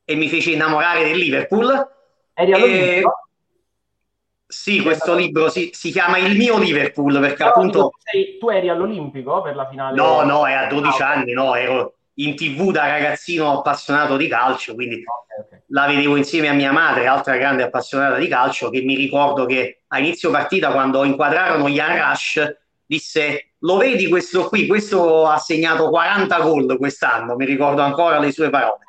e 0.06 0.16
mi 0.16 0.30
fece 0.30 0.52
innamorare 0.52 1.04
del 1.04 1.18
Liverpool. 1.18 1.90
Eri 2.34 2.52
e... 2.54 3.04
Sì, 4.50 4.82
questo 4.82 5.14
libro 5.14 5.50
si, 5.50 5.72
si, 5.74 5.92
chiama 5.92 6.20
Il 6.20 6.38
mio 6.38 6.58
Liverpool 6.58 7.20
perché 7.20 7.36
Però 7.36 7.50
appunto... 7.50 7.92
Sei, 8.02 8.38
tu 8.40 8.50
eri 8.50 8.70
all'Olimpico 8.70 9.42
per 9.42 9.54
la 9.54 9.68
finale? 9.68 9.98
No, 9.98 10.22
no, 10.22 10.48
è 10.48 10.54
a 10.54 10.68
12 10.68 11.02
ah, 11.02 11.10
anni, 11.10 11.34
no, 11.34 11.54
ero 11.54 11.97
in 12.20 12.36
tv 12.36 12.72
da 12.72 12.88
ragazzino 12.88 13.58
appassionato 13.58 14.18
di 14.18 14.28
calcio, 14.28 14.74
quindi 14.74 15.04
la 15.68 15.86
vedevo 15.86 16.16
insieme 16.16 16.48
a 16.48 16.54
mia 16.54 16.72
madre, 16.72 17.08
altra 17.08 17.38
grande 17.38 17.64
appassionata 17.64 18.18
di 18.18 18.28
calcio, 18.28 18.70
che 18.70 18.82
mi 18.82 18.96
ricordo 18.96 19.46
che 19.46 19.82
a 19.88 20.00
inizio 20.00 20.32
partita 20.32 20.72
quando 20.72 21.04
inquadrarono 21.04 21.68
Jan 21.68 21.98
Rush 21.98 22.56
disse 22.86 23.52
lo 23.60 23.78
vedi 23.78 24.08
questo 24.08 24.48
qui, 24.48 24.68
questo 24.68 25.28
ha 25.28 25.38
segnato 25.38 25.90
40 25.90 26.40
gol 26.42 26.78
quest'anno, 26.78 27.36
mi 27.36 27.46
ricordo 27.46 27.82
ancora 27.82 28.20
le 28.20 28.32
sue 28.32 28.50
parole. 28.50 28.86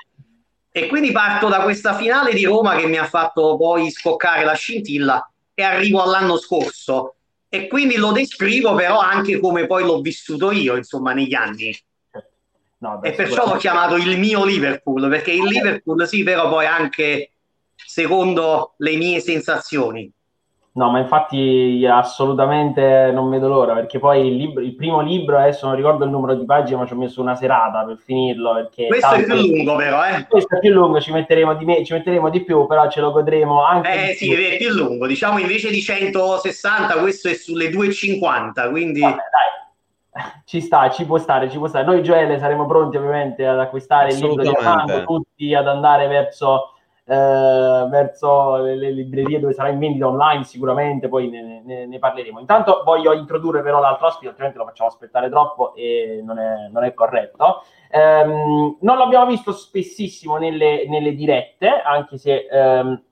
E 0.70 0.86
quindi 0.86 1.10
parto 1.10 1.48
da 1.48 1.60
questa 1.60 1.94
finale 1.94 2.32
di 2.34 2.44
Roma 2.44 2.76
che 2.76 2.86
mi 2.86 2.98
ha 2.98 3.06
fatto 3.06 3.56
poi 3.56 3.90
scoccare 3.90 4.44
la 4.44 4.52
scintilla 4.54 5.30
e 5.54 5.62
arrivo 5.62 6.02
all'anno 6.02 6.36
scorso. 6.36 7.14
E 7.48 7.66
quindi 7.66 7.96
lo 7.96 8.12
descrivo 8.12 8.74
però 8.74 8.98
anche 9.00 9.40
come 9.40 9.66
poi 9.66 9.82
l'ho 9.82 10.00
vissuto 10.00 10.52
io 10.52 10.76
insomma 10.76 11.14
negli 11.14 11.34
anni 11.34 11.74
no, 12.78 13.02
e 13.02 13.12
perciò 13.12 13.46
l'ho 13.46 13.56
chiamato 13.56 13.96
il 13.96 14.18
mio 14.18 14.44
Liverpool 14.44 15.08
perché 15.08 15.32
il 15.32 15.44
Liverpool 15.44 16.06
sì 16.06 16.22
però 16.22 16.48
poi 16.48 16.66
anche 16.66 17.32
secondo 17.74 18.74
le 18.78 18.96
mie 18.96 19.20
sensazioni 19.20 20.12
No, 20.78 20.90
ma 20.92 21.00
infatti 21.00 21.84
assolutamente 21.90 23.10
non 23.12 23.28
vedo 23.30 23.48
l'ora, 23.48 23.74
perché 23.74 23.98
poi 23.98 24.28
il, 24.28 24.36
libro, 24.36 24.62
il, 24.62 24.76
primo 24.76 25.00
libro, 25.00 25.36
adesso 25.36 25.66
non 25.66 25.74
ricordo 25.74 26.04
il 26.04 26.10
numero 26.10 26.36
di 26.36 26.44
pagine, 26.44 26.78
ma 26.78 26.86
ci 26.86 26.92
ho 26.92 26.96
messo 26.96 27.20
una 27.20 27.34
serata 27.34 27.84
per 27.84 27.98
finirlo. 27.98 28.70
Questo 28.86 29.14
è 29.14 29.24
più 29.24 29.34
lungo, 29.34 29.74
però, 29.74 30.06
eh? 30.06 30.26
Questo 30.28 30.54
è 30.54 30.60
più 30.60 30.70
lungo, 30.70 31.00
ci 31.00 31.10
metteremo 31.10 31.54
di, 31.54 31.64
me, 31.64 31.84
ci 31.84 31.94
metteremo 31.94 32.30
di 32.30 32.44
più, 32.44 32.64
però 32.68 32.88
ce 32.88 33.00
lo 33.00 33.10
godremo 33.10 33.64
anche. 33.64 34.10
Eh 34.10 34.14
sì, 34.14 34.28
più. 34.28 34.36
è 34.36 34.56
più 34.56 34.70
lungo, 34.70 35.08
diciamo 35.08 35.38
invece 35.38 35.70
di 35.70 35.80
160, 35.80 36.94
questo 37.00 37.28
è 37.28 37.34
sulle 37.34 37.70
250, 37.70 38.70
quindi... 38.70 39.00
Vabbè, 39.00 39.16
dai. 39.16 39.57
Ci 40.44 40.60
sta, 40.60 40.90
ci 40.90 41.04
può 41.04 41.18
stare, 41.18 41.50
ci 41.50 41.58
può 41.58 41.66
stare. 41.66 41.84
Noi, 41.84 42.02
Gioele, 42.02 42.38
saremo 42.38 42.66
pronti 42.66 42.96
ovviamente 42.96 43.46
ad 43.46 43.58
acquistare 43.58 44.12
il 44.12 44.18
libro 44.18 44.42
di 44.42 44.48
Armando, 44.48 45.04
tutti 45.04 45.54
ad 45.54 45.68
andare 45.68 46.06
verso 46.06 46.72
eh, 47.10 47.86
verso 47.88 48.56
le, 48.56 48.76
le, 48.76 48.90
librerie 48.90 49.40
dove 49.40 49.54
sarà 49.54 49.70
in 49.70 49.78
vendita 49.78 50.06
online 50.06 50.44
sicuramente, 50.44 51.08
poi 51.08 51.30
ne, 51.30 51.62
ne, 51.64 51.86
ne, 51.86 51.98
parleremo. 51.98 52.38
Intanto 52.38 52.82
voglio 52.84 53.14
introdurre 53.14 53.62
però 53.62 53.80
l'altro 53.80 54.08
ospite, 54.08 54.28
altrimenti 54.28 54.58
lo 54.58 54.66
facciamo 54.66 54.90
aspettare 54.90 55.30
troppo 55.30 55.74
e 55.74 56.20
non 56.22 56.38
è, 56.38 56.68
non 56.70 56.84
è 56.84 56.92
corretto. 56.92 57.62
Um, 57.90 58.76
non 58.82 58.98
l'abbiamo 58.98 59.24
visto 59.24 59.52
spessissimo 59.52 60.36
nelle, 60.36 60.86
nelle 60.86 61.14
dirette, 61.14 61.80
anche 61.80 62.18
se... 62.18 62.46
Um, 62.50 63.02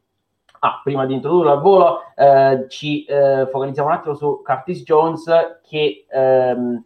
Ah, 0.61 0.81
prima 0.83 1.05
di 1.05 1.13
introdurlo 1.13 1.53
al 1.53 1.61
volo, 1.61 2.01
eh, 2.17 2.65
ci 2.69 3.05
eh, 3.05 3.47
focalizziamo 3.51 3.89
un 3.89 3.95
attimo 3.95 4.15
su 4.15 4.41
Curtis 4.43 4.83
Jones 4.85 5.61
che, 5.63 6.07
ehm, 6.09 6.86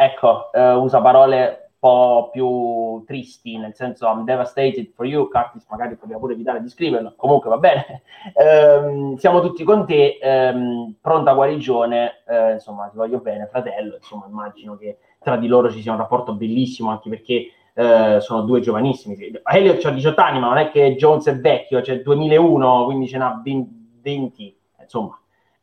ecco, 0.00 0.52
eh, 0.52 0.74
usa 0.74 1.00
parole 1.00 1.70
po' 1.78 2.30
più 2.32 3.04
tristi, 3.04 3.56
nel 3.56 3.74
senso 3.74 4.06
I'm 4.06 4.24
devastated 4.24 4.90
for 4.94 5.06
you, 5.06 5.28
Curtis 5.28 5.66
magari 5.68 5.96
poteva 5.96 6.18
pure 6.18 6.34
evitare 6.34 6.60
di 6.60 6.68
scriverlo, 6.68 7.14
comunque 7.16 7.48
va 7.48 7.58
bene, 7.58 8.02
ehm, 8.34 9.16
siamo 9.16 9.40
tutti 9.40 9.64
con 9.64 9.86
te, 9.86 10.18
ehm, 10.20 10.96
pronta 11.00 11.34
guarigione, 11.34 12.22
eh, 12.26 12.52
insomma 12.52 12.88
ti 12.88 12.96
voglio 12.96 13.18
bene 13.18 13.46
fratello, 13.46 13.96
insomma 13.96 14.26
immagino 14.28 14.76
che 14.76 14.98
tra 15.20 15.36
di 15.36 15.46
loro 15.46 15.70
ci 15.70 15.80
sia 15.80 15.92
un 15.92 15.98
rapporto 15.98 16.34
bellissimo 16.34 16.90
anche 16.90 17.08
perché 17.08 17.52
eh, 17.74 18.20
sono 18.20 18.42
due 18.42 18.60
giovanissimi, 18.60 19.16
Elliot 19.44 19.84
ha 19.84 19.90
18 19.90 20.20
anni 20.20 20.40
ma 20.40 20.48
non 20.48 20.58
è 20.58 20.70
che 20.70 20.96
Jones 20.96 21.28
è 21.28 21.36
vecchio, 21.38 21.82
cioè 21.82 22.02
2001, 22.02 22.84
quindi 22.84 23.06
ce 23.06 23.18
n'ha 23.18 23.40
20, 23.44 24.58
insomma 24.80 25.18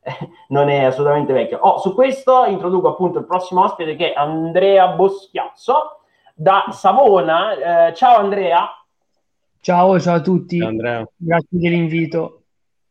non 0.50 0.70
è 0.70 0.84
assolutamente 0.84 1.34
vecchio. 1.34 1.58
Oh, 1.60 1.80
su 1.80 1.94
questo 1.94 2.46
introduco 2.46 2.90
appunto 2.90 3.20
il 3.20 3.26
prossimo 3.26 3.64
ospite 3.64 3.96
che 3.96 4.14
è 4.14 4.18
Andrea 4.18 4.88
Boschiazzo, 4.90 6.02
da 6.34 6.66
Savona. 6.70 7.88
Eh, 7.88 7.94
ciao 7.94 8.18
Andrea. 8.18 8.70
Ciao, 9.60 10.00
ciao 10.00 10.16
a 10.16 10.22
tutti. 10.22 10.60
Ciao, 10.60 11.12
Grazie 11.16 11.48
dell'invito. 11.50 12.42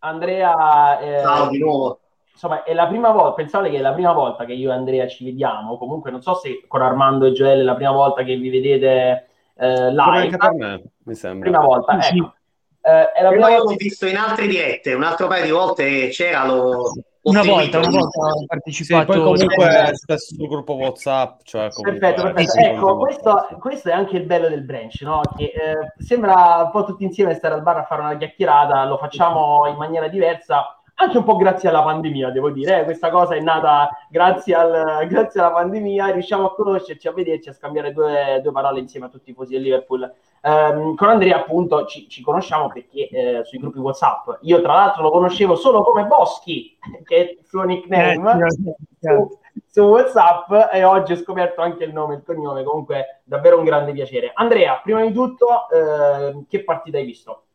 Andrea, 0.00 0.98
eh, 0.98 1.20
ciao 1.20 1.48
di 1.48 1.58
nuovo. 1.58 2.00
Insomma, 2.32 2.64
è 2.64 2.74
la 2.74 2.88
prima 2.88 3.12
volta, 3.12 3.34
pensate 3.34 3.70
che 3.70 3.76
è 3.76 3.80
la 3.80 3.92
prima 3.92 4.12
volta 4.12 4.44
che 4.44 4.54
io 4.54 4.70
e 4.70 4.74
Andrea 4.74 5.06
ci 5.06 5.24
vediamo. 5.24 5.78
Comunque, 5.78 6.10
non 6.10 6.20
so 6.20 6.34
se 6.34 6.64
con 6.66 6.82
Armando 6.82 7.26
e 7.26 7.32
Joel 7.32 7.60
è 7.60 7.62
la 7.62 7.76
prima 7.76 7.92
volta 7.92 8.24
che 8.24 8.36
vi 8.36 8.50
vedete 8.50 9.28
eh, 9.54 9.90
live. 9.90 10.02
Anche 10.02 10.36
per 10.36 10.52
me, 10.52 10.82
mi 11.04 11.14
sembra. 11.14 11.48
Prima 11.48 11.64
volta, 11.64 12.00
sì, 12.00 12.18
ecco. 12.18 12.26
Sì. 12.26 12.42
Eh, 12.86 13.12
è 13.12 13.22
la 13.22 13.30
prima 13.30 13.48
volta... 13.48 13.70
l'ho 13.70 13.76
visto 13.76 14.06
in 14.06 14.16
altre 14.16 14.46
dirette, 14.46 14.92
un 14.92 15.04
altro 15.04 15.26
paio 15.26 15.44
di 15.44 15.50
volte 15.50 16.08
c'era, 16.08 16.44
lo, 16.44 16.92
una 17.22 17.42
volta, 17.42 17.78
una 17.78 17.88
volta 17.88 18.18
ho 18.18 18.44
partecipato. 18.46 19.12
Sì, 19.12 19.18
poi 19.18 19.26
comunque 19.26 19.90
spesso 19.94 20.34
sul 20.34 20.48
gruppo 20.48 20.74
WhatsApp. 20.74 21.40
Cioè 21.44 21.68
perfetto, 21.80 22.22
perfetto. 22.22 22.58
Ecco, 22.58 22.96
questo, 22.98 23.48
questo, 23.58 23.88
è 23.88 23.92
anche 23.92 24.18
il 24.18 24.24
bello 24.24 24.50
del 24.50 24.64
branch, 24.64 25.00
no? 25.00 25.22
Che 25.34 25.44
eh, 25.44 26.02
sembra 26.04 26.62
un 26.64 26.70
po' 26.70 26.84
tutti 26.84 27.04
insieme 27.04 27.34
stare 27.34 27.54
al 27.54 27.62
bar 27.62 27.78
a 27.78 27.84
fare 27.84 28.02
una 28.02 28.18
chiacchierata, 28.18 28.84
lo 28.84 28.98
facciamo 28.98 29.66
in 29.66 29.76
maniera 29.76 30.08
diversa, 30.08 30.78
anche 30.96 31.18
un 31.18 31.24
po' 31.24 31.36
grazie 31.36 31.68
alla 31.68 31.82
pandemia, 31.82 32.30
devo 32.30 32.50
dire. 32.50 32.80
Eh? 32.80 32.84
Questa 32.84 33.10
cosa 33.10 33.34
è 33.34 33.40
nata 33.40 33.90
grazie, 34.08 34.54
al, 34.54 35.06
grazie, 35.08 35.40
alla 35.40 35.52
pandemia, 35.52 36.10
riusciamo 36.10 36.46
a 36.46 36.54
conoscerci, 36.54 37.08
a 37.08 37.12
vederci, 37.12 37.48
a 37.48 37.52
scambiare 37.52 37.92
due, 37.92 38.40
due 38.42 38.52
parole 38.52 38.80
insieme 38.80 39.06
a 39.06 39.08
tutti 39.08 39.30
i 39.30 39.32
tifosi 39.32 39.52
del 39.54 39.62
Liverpool. 39.62 40.12
Um, 40.42 40.94
con 40.94 41.08
Andrea 41.08 41.36
appunto 41.36 41.86
ci, 41.86 42.06
ci 42.08 42.22
conosciamo 42.22 42.68
perché 42.68 43.08
eh, 43.08 43.44
sui 43.44 43.58
gruppi 43.58 43.78
WhatsApp. 43.78 44.28
Io 44.42 44.60
tra 44.60 44.74
l'altro 44.74 45.02
lo 45.02 45.10
conoscevo 45.10 45.56
solo 45.56 45.82
come 45.82 46.06
Boschi, 46.06 46.76
che 47.02 47.16
è 47.16 47.20
il 47.20 47.38
suo 47.44 47.62
nickname. 47.62 48.46
Eh, 48.46 48.50
su, 48.50 49.38
su 49.66 49.80
WhatsApp 49.82 50.72
e 50.72 50.84
oggi 50.84 51.12
ho 51.12 51.16
scoperto 51.16 51.60
anche 51.60 51.84
il 51.84 51.92
nome 51.92 52.14
e 52.14 52.16
il 52.18 52.22
cognome, 52.24 52.62
comunque 52.62 53.22
davvero 53.24 53.58
un 53.58 53.64
grande 53.64 53.92
piacere. 53.92 54.30
Andrea, 54.34 54.80
prima 54.82 55.04
di 55.04 55.12
tutto, 55.12 55.68
eh, 55.70 56.44
che 56.48 56.62
partita 56.62 56.98
hai 56.98 57.04
visto? 57.04 57.46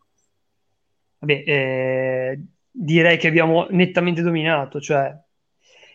Vabbè, 1.19 1.43
eh, 1.45 2.39
direi 2.71 3.17
che 3.17 3.27
abbiamo 3.27 3.67
nettamente 3.69 4.21
dominato, 4.21 4.79
cioè 4.79 5.15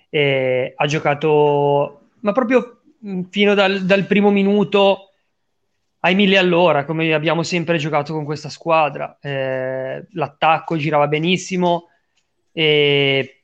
eh, 0.09 0.73
ha 0.77 0.87
giocato, 0.87 2.09
ma 2.21 2.33
proprio 2.33 2.83
fino 3.31 3.55
dal, 3.55 3.85
dal 3.85 4.07
primo 4.07 4.31
minuto 4.31 5.11
ai 6.01 6.15
mille 6.15 6.39
all'ora, 6.39 6.85
come 6.85 7.13
abbiamo 7.15 7.43
sempre 7.43 7.79
giocato 7.79 8.13
con 8.13 8.25
questa 8.25 8.49
squadra. 8.49 9.19
Eh, 9.21 10.07
l'attacco 10.13 10.77
girava 10.77 11.09
benissimo 11.09 11.89
e 12.53 13.41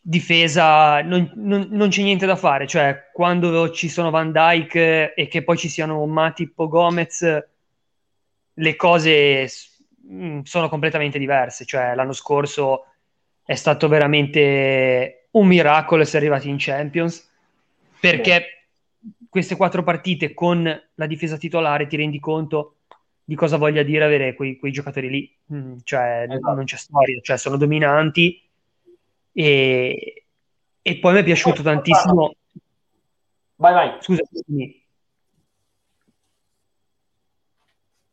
difesa 0.00 1.00
non, 1.02 1.32
non, 1.36 1.66
non, 1.70 1.88
c'è 1.88 2.02
niente 2.02 2.26
da 2.26 2.36
fare. 2.36 2.66
Cioè, 2.66 3.10
quando 3.12 3.70
ci 3.70 3.88
sono 3.88 4.10
Van 4.10 4.30
Dyke 4.30 5.14
e 5.14 5.28
che 5.28 5.42
poi 5.42 5.56
ci 5.56 5.68
siano 5.68 6.06
Matip 6.06 6.54
Gomez, 6.68 7.44
le 8.54 8.76
cose 8.76 9.48
mm, 10.10 10.40
sono 10.42 10.68
completamente 10.68 11.18
diverse. 11.18 11.64
Cioè, 11.64 11.94
l'anno 11.94 12.12
scorso 12.12 12.86
è 13.44 13.54
stato 13.54 13.88
veramente 13.88 15.28
un 15.32 15.46
miracolo 15.46 16.02
essere 16.02 16.24
arrivati 16.26 16.48
in 16.48 16.56
Champions 16.58 17.30
perché 18.00 18.68
queste 19.28 19.56
quattro 19.56 19.82
partite 19.82 20.32
con 20.32 20.62
la 20.94 21.06
difesa 21.06 21.36
titolare 21.36 21.86
ti 21.86 21.96
rendi 21.96 22.20
conto 22.20 22.76
di 23.24 23.34
cosa 23.34 23.56
voglia 23.56 23.82
dire 23.82 24.04
avere 24.04 24.34
quei, 24.34 24.56
quei 24.58 24.72
giocatori 24.72 25.08
lì. 25.08 25.36
Mm, 25.52 25.78
cioè, 25.82 26.26
esatto. 26.28 26.54
non 26.54 26.64
c'è 26.64 26.76
storia, 26.76 27.18
cioè, 27.22 27.38
sono 27.38 27.56
dominanti. 27.56 28.40
E, 29.32 30.24
e 30.82 30.98
poi 30.98 31.12
mi 31.14 31.20
è 31.20 31.24
piaciuto 31.24 31.62
tantissimo. 31.62 32.34
Vai, 33.56 33.72
vai. 33.72 33.96
Scusa, 34.00 34.22
scusami. 34.30 34.83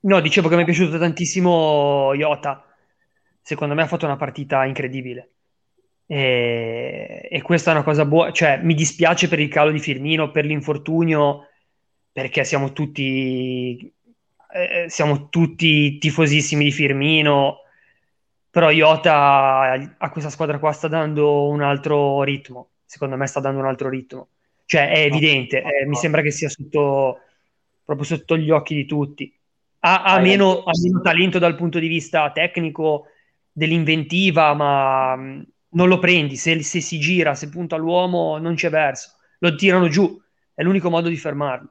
No, 0.03 0.19
dicevo 0.19 0.49
che 0.49 0.55
mi 0.55 0.63
è 0.63 0.65
piaciuto 0.65 0.97
tantissimo 0.97 2.13
Iota. 2.13 2.65
Secondo 3.41 3.75
me 3.75 3.83
ha 3.83 3.87
fatto 3.87 4.05
una 4.05 4.15
partita 4.17 4.65
incredibile. 4.65 5.29
E, 6.07 7.27
e, 7.29 7.41
questa 7.41 7.71
è 7.71 7.73
una 7.73 7.83
cosa 7.83 8.03
buona, 8.05 8.31
cioè 8.31 8.59
mi 8.61 8.73
dispiace 8.73 9.27
per 9.27 9.39
il 9.39 9.47
calo 9.47 9.71
di 9.71 9.79
Firmino, 9.79 10.31
per 10.31 10.45
l'infortunio, 10.45 11.47
perché 12.11 12.43
siamo 12.43 12.73
tutti, 12.73 13.93
eh, 14.53 14.89
siamo 14.89 15.29
tutti 15.29 15.97
tifosissimi 15.99 16.65
di 16.65 16.71
Firmino, 16.71 17.59
però 18.49 18.69
Iota 18.71 19.95
a 19.97 20.09
questa 20.11 20.29
squadra 20.29 20.59
qua 20.59 20.73
sta 20.73 20.89
dando 20.89 21.47
un 21.47 21.61
altro 21.61 22.23
ritmo, 22.23 22.71
secondo 22.85 23.15
me 23.15 23.25
sta 23.27 23.39
dando 23.39 23.59
un 23.59 23.67
altro 23.67 23.87
ritmo, 23.87 24.27
cioè 24.65 24.89
è 24.89 24.99
evidente, 25.05 25.61
eh, 25.61 25.85
mi 25.85 25.95
sembra 25.95 26.21
che 26.21 26.31
sia 26.31 26.49
sotto, 26.49 27.19
proprio 27.85 28.05
sotto 28.05 28.35
gli 28.37 28.49
occhi 28.49 28.75
di 28.75 28.85
tutti. 28.85 29.33
Ha, 29.83 30.03
ha, 30.03 30.19
meno, 30.19 30.59
ha 30.63 30.71
meno 30.81 31.01
talento 31.01 31.39
dal 31.39 31.55
punto 31.55 31.79
di 31.79 31.87
vista 31.87 32.31
tecnico, 32.31 33.07
dell'inventiva, 33.51 34.53
ma 34.53 35.15
non 35.15 35.87
lo 35.87 35.99
prendi, 35.99 36.35
se, 36.35 36.61
se, 36.63 36.81
si 36.81 36.99
gira, 36.99 37.35
se 37.35 37.49
punta 37.49 37.75
l'uomo 37.75 38.37
non 38.37 38.55
c'è 38.55 38.69
verso, 38.69 39.11
lo 39.39 39.55
tirano 39.55 39.87
giù, 39.87 40.19
è 40.53 40.63
l'unico 40.63 40.89
modo 40.89 41.09
di 41.09 41.17
fermarlo. 41.17 41.69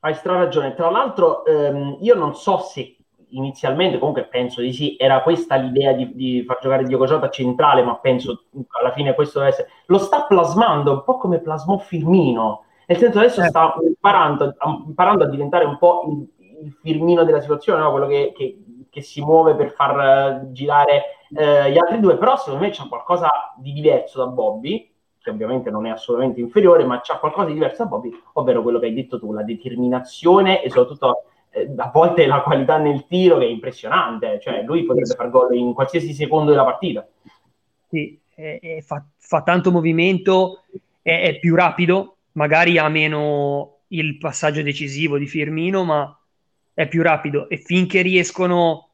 Hai 0.00 0.14
stra 0.14 0.36
ragione, 0.36 0.74
tra 0.74 0.90
l'altro 0.90 1.44
ehm, 1.44 1.98
io 2.00 2.14
non 2.14 2.34
so 2.34 2.58
se 2.58 2.96
inizialmente, 3.28 3.98
comunque 3.98 4.26
penso 4.26 4.60
di 4.60 4.72
sì, 4.72 4.96
era 4.98 5.22
questa 5.22 5.56
l'idea 5.56 5.92
di, 5.92 6.14
di 6.14 6.44
far 6.46 6.58
giocare 6.60 6.84
Diogo 6.84 7.06
Jota 7.06 7.30
centrale, 7.30 7.82
ma 7.82 7.96
penso 7.96 8.44
alla 8.80 8.92
fine 8.92 9.14
questo 9.14 9.38
deve 9.38 9.50
essere... 9.50 9.68
Lo 9.86 9.98
sta 9.98 10.24
plasmando 10.24 10.92
un 10.92 11.04
po' 11.04 11.16
come 11.16 11.40
plasmò 11.40 11.78
Firmino, 11.78 12.64
nel 12.86 12.98
senso 12.98 13.18
adesso 13.18 13.42
eh. 13.42 13.46
sta 13.46 13.74
imparando, 13.82 14.54
imparando, 14.86 15.24
a 15.24 15.28
diventare 15.28 15.64
un 15.64 15.78
po' 15.78 16.04
il, 16.06 16.28
il 16.62 16.76
Firmino 16.80 17.24
della 17.24 17.40
situazione, 17.40 17.80
no? 17.80 17.90
quello 17.90 18.06
che, 18.06 18.32
che, 18.36 18.62
che, 18.90 19.00
si 19.02 19.22
muove 19.22 19.54
per 19.54 19.72
far 19.72 20.42
uh, 20.42 20.52
girare 20.52 21.02
eh, 21.36 21.70
gli 21.70 21.78
altri 21.78 22.00
due, 22.00 22.16
però 22.16 22.36
secondo 22.36 22.60
me 22.60 22.70
c'è 22.70 22.86
qualcosa 22.88 23.28
di 23.56 23.72
diverso 23.72 24.24
da 24.24 24.30
Bobby, 24.30 24.90
che 25.20 25.30
ovviamente 25.30 25.70
non 25.70 25.86
è 25.86 25.90
assolutamente 25.90 26.40
inferiore, 26.40 26.84
ma 26.84 27.00
c'è 27.00 27.18
qualcosa 27.18 27.46
di 27.46 27.54
diverso 27.54 27.84
da 27.84 27.88
Bobby, 27.88 28.10
ovvero 28.34 28.62
quello 28.62 28.78
che 28.78 28.86
hai 28.86 28.94
detto 28.94 29.18
tu, 29.18 29.32
la 29.32 29.42
determinazione 29.42 30.62
e 30.62 30.68
soprattutto 30.68 31.24
eh, 31.50 31.72
a 31.76 31.90
volte 31.92 32.26
la 32.26 32.42
qualità 32.42 32.78
nel 32.78 33.06
tiro 33.06 33.38
che 33.38 33.46
è 33.46 33.48
impressionante, 33.48 34.38
cioè 34.40 34.62
lui 34.62 34.84
potrebbe 34.84 35.14
far 35.14 35.30
gol 35.30 35.54
in 35.54 35.72
qualsiasi 35.72 36.12
secondo 36.12 36.50
della 36.50 36.64
partita. 36.64 37.06
Sì, 37.88 38.18
è, 38.34 38.58
è, 38.60 38.80
fa, 38.80 39.04
fa, 39.16 39.42
tanto 39.42 39.70
movimento, 39.70 40.62
è, 41.00 41.22
è 41.22 41.38
più 41.38 41.54
rapido, 41.54 42.16
magari 42.32 42.76
ha 42.78 42.88
meno 42.88 43.78
il 43.88 44.18
passaggio 44.18 44.62
decisivo 44.62 45.16
di 45.16 45.26
Firmino, 45.26 45.84
ma 45.84 46.18
è 46.74 46.88
più 46.88 47.02
rapido 47.02 47.48
e 47.48 47.56
finché 47.56 48.02
riescono 48.02 48.90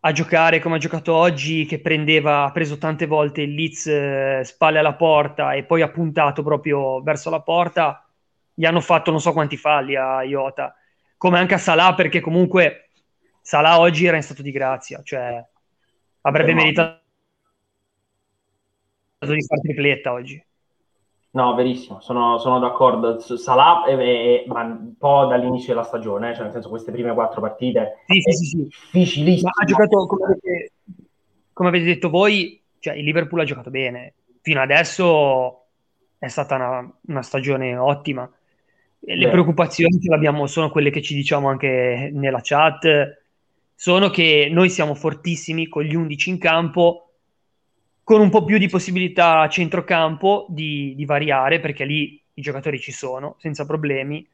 a 0.00 0.12
giocare 0.12 0.60
come 0.60 0.76
ha 0.76 0.78
giocato 0.78 1.12
oggi, 1.14 1.64
che 1.64 1.80
prendeva, 1.80 2.44
ha 2.44 2.52
preso 2.52 2.78
tante 2.78 3.06
volte 3.06 3.42
il 3.42 3.54
Leeds 3.54 3.86
eh, 3.86 4.40
spalle 4.44 4.78
alla 4.78 4.94
porta 4.94 5.54
e 5.54 5.64
poi 5.64 5.82
ha 5.82 5.88
puntato 5.88 6.42
proprio 6.42 7.02
verso 7.02 7.30
la 7.30 7.40
porta, 7.40 8.06
gli 8.54 8.64
hanno 8.64 8.80
fatto 8.80 9.10
non 9.10 9.20
so 9.20 9.32
quanti 9.32 9.56
falli 9.56 9.96
a 9.96 10.22
Iota, 10.22 10.74
come 11.16 11.38
anche 11.38 11.54
a 11.54 11.58
Salah, 11.58 11.94
perché 11.94 12.20
comunque 12.20 12.90
Salah 13.40 13.80
oggi 13.80 14.06
era 14.06 14.16
in 14.16 14.22
stato 14.22 14.42
di 14.42 14.52
grazia, 14.52 15.00
cioè 15.02 15.44
avrebbe 16.20 16.54
meritato 16.54 17.00
di 19.18 19.44
fare 19.44 19.60
tripletta 19.62 20.12
oggi. 20.12 20.47
No, 21.30 21.54
verissimo, 21.54 22.00
sono, 22.00 22.38
sono 22.38 22.58
d'accordo. 22.58 23.18
Salah 23.20 23.84
è, 23.84 23.96
è, 23.96 24.44
ma 24.46 24.62
un 24.62 24.94
po' 24.96 25.26
dall'inizio 25.26 25.74
della 25.74 25.84
stagione, 25.84 26.32
cioè 26.34 26.44
nel 26.44 26.52
senso 26.52 26.70
queste 26.70 26.90
prime 26.90 27.12
quattro 27.12 27.42
partite 27.42 27.98
sì, 28.06 28.20
sì, 28.20 29.04
sì. 29.04 29.40
Ma 29.42 29.50
ha 29.54 29.64
giocato, 29.64 30.06
come 30.06 30.24
avete, 30.24 30.72
come 31.52 31.68
avete, 31.68 31.84
detto 31.84 32.08
voi, 32.08 32.60
cioè 32.78 32.94
il 32.94 33.04
Liverpool 33.04 33.40
ha 33.40 33.44
giocato 33.44 33.70
bene. 33.70 34.14
Fino 34.40 34.62
adesso 34.62 35.64
è 36.18 36.28
stata 36.28 36.54
una, 36.54 36.98
una 37.08 37.22
stagione 37.22 37.76
ottima. 37.76 38.30
Le 39.00 39.24
Beh. 39.24 39.30
preoccupazioni 39.30 39.98
che 39.98 40.12
abbiamo 40.12 40.46
sono 40.46 40.70
quelle 40.70 40.90
che 40.90 41.02
ci 41.02 41.14
diciamo 41.14 41.48
anche 41.48 42.10
nella 42.12 42.40
chat, 42.42 43.22
sono 43.74 44.08
che 44.08 44.48
noi 44.50 44.70
siamo 44.70 44.94
fortissimi 44.94 45.68
con 45.68 45.84
gli 45.84 45.94
11 45.94 46.30
in 46.30 46.38
campo, 46.38 47.07
con 48.08 48.22
un 48.22 48.30
po' 48.30 48.42
più 48.42 48.56
di 48.56 48.70
possibilità 48.70 49.40
a 49.40 49.48
centrocampo 49.50 50.46
di, 50.48 50.94
di 50.96 51.04
variare, 51.04 51.60
perché 51.60 51.84
lì 51.84 52.18
i 52.32 52.40
giocatori 52.40 52.78
ci 52.78 52.90
sono, 52.90 53.34
senza 53.36 53.66
problemi. 53.66 54.26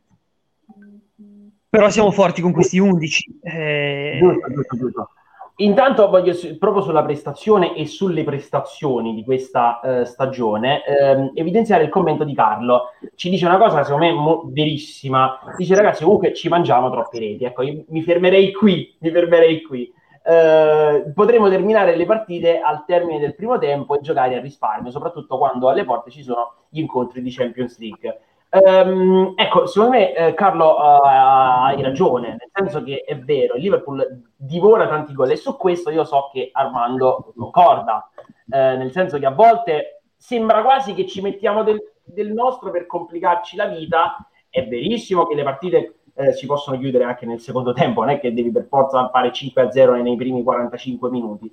Però 1.71 1.91
siamo 1.91 2.13
forti 2.13 2.41
con 2.41 2.53
questi 2.53 2.79
11. 2.79 3.41
Eh... 3.43 4.19
Giusto, 4.23 4.53
giusto, 4.53 4.77
giusto. 4.77 5.11
Intanto 5.57 6.09
voglio 6.09 6.35
proprio 6.57 6.85
sulla 6.85 7.03
prestazione 7.03 7.75
e 7.75 7.87
sulle 7.87 8.23
prestazioni 8.23 9.13
di 9.13 9.25
questa 9.25 9.81
eh, 9.81 10.05
stagione 10.05 10.85
ehm, 10.85 11.33
evidenziare 11.35 11.83
il 11.83 11.91
commento 11.91 12.23
di 12.23 12.35
Carlo. 12.35 12.91
Ci 13.17 13.29
dice 13.29 13.47
una 13.47 13.59
cosa 13.59 13.83
secondo 13.83 14.07
me 14.07 14.13
mo- 14.13 14.51
verissima. 14.53 15.37
Dice 15.57 15.75
ragazzi 15.75 16.05
comunque 16.05 16.33
ci 16.33 16.49
mangiamo 16.49 16.93
troppe 16.93 17.19
reti. 17.19 17.43
Ecco, 17.43 17.63
io 17.63 17.85
mi 17.89 18.03
fermerei 18.03 18.53
qui, 18.53 18.95
mi 19.01 19.11
fermerei 19.11 19.63
qui 19.63 19.93
eh, 20.27 21.13
potremo 21.15 21.51
terminare 21.51 21.97
le 21.97 22.07
partite 22.07 22.59
al 22.59 22.85
termine 22.87 23.19
del 23.19 23.35
primo 23.35 23.59
tempo 23.59 23.95
e 23.95 24.01
giocare 24.01 24.37
a 24.37 24.41
risparmio, 24.41 24.91
soprattutto 24.91 25.37
quando 25.37 25.69
alle 25.69 25.85
porte 25.85 26.11
ci 26.11 26.23
sono 26.23 26.55
gli 26.71 26.81
incontri 26.81 27.21
di 27.21 27.31
Champions 27.31 27.79
League. 27.79 28.21
Um, 28.55 29.35
ecco, 29.37 29.67
secondo 29.67 29.97
me 29.97 30.15
eh, 30.15 30.35
Carlo 30.35 30.77
uh, 30.77 31.05
hai 31.05 31.83
ragione, 31.83 32.29
nel 32.29 32.51
senso 32.53 32.85
che 32.85 33.03
è 33.05 33.19
vero, 33.19 33.57
il 33.57 33.63
Liverpool 33.63 34.23
divora 34.37 34.87
tanti 34.87 35.13
gol 35.13 35.31
e 35.33 35.37
su 35.37 35.57
questo 35.57 35.91
io 35.91 36.05
so 36.05 36.31
che 36.33 36.51
Armando 36.53 37.33
concorda, 37.37 38.09
eh, 38.51 38.77
nel 38.77 38.93
senso 38.93 39.19
che 39.19 39.27
a 39.27 39.33
volte 39.33 40.03
sembra 40.17 40.63
quasi 40.63 40.95
che 40.95 41.07
ci 41.07 41.21
mettiamo 41.21 41.65
del, 41.65 41.83
del 42.05 42.33
nostro 42.33 42.71
per 42.71 42.87
complicarci 42.87 43.57
la 43.57 43.67
vita, 43.67 44.17
è 44.49 44.65
verissimo 44.69 45.27
che 45.27 45.35
le 45.35 45.43
partite 45.43 45.99
eh, 46.15 46.33
si 46.33 46.47
possono 46.47 46.79
chiudere 46.79 47.05
anche 47.05 47.27
nel 47.27 47.41
secondo 47.41 47.73
tempo, 47.73 48.01
non 48.01 48.11
è 48.11 48.21
che 48.21 48.33
devi 48.33 48.51
per 48.51 48.67
forza 48.69 49.09
fare 49.11 49.31
5-0 49.31 50.03
nei 50.03 50.17
primi 50.17 50.43
45 50.43 51.11
minuti. 51.11 51.53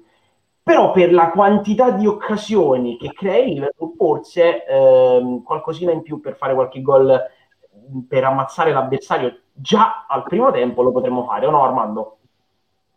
Però 0.63 0.91
per 0.91 1.11
la 1.11 1.31
quantità 1.31 1.89
di 1.91 2.05
occasioni 2.05 2.97
che 2.97 3.11
Liverpool, 3.43 3.93
forse 3.97 4.63
ehm, 4.65 5.41
qualcosina 5.41 5.91
in 5.91 6.03
più 6.03 6.19
per 6.19 6.35
fare 6.35 6.53
qualche 6.53 6.81
gol 6.81 7.19
per 8.07 8.23
ammazzare 8.23 8.71
l'avversario 8.71 9.39
già 9.53 10.05
al 10.07 10.23
primo 10.23 10.51
tempo 10.51 10.83
lo 10.83 10.91
potremmo 10.91 11.25
fare, 11.25 11.45
o 11.47 11.51
no 11.51 11.63
Armando? 11.63 12.17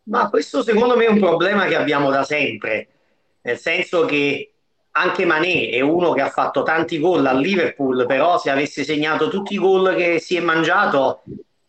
Ma 0.05 0.29
questo 0.29 0.63
secondo 0.63 0.97
me 0.97 1.07
è 1.07 1.09
un 1.09 1.19
problema 1.19 1.65
che 1.65 1.77
abbiamo 1.77 2.11
da 2.11 2.23
sempre, 2.23 2.89
nel 3.41 3.57
senso 3.57 4.05
che 4.05 4.53
anche 4.97 5.25
Mané 5.25 5.71
è 5.71 5.81
uno 5.81 6.13
che 6.13 6.21
ha 6.21 6.29
fatto 6.29 6.63
tanti 6.63 6.99
gol 6.99 7.25
al 7.25 7.39
Liverpool, 7.39 8.05
però 8.07 8.39
se 8.39 8.51
avesse 8.51 8.85
segnato 8.85 9.29
tutti 9.29 9.55
i 9.55 9.59
gol 9.59 9.95
che 9.97 10.21
si 10.21 10.37
è 10.37 10.41
mangiato 10.41 11.23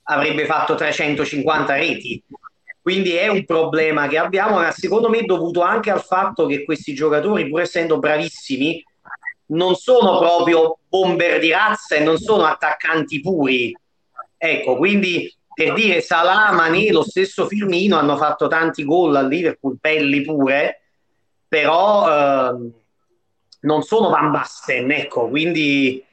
avrebbe 0.06 0.45
fatto 0.45 0.76
350 0.76 1.76
reti. 1.76 2.24
Quindi 2.82 3.14
è 3.14 3.28
un 3.28 3.43
problema 3.45 4.08
che 4.08 4.18
abbiamo, 4.18 4.58
ma 4.58 4.72
secondo 4.72 5.10
me 5.10 5.20
è 5.20 5.24
dovuto 5.24 5.62
anche 5.62 5.89
al 5.89 6.03
fatto 6.03 6.45
che 6.45 6.64
questi 6.64 6.93
giocatori, 6.93 7.49
pur 7.49 7.62
essendo 7.62 7.97
bravissimi, 7.97 8.84
non 9.47 9.76
sono 9.76 10.20
proprio 10.20 10.78
bomber 10.88 11.39
di 11.39 11.51
razza 11.51 11.95
e 11.95 12.03
non 12.03 12.18
sono 12.18 12.43
attaccanti 12.43 13.22
puri. 13.22 13.76
Ecco, 14.38 14.76
quindi 14.76 15.34
per 15.53 15.74
dire 15.74 16.01
Salah, 16.01 16.51
Mané, 16.51 16.91
lo 16.91 17.03
stesso 17.03 17.47
Firmino 17.47 17.97
hanno 17.97 18.18
fatto 18.18 18.47
tanti 18.47 18.84
gol 18.84 19.16
al 19.16 19.28
Liverpool, 19.28 19.78
belli 19.80 20.22
pure, 20.22 20.82
però 21.47 22.08
eh, 22.08 22.72
non 23.62 23.82
sono 23.82 24.10
Van 24.10 24.32
Basten, 24.32 24.91
ecco, 24.91 25.28
quindi 25.30 26.03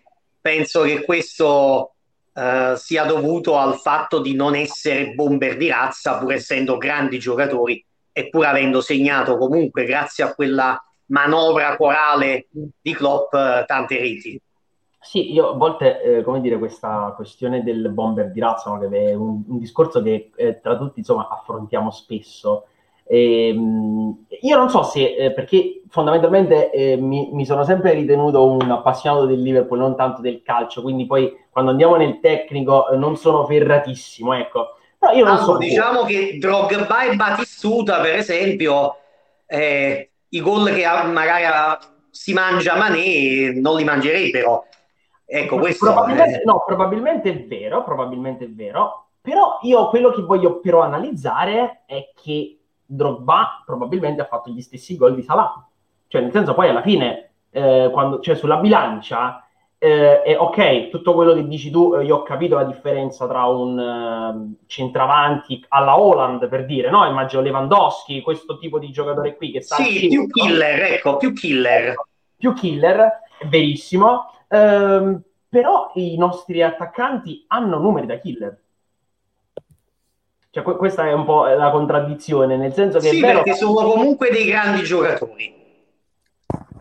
penso 0.41 0.83
che 0.83 1.05
questo 1.05 1.92
eh, 2.35 2.75
sia 2.77 3.05
dovuto 3.05 3.59
al 3.59 3.77
fatto 3.79 4.21
di 4.21 4.35
non 4.35 4.55
essere 4.55 5.13
bomber 5.15 5.57
di 5.57 5.69
razza, 5.69 6.19
pur 6.19 6.33
essendo 6.33 6.77
grandi 6.77 7.19
giocatori 7.19 7.85
e 8.13 8.29
pur 8.29 8.47
avendo 8.47 8.81
segnato 8.81 9.37
comunque, 9.37 9.85
grazie 9.85 10.25
a 10.25 10.35
quella 10.35 10.83
manovra 11.07 11.77
corale 11.77 12.49
di 12.51 12.93
Klopp, 12.95 13.33
eh, 13.35 13.65
tante 13.67 13.99
reti. 13.99 14.41
Sì, 14.99 15.33
io 15.33 15.51
a 15.51 15.57
volte, 15.57 16.01
eh, 16.01 16.23
come 16.23 16.41
dire, 16.41 16.59
questa 16.59 17.13
questione 17.17 17.65
del 17.65 17.91
bomber 17.91 18.31
di 18.31 18.39
razza, 18.39 18.71
no, 18.71 18.79
che 18.79 18.87
è 18.87 19.15
un, 19.15 19.43
un 19.49 19.59
discorso 19.59 20.01
che 20.01 20.31
eh, 20.37 20.61
tra 20.61 20.77
tutti 20.77 21.01
insomma 21.01 21.29
affrontiamo 21.29 21.91
spesso. 21.91 22.67
Ehm, 23.07 24.27
io 24.41 24.57
non 24.57 24.71
so 24.71 24.83
se, 24.83 25.15
eh, 25.15 25.33
perché 25.33 25.83
fondamentalmente 25.89 26.71
eh, 26.71 26.97
mi, 26.97 27.31
mi, 27.33 27.45
sono 27.45 27.65
sempre 27.65 27.93
ritenuto 27.93 28.47
un 28.47 28.71
appassionato 28.71 29.27
del 29.27 29.43
Liverpool, 29.43 29.79
non 29.79 29.97
tanto 29.97 30.21
del 30.21 30.43
calcio, 30.43 30.83
quindi 30.83 31.07
poi 31.07 31.37
quando 31.51 31.71
andiamo 31.71 31.97
nel 31.97 32.21
tecnico 32.21 32.91
eh, 32.91 32.97
non 32.97 33.17
sono 33.17 33.45
ferratissimo, 33.47 34.35
ecco. 34.35 34.77
Però 34.99 35.13
io 35.13 35.25
non 35.25 35.35
allora, 35.35 35.53
so 35.53 35.57
diciamo 35.59 36.03
che 36.05 36.37
Drogba 36.39 37.03
e 37.05 37.17
Batistuta, 37.17 38.01
per 38.01 38.15
esempio, 38.15 38.97
eh, 39.47 40.11
i 40.29 40.41
gol 40.41 40.73
che 40.73 40.87
magari 41.11 41.87
si 42.11 42.33
mangia 42.33 42.77
Mané 42.77 43.53
non 43.55 43.77
li 43.77 43.85
mangerebbero 43.85 44.67
Ecco, 45.35 45.57
questo 45.57 45.87
probabilmente, 45.87 46.41
è... 46.41 46.45
no, 46.45 46.63
probabilmente 46.67 47.31
è 47.31 47.47
vero, 47.47 47.83
probabilmente 47.83 48.45
è 48.45 48.51
vero, 48.51 49.07
però 49.19 49.61
io 49.63 49.89
quello 49.89 50.11
che 50.11 50.21
voglio 50.21 50.61
però 50.61 50.83
analizzare 50.83 51.85
è 51.87 52.11
che 52.23 52.59
Drogba 52.95 53.63
probabilmente 53.65 54.21
ha 54.21 54.27
fatto 54.27 54.51
gli 54.51 54.61
stessi 54.61 54.97
gol 54.97 55.15
di 55.15 55.23
Salah. 55.23 55.67
Cioè, 56.09 56.21
nel 56.21 56.33
senso, 56.33 56.55
poi 56.55 56.69
alla 56.69 56.83
fine, 56.83 57.33
eh, 57.51 57.89
quando, 57.93 58.21
cioè 58.21 58.35
sulla 58.35 58.59
bilancia, 58.59 59.47
eh, 59.79 60.23
è 60.23 60.39
ok, 60.39 60.91
tutto 60.91 61.15
quello 61.15 61.35
che 61.35 61.49
dici 61.49 61.71
tu, 61.71 61.95
eh, 61.95 62.05
io 62.05 62.17
ho 62.19 62.23
capito 62.23 62.55
la 62.55 62.65
differenza 62.65 63.27
tra 63.27 63.47
un 63.47 63.79
uh, 63.79 64.65
centravanti 64.67 65.65
alla 65.69 65.99
Holland, 65.99 66.49
per 66.49 66.67
dire, 66.67 66.91
no? 66.91 67.07
Immagino 67.07 67.43
Lewandowski, 67.43 68.21
questo 68.21 68.59
tipo 68.59 68.79
di 68.79 68.91
giocatore 68.91 69.37
qui 69.37 69.51
che 69.51 69.61
sta... 69.61 69.77
Sì, 69.77 70.09
più 70.09 70.27
killer, 70.29 70.83
ecco, 70.93 71.17
più 71.17 71.33
killer. 71.33 71.95
Più 72.37 72.53
killer, 72.53 73.23
verissimo. 73.49 74.31
Ehm, 74.49 75.23
però 75.49 75.91
i 75.95 76.17
nostri 76.17 76.63
attaccanti 76.63 77.45
hanno 77.49 77.79
numeri 77.79 78.07
da 78.07 78.19
killer. 78.19 78.62
Cioè, 80.55 80.63
questa 80.77 81.07
è 81.07 81.13
un 81.15 81.25
po' 81.25 81.47
la 81.47 81.71
contraddizione, 81.71 82.59
nel 82.59 82.75
senso 82.75 82.99
che... 82.99 83.09
Sì, 83.09 83.21
vero... 83.23 83.41
perché 83.41 83.55
sono 83.55 83.89
comunque 83.91 84.29
dei 84.31 84.45
grandi 84.45 84.83
giocatori. 84.83 85.61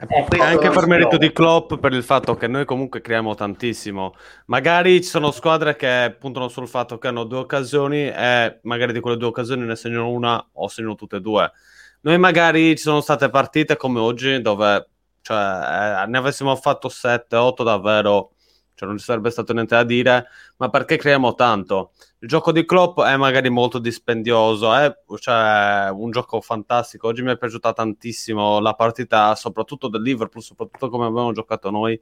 Eh, 0.10 0.40
anche 0.42 0.70
per 0.70 0.88
merito 0.88 1.16
di 1.16 1.32
Klopp, 1.32 1.76
per 1.76 1.94
il 1.94 2.04
fatto 2.04 2.36
che 2.36 2.48
noi 2.48 2.66
comunque 2.66 3.00
creiamo 3.00 3.34
tantissimo. 3.34 4.14
Magari 4.48 5.02
ci 5.02 5.08
sono 5.08 5.32
squadre 5.32 5.78
che 5.78 6.14
puntano 6.20 6.50
sul 6.50 6.68
fatto 6.68 6.98
che 6.98 7.08
hanno 7.08 7.24
due 7.24 7.38
occasioni 7.38 8.10
e 8.10 8.60
magari 8.64 8.92
di 8.92 9.00
quelle 9.00 9.16
due 9.16 9.30
occasioni 9.30 9.66
ne 9.66 9.78
segnano 9.78 10.10
una 10.10 10.46
o 10.52 10.68
segnano 10.68 10.96
tutte 10.96 11.16
e 11.16 11.22
due. 11.22 11.50
Noi 12.02 12.18
magari 12.18 12.76
ci 12.76 12.84
sono 12.84 13.00
state 13.00 13.30
partite 13.30 13.78
come 13.78 14.02
oggi 14.02 14.42
dove 14.42 14.90
cioè, 15.22 15.38
eh, 15.38 16.08
ne 16.08 16.18
avessimo 16.18 16.54
fatto 16.58 16.90
7-8 16.90 17.64
davvero, 17.64 18.32
cioè 18.82 18.90
non 18.90 18.98
ci 18.98 19.06
sarebbe 19.06 19.30
stato 19.30 19.54
niente 19.54 19.76
da 19.76 19.84
dire, 19.84 20.28
ma 20.58 20.70
perché 20.70 20.98
creiamo 20.98 21.36
tanto? 21.36 21.92
Il 22.20 22.28
gioco 22.28 22.52
di 22.52 22.66
Klopp 22.66 23.00
è 23.02 23.16
magari 23.16 23.50
molto 23.50 23.78
dispendioso, 23.78 24.74
è 24.74 24.92
cioè, 25.20 25.90
un 25.92 26.10
gioco 26.10 26.42
fantastico. 26.42 27.08
Oggi 27.08 27.22
mi 27.22 27.32
è 27.32 27.38
piaciuta 27.38 27.74
tantissimo 27.74 28.60
la 28.60 28.74
partita, 28.74 29.36
soprattutto 29.36 29.88
del 29.88 30.02
Liverpool, 30.02 30.42
soprattutto 30.44 30.90
come 30.90 31.06
abbiamo 31.06 31.32
giocato 31.32 31.70
noi 31.70 32.00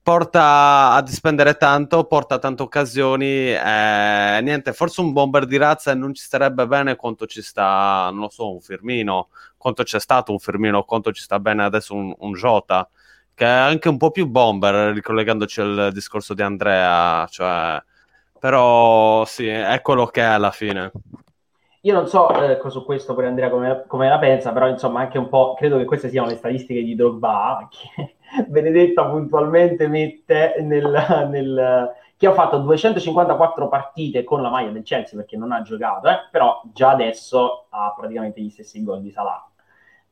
porta 0.00 0.92
a 0.92 1.02
dispendere 1.02 1.56
tanto, 1.56 2.04
porta 2.04 2.38
tante 2.38 2.62
occasioni. 2.62 3.52
Eh, 3.52 4.38
niente, 4.42 4.72
forse 4.72 5.00
un 5.00 5.12
bomber 5.12 5.44
di 5.46 5.56
razza 5.56 5.92
non 5.96 6.14
ci 6.14 6.22
starebbe 6.22 6.68
bene 6.68 6.94
quanto 6.94 7.26
ci 7.26 7.42
sta, 7.42 8.10
non 8.12 8.20
lo 8.20 8.28
so, 8.30 8.52
un 8.52 8.60
Firmino, 8.60 9.30
quanto 9.56 9.82
c'è 9.82 9.98
stato 9.98 10.30
un 10.30 10.38
Firmino, 10.38 10.84
quanto 10.84 11.10
ci 11.10 11.22
sta 11.22 11.40
bene 11.40 11.64
adesso 11.64 11.94
un, 11.94 12.14
un 12.16 12.32
Jota, 12.34 12.88
che 13.36 13.44
è 13.44 13.48
anche 13.48 13.90
un 13.90 13.98
po' 13.98 14.10
più 14.10 14.26
bomber, 14.26 14.94
ricollegandoci 14.94 15.60
al 15.60 15.90
discorso 15.92 16.32
di 16.32 16.40
Andrea, 16.40 17.26
cioè, 17.28 17.82
però 18.38 19.26
sì, 19.26 19.46
è 19.46 19.78
quello 19.82 20.06
che 20.06 20.22
è 20.22 20.24
alla 20.24 20.50
fine. 20.50 20.90
Io 21.82 21.92
non 21.92 22.08
so 22.08 22.30
eh, 22.30 22.58
su 22.70 22.82
questo 22.82 23.14
poi 23.14 23.26
Andrea 23.26 23.50
come, 23.50 23.84
come, 23.86 24.08
la 24.08 24.18
pensa, 24.18 24.52
però 24.52 24.66
insomma 24.68 25.00
anche 25.00 25.18
un 25.18 25.28
po', 25.28 25.52
credo 25.52 25.76
che 25.76 25.84
queste 25.84 26.08
siano 26.08 26.28
le 26.28 26.36
statistiche 26.36 26.82
di 26.82 26.94
Drogba, 26.94 27.68
che 27.70 28.16
Benedetta 28.48 29.04
puntualmente 29.04 29.86
mette 29.86 30.56
nel, 30.60 31.26
nel, 31.28 31.92
che 32.16 32.26
ha 32.26 32.32
fatto 32.32 32.56
254 32.56 33.68
partite 33.68 34.24
con 34.24 34.40
la 34.40 34.48
maglia 34.48 34.70
del 34.70 34.82
Chelsea 34.82 35.18
perché 35.18 35.36
non 35.36 35.52
ha 35.52 35.60
giocato, 35.60 36.08
eh? 36.08 36.20
però 36.30 36.62
già 36.72 36.92
adesso 36.92 37.66
ha 37.68 37.92
praticamente 37.94 38.40
gli 38.40 38.48
stessi 38.48 38.82
gol 38.82 39.02
di 39.02 39.10
Salah. 39.10 39.46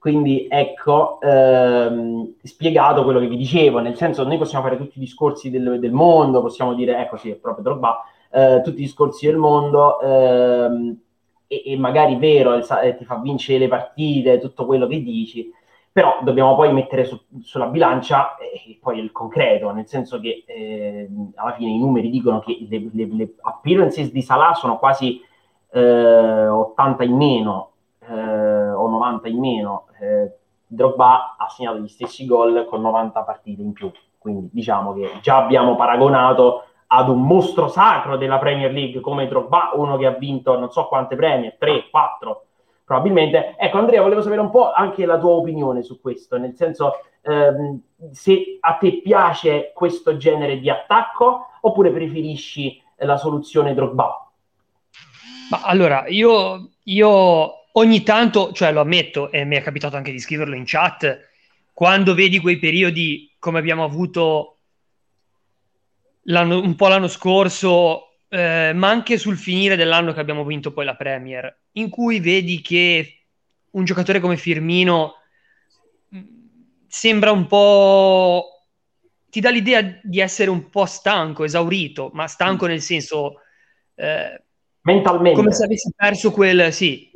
Quindi 0.05 0.49
ecco, 0.51 1.19
ehm, 1.23 2.35
spiegato 2.43 3.05
quello 3.05 3.21
che 3.21 3.27
vi 3.27 3.39
dicevo, 3.39 3.79
nel 3.79 3.97
senso 3.97 4.23
noi 4.25 4.37
possiamo 4.37 4.63
fare 4.63 4.77
tutti 4.77 4.99
i 4.99 5.01
discorsi 5.01 5.49
del, 5.49 5.79
del 5.81 5.93
mondo, 5.93 6.43
possiamo 6.43 6.75
dire, 6.75 6.99
ecco 6.99 7.17
sì, 7.17 7.31
è 7.31 7.37
proprio 7.37 7.65
Drogba, 7.65 8.03
eh, 8.31 8.61
tutti 8.63 8.81
i 8.81 8.85
discorsi 8.85 9.25
del 9.25 9.39
mondo, 9.39 9.99
ehm, 10.03 10.95
e, 11.47 11.63
e, 11.65 11.79
magari 11.79 12.17
vero, 12.17 12.53
il, 12.53 12.67
eh, 12.83 12.97
ti 12.97 13.07
fa 13.07 13.17
vincere 13.17 13.61
le 13.61 13.69
partite, 13.69 14.41
tutto 14.41 14.67
quello 14.67 14.87
che 14.87 15.03
dici, 15.03 15.51
però 15.91 16.19
dobbiamo 16.23 16.55
poi 16.55 16.71
mettere 16.75 17.05
su, 17.07 17.19
sulla 17.41 17.69
bilancia 17.69 18.37
eh, 18.37 18.77
poi 18.83 18.99
il 18.99 19.11
concreto, 19.11 19.71
nel 19.73 19.89
senso 19.89 20.21
che 20.21 20.45
eh, 20.47 21.09
alla 21.37 21.55
fine 21.55 21.71
i 21.71 21.79
numeri 21.79 22.11
dicono 22.11 22.41
che 22.41 22.59
le, 22.69 22.91
le, 22.93 23.09
le 23.11 23.35
appearances 23.41 24.13
di 24.13 24.21
Salah 24.21 24.53
sono 24.53 24.79
quasi 24.79 25.19
eh, 25.73 26.47
80 26.47 27.05
in 27.05 27.17
meno 27.17 27.71
eh, 28.07 28.64
90 29.05 29.29
in 29.29 29.39
meno, 29.39 29.87
eh, 30.01 30.33
Drogba 30.67 31.37
ha 31.39 31.49
segnato 31.49 31.79
gli 31.79 31.89
stessi 31.89 32.25
gol 32.27 32.65
con 32.67 32.81
90 32.81 33.23
partite 33.23 33.63
in 33.63 33.73
più, 33.73 33.91
quindi 34.19 34.49
diciamo 34.53 34.95
che 34.95 35.19
già 35.21 35.37
abbiamo 35.37 35.77
paragonato 35.77 36.65
ad 36.87 37.09
un 37.09 37.23
mostro 37.23 37.69
sacro 37.69 38.17
della 38.17 38.39
Premier 38.39 38.73
League 38.73 39.01
come 39.01 39.27
Drogba, 39.27 39.73
uno 39.75 39.97
che 39.97 40.07
ha 40.07 40.13
vinto 40.13 40.59
non 40.59 40.71
so 40.71 40.87
quante 40.87 41.17
Premier, 41.17 41.57
3, 41.59 41.89
4, 41.91 42.45
probabilmente. 42.85 43.55
Ecco, 43.59 43.79
Andrea, 43.79 44.03
volevo 44.03 44.23
sapere 44.23 44.41
un 44.41 44.51
po' 44.51 44.73
anche 44.73 45.07
la 45.07 45.19
tua 45.19 45.33
opinione 45.33 45.83
su 45.83 46.01
questo, 46.01 46.39
nel 46.39 46.55
senso 46.55 46.93
ehm, 47.23 47.81
se 48.13 48.59
a 48.61 48.75
te 48.75 49.01
piace 49.01 49.73
questo 49.75 50.17
genere 50.17 50.59
di 50.59 50.71
attacco 50.71 51.47
oppure 51.61 51.91
preferisci 51.91 52.81
la 52.99 53.17
soluzione 53.17 53.75
Drogba? 53.75 54.31
Ma 55.51 55.61
allora, 55.63 56.05
io, 56.07 56.71
io 56.85 57.64
ogni 57.77 58.03
tanto, 58.03 58.53
cioè 58.53 58.73
lo 58.73 58.81
ammetto, 58.81 59.31
e 59.31 59.45
mi 59.45 59.57
è 59.57 59.63
capitato 59.63 59.97
anche 59.97 60.13
di 60.13 60.19
scriverlo 60.19 60.55
in 60.55 60.65
chat, 60.67 61.29
quando 61.73 62.15
vedi 62.15 62.39
quei 62.39 62.59
periodi 62.59 63.33
come 63.39 63.59
abbiamo 63.59 63.85
avuto 63.85 64.59
un 66.27 66.75
po' 66.77 66.89
l'anno 66.89 67.09
scorso 67.09 68.15
eh, 68.35 68.73
ma 68.75 68.89
anche 68.89 69.17
sul 69.17 69.37
finire 69.37 69.77
dell'anno 69.77 70.13
che 70.13 70.19
abbiamo 70.19 70.45
vinto 70.45 70.73
poi 70.73 70.85
la 70.85 70.97
Premier, 70.97 71.57
in 71.73 71.89
cui 71.89 72.19
vedi 72.19 72.61
che 72.61 73.21
un 73.71 73.85
giocatore 73.85 74.19
come 74.19 74.37
Firmino 74.37 75.15
mm, 76.13 76.23
sembra 76.89 77.31
un 77.31 77.47
po'... 77.47 78.65
ti 79.31 79.39
dà 79.39 79.51
l'idea 79.51 79.83
di 80.03 80.19
essere 80.19 80.51
un 80.51 80.69
po' 80.69 80.85
stanco, 80.85 81.45
esaurito, 81.45 82.11
ma 82.13 82.27
stanco 82.27 82.67
nel 82.67 82.81
senso... 82.81 83.41
Eh, 83.95 84.43
Mentalmente. 84.81 85.39
Come 85.39 85.53
se 85.53 85.65
avessi 85.65 85.93
perso 85.95 86.33
quel... 86.33 86.73
sì, 86.73 87.11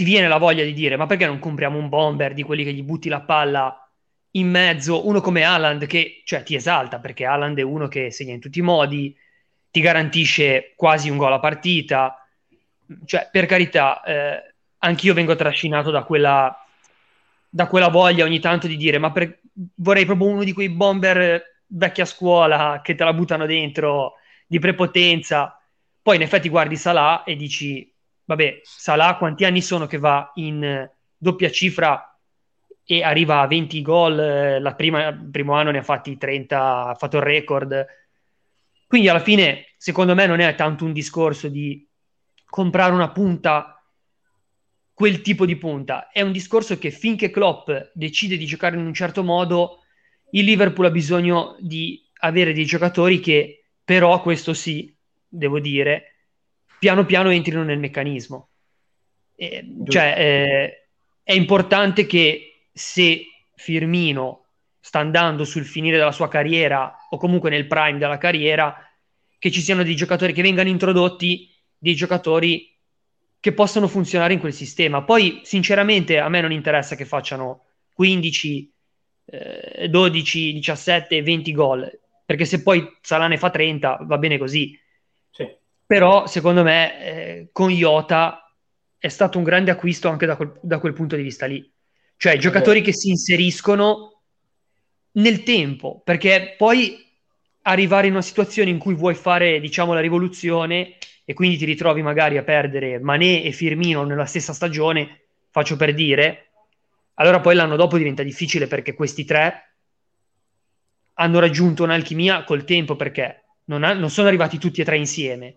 ti 0.00 0.06
viene 0.06 0.28
la 0.28 0.38
voglia 0.38 0.64
di 0.64 0.72
dire, 0.72 0.96
ma 0.96 1.04
perché 1.04 1.26
non 1.26 1.38
compriamo 1.38 1.76
un 1.76 1.90
bomber 1.90 2.32
di 2.32 2.42
quelli 2.42 2.64
che 2.64 2.72
gli 2.72 2.82
butti 2.82 3.10
la 3.10 3.20
palla 3.20 3.86
in 4.30 4.48
mezzo, 4.48 5.06
uno 5.06 5.20
come 5.20 5.42
Haaland 5.42 5.84
che 5.84 6.22
cioè, 6.24 6.42
ti 6.42 6.54
esalta, 6.54 7.00
perché 7.00 7.26
Haaland 7.26 7.58
è 7.58 7.62
uno 7.62 7.86
che 7.86 8.10
segna 8.10 8.32
in 8.32 8.40
tutti 8.40 8.60
i 8.60 8.62
modi, 8.62 9.14
ti 9.70 9.80
garantisce 9.82 10.72
quasi 10.74 11.10
un 11.10 11.18
gol 11.18 11.34
a 11.34 11.38
partita. 11.38 12.26
Cioè, 13.04 13.28
per 13.30 13.44
carità, 13.44 14.02
eh, 14.02 14.54
anch'io 14.78 15.12
vengo 15.12 15.36
trascinato 15.36 15.90
da 15.90 16.02
quella, 16.04 16.66
da 17.46 17.66
quella 17.66 17.88
voglia 17.88 18.24
ogni 18.24 18.40
tanto 18.40 18.66
di 18.66 18.78
dire, 18.78 18.96
ma 18.96 19.12
per, 19.12 19.38
vorrei 19.74 20.06
proprio 20.06 20.28
uno 20.28 20.44
di 20.44 20.54
quei 20.54 20.70
bomber 20.70 21.58
vecchia 21.66 22.06
scuola 22.06 22.80
che 22.82 22.94
te 22.94 23.04
la 23.04 23.12
buttano 23.12 23.44
dentro 23.44 24.14
di 24.46 24.58
prepotenza. 24.58 25.60
Poi 26.00 26.16
in 26.16 26.22
effetti 26.22 26.48
guardi 26.48 26.76
Salah 26.76 27.22
e 27.22 27.36
dici, 27.36 27.92
vabbè, 28.34 28.60
Salah 28.62 29.16
quanti 29.16 29.44
anni 29.44 29.62
sono 29.62 29.86
che 29.86 29.98
va 29.98 30.30
in 30.34 30.88
doppia 31.16 31.50
cifra 31.50 32.18
e 32.84 33.02
arriva 33.02 33.40
a 33.40 33.46
20 33.46 33.82
gol, 33.82 34.18
eh, 34.18 34.56
il 34.56 34.74
primo 35.30 35.54
anno 35.54 35.70
ne 35.70 35.78
ha 35.78 35.82
fatti 35.82 36.16
30, 36.16 36.86
ha 36.86 36.94
fatto 36.94 37.16
il 37.16 37.22
record 37.22 37.86
quindi 38.90 39.06
alla 39.08 39.20
fine, 39.20 39.66
secondo 39.76 40.16
me, 40.16 40.26
non 40.26 40.40
è 40.40 40.52
tanto 40.56 40.84
un 40.84 40.92
discorso 40.92 41.46
di 41.46 41.88
comprare 42.44 42.92
una 42.92 43.12
punta 43.12 43.80
quel 44.92 45.22
tipo 45.22 45.46
di 45.46 45.54
punta. 45.54 46.10
È 46.10 46.22
un 46.22 46.32
discorso 46.32 46.76
che 46.76 46.90
finché 46.90 47.30
Klopp 47.30 47.70
decide 47.92 48.36
di 48.36 48.46
giocare 48.46 48.76
in 48.76 48.84
un 48.84 48.92
certo 48.92 49.22
modo, 49.22 49.84
il 50.32 50.44
Liverpool 50.44 50.88
ha 50.88 50.90
bisogno 50.90 51.54
di 51.60 52.04
avere 52.22 52.52
dei 52.52 52.64
giocatori 52.64 53.20
che 53.20 53.66
però, 53.84 54.20
questo 54.22 54.54
sì, 54.54 54.92
devo 55.28 55.60
dire, 55.60 56.19
piano 56.80 57.04
piano 57.04 57.30
entrino 57.30 57.62
nel 57.62 57.78
meccanismo. 57.78 58.48
Eh, 59.36 59.64
cioè, 59.86 60.14
eh, 60.16 60.88
è 61.22 61.32
importante 61.34 62.06
che 62.06 62.68
se 62.72 63.22
Firmino 63.54 64.46
sta 64.80 64.98
andando 64.98 65.44
sul 65.44 65.66
finire 65.66 65.98
della 65.98 66.10
sua 66.10 66.28
carriera 66.28 66.96
o 67.10 67.18
comunque 67.18 67.50
nel 67.50 67.66
prime 67.66 67.98
della 67.98 68.18
carriera, 68.18 68.74
che 69.38 69.50
ci 69.50 69.60
siano 69.60 69.82
dei 69.82 69.94
giocatori 69.94 70.32
che 70.32 70.42
vengano 70.42 70.70
introdotti, 70.70 71.48
dei 71.76 71.94
giocatori 71.94 72.74
che 73.38 73.52
possano 73.52 73.86
funzionare 73.86 74.32
in 74.32 74.40
quel 74.40 74.54
sistema. 74.54 75.02
Poi, 75.02 75.40
sinceramente, 75.44 76.18
a 76.18 76.28
me 76.28 76.40
non 76.40 76.52
interessa 76.52 76.96
che 76.96 77.04
facciano 77.04 77.64
15, 77.92 78.72
eh, 79.26 79.88
12, 79.88 80.54
17, 80.54 81.22
20 81.22 81.52
gol, 81.52 82.00
perché 82.24 82.46
se 82.46 82.62
poi 82.62 82.96
Salah 83.02 83.28
ne 83.28 83.36
fa 83.36 83.50
30 83.50 83.98
va 84.02 84.18
bene 84.18 84.38
così. 84.38 84.78
Però, 85.90 86.28
secondo 86.28 86.62
me, 86.62 87.02
eh, 87.02 87.48
con 87.50 87.68
Iota 87.68 88.48
è 88.96 89.08
stato 89.08 89.38
un 89.38 89.42
grande 89.42 89.72
acquisto 89.72 90.08
anche 90.08 90.24
da 90.24 90.36
quel, 90.36 90.56
da 90.62 90.78
quel 90.78 90.92
punto 90.92 91.16
di 91.16 91.22
vista 91.22 91.46
lì. 91.46 91.68
Cioè, 92.16 92.38
giocatori 92.38 92.80
che 92.80 92.92
si 92.92 93.08
inseriscono 93.08 94.20
nel 95.14 95.42
tempo, 95.42 96.00
perché 96.04 96.54
poi 96.56 97.04
arrivare 97.62 98.06
in 98.06 98.12
una 98.12 98.22
situazione 98.22 98.70
in 98.70 98.78
cui 98.78 98.94
vuoi 98.94 99.16
fare, 99.16 99.58
diciamo, 99.58 99.92
la 99.92 99.98
rivoluzione 99.98 100.96
e 101.24 101.34
quindi 101.34 101.56
ti 101.56 101.64
ritrovi 101.64 102.02
magari 102.02 102.36
a 102.36 102.44
perdere 102.44 103.00
Mané 103.00 103.42
e 103.42 103.50
Firmino 103.50 104.04
nella 104.04 104.26
stessa 104.26 104.52
stagione, 104.52 105.22
faccio 105.50 105.74
per 105.74 105.92
dire, 105.92 106.50
allora 107.14 107.40
poi 107.40 107.56
l'anno 107.56 107.74
dopo 107.74 107.98
diventa 107.98 108.22
difficile 108.22 108.68
perché 108.68 108.94
questi 108.94 109.24
tre 109.24 109.72
hanno 111.14 111.40
raggiunto 111.40 111.82
un'alchimia 111.82 112.44
col 112.44 112.62
tempo 112.62 112.94
perché 112.94 113.42
non, 113.64 113.82
ha, 113.82 113.92
non 113.92 114.08
sono 114.08 114.28
arrivati 114.28 114.56
tutti 114.56 114.82
e 114.82 114.84
tre 114.84 114.96
insieme. 114.96 115.56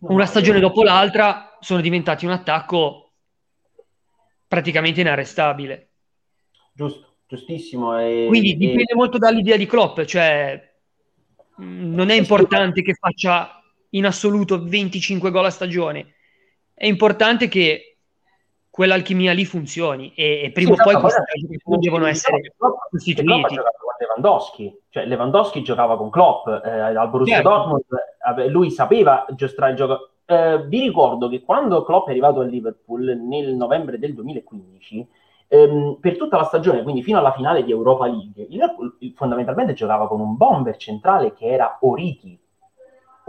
Una 0.00 0.26
stagione 0.26 0.60
dopo 0.60 0.82
l'altra 0.82 1.56
sono 1.60 1.80
diventati 1.80 2.24
un 2.24 2.32
attacco 2.32 3.12
praticamente 4.46 5.00
inarrestabile. 5.00 5.90
Giusto, 6.72 7.16
giustissimo. 7.26 7.98
E, 7.98 8.26
Quindi 8.28 8.56
dipende 8.56 8.92
e... 8.92 8.94
molto 8.94 9.18
dall'idea 9.18 9.56
di 9.56 9.66
Klopp, 9.66 10.02
cioè 10.02 10.66
non 11.56 12.10
è 12.10 12.14
importante 12.14 12.82
che 12.82 12.94
faccia 12.94 13.60
in 13.90 14.06
assoluto 14.06 14.62
25 14.62 15.30
gol 15.30 15.46
a 15.46 15.50
stagione. 15.50 16.14
È 16.72 16.86
importante 16.86 17.48
che 17.48 17.87
quell'alchimia 18.78 19.32
lì 19.32 19.44
funzioni 19.44 20.12
e, 20.14 20.42
e 20.44 20.52
prima 20.52 20.74
o 20.74 20.76
poi 20.76 20.94
questi 20.94 21.20
giocatori 21.40 21.78
devono 21.80 22.06
essere 22.06 22.54
sostituiti. 22.92 23.56
Lewandowski, 23.98 24.82
cioè 24.90 25.04
Lewandowski 25.04 25.62
giocava 25.64 25.96
con 25.96 26.10
Klopp 26.10 26.46
eh, 26.46 26.70
al 26.78 27.10
Borussia 27.10 27.34
certo. 27.34 27.50
Dortmund, 27.50 27.82
eh, 28.38 28.48
lui 28.48 28.70
sapeva 28.70 29.26
giostrare 29.30 29.72
il 29.72 29.76
gioco. 29.78 30.10
Eh, 30.24 30.64
vi 30.68 30.80
ricordo 30.80 31.28
che 31.28 31.42
quando 31.42 31.82
Klopp 31.82 32.06
è 32.06 32.10
arrivato 32.10 32.38
al 32.38 32.48
Liverpool 32.48 33.20
nel 33.20 33.56
novembre 33.56 33.98
del 33.98 34.14
2015, 34.14 35.08
ehm, 35.48 35.98
per 36.00 36.16
tutta 36.16 36.36
la 36.36 36.44
stagione, 36.44 36.84
quindi 36.84 37.02
fino 37.02 37.18
alla 37.18 37.32
finale 37.32 37.64
di 37.64 37.72
Europa 37.72 38.06
League, 38.06 38.44
il 38.44 38.48
Liverpool 38.48 38.96
fondamentalmente 39.16 39.72
giocava 39.72 40.06
con 40.06 40.20
un 40.20 40.36
bomber 40.36 40.76
centrale 40.76 41.34
che 41.34 41.46
era 41.46 41.78
Origi, 41.80 42.38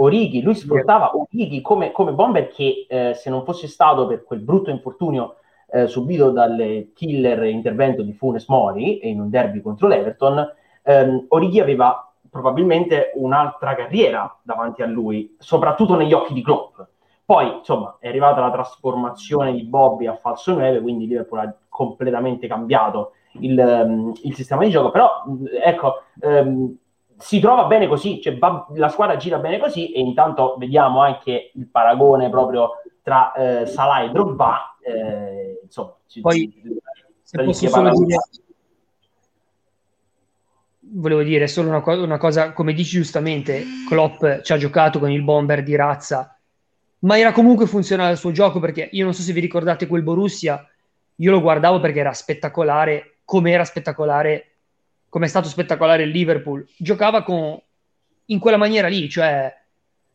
Orighi, 0.02 0.41
lui 0.41 0.56
sfruttava 0.56 1.12
Orighi 1.16 1.62
come, 1.62 1.91
come 1.91 2.12
bomber 2.12 2.47
che 2.47 2.86
eh, 2.88 3.14
se 3.14 3.30
non 3.30 3.43
fosse 3.43 3.68
stato 3.68 4.08
per 4.08 4.24
quel 4.24 4.39
brutto 4.39 4.70
infortunio 4.70 5.36
eh, 5.72 5.88
subito 5.88 6.32
dal 6.32 6.89
killer 6.93 7.43
intervento 7.45 8.02
di 8.02 8.14
Funes 8.14 8.47
Mori 8.47 9.10
in 9.10 9.20
un 9.20 9.30
derby 9.30 9.62
contro 9.62 9.88
l'Everton, 9.88 10.54
ehm, 10.84 11.26
Orighi 11.30 11.60
aveva 11.60 12.12
probabilmente 12.30 13.12
un'altra 13.16 13.76
carriera 13.76 14.39
davanti 14.41 14.82
a 14.82 14.86
lui, 14.86 15.36
soprattutto 15.39 15.95
negli 15.95 16.14
occhi 16.14 16.34
di 16.34 16.43
Klopp. 16.43 16.80
Poi, 17.26 17.58
insomma, 17.58 17.97
è 18.00 18.08
arrivata 18.08 18.41
la 18.41 18.52
trasformazione 18.52 19.54
di 19.54 19.64
Bobby 19.64 20.08
a 20.08 20.16
falso 20.16 20.54
9, 20.54 20.82
quindi 20.82 21.06
Liverpool 21.08 21.39
ha 21.39 21.56
completamente 21.68 22.47
cambiato 22.47 23.14
il, 23.34 23.58
um, 23.58 24.14
il 24.24 24.34
sistema 24.34 24.64
di 24.64 24.72
gioco, 24.72 24.89
però 24.89 25.24
ecco, 25.64 26.02
um, 26.22 26.76
si 27.20 27.39
trova 27.39 27.65
bene 27.65 27.88
così, 27.88 28.22
cioè 28.22 28.38
va, 28.38 28.65
la 28.76 28.88
squadra 28.88 29.17
gira 29.17 29.39
bene 29.39 29.59
così 29.59 29.91
e 29.91 29.99
intanto 29.99 30.55
vediamo 30.57 31.01
anche 31.01 31.51
il 31.53 31.67
paragone 31.67 32.30
proprio 32.30 32.82
tra 33.03 33.34
eh, 33.34 33.65
Salah 33.65 34.03
e 34.03 34.09
Drogba, 34.09 34.78
eh, 34.82 35.59
insomma, 35.63 35.95
poi 36.22 36.51
se 37.22 37.43
posso 37.43 37.67
solo 37.67 37.91
dire 38.05 38.17
volevo 40.91 41.22
dire 41.22 41.47
solo 41.47 41.70
una, 41.70 41.82
co- 41.82 42.01
una, 42.01 42.17
cosa, 42.17 42.53
come 42.53 42.74
dici 42.74 42.97
giustamente, 42.97 43.63
Klopp 43.88 44.41
ci 44.41 44.53
ha 44.53 44.57
giocato 44.57 44.99
con 44.99 45.11
il 45.11 45.22
bomber 45.22 45.61
di 45.61 45.76
razza, 45.76 46.36
ma 46.99 47.17
era 47.17 47.32
comunque 47.32 47.67
funzionale 47.67 48.13
il 48.13 48.17
suo 48.17 48.32
gioco 48.32 48.59
perché 48.59 48.89
io 48.91 49.03
non 49.03 49.13
so 49.13 49.22
se 49.22 49.34
vi 49.34 49.39
ricordate 49.39 49.88
quel 49.88 50.03
Borussia, 50.03 50.65
io 51.15 51.32
lo 51.32 51.41
guardavo 51.41 51.80
perché 51.80 51.99
era 51.99 52.13
spettacolare, 52.13 53.17
come 53.26 53.51
era 53.51 53.65
spettacolare 53.65 54.49
come 55.10 55.26
è 55.26 55.30
stato 55.30 55.47
spettacolare 55.47 56.03
il 56.03 56.10
Liverpool, 56.10 56.66
giocava 56.78 57.24
con, 57.24 57.60
in 58.26 58.39
quella 58.39 58.57
maniera 58.57 58.88
lì, 58.88 59.10
cioè 59.10 59.53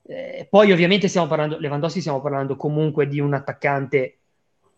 eh, 0.06 0.46
poi 0.48 0.70
ovviamente 0.72 1.08
stiamo 1.08 1.26
parlando, 1.26 1.58
Lewandowski 1.58 2.00
stiamo 2.00 2.20
parlando 2.20 2.56
comunque 2.56 3.08
di 3.08 3.20
un 3.20 3.34
attaccante 3.34 4.18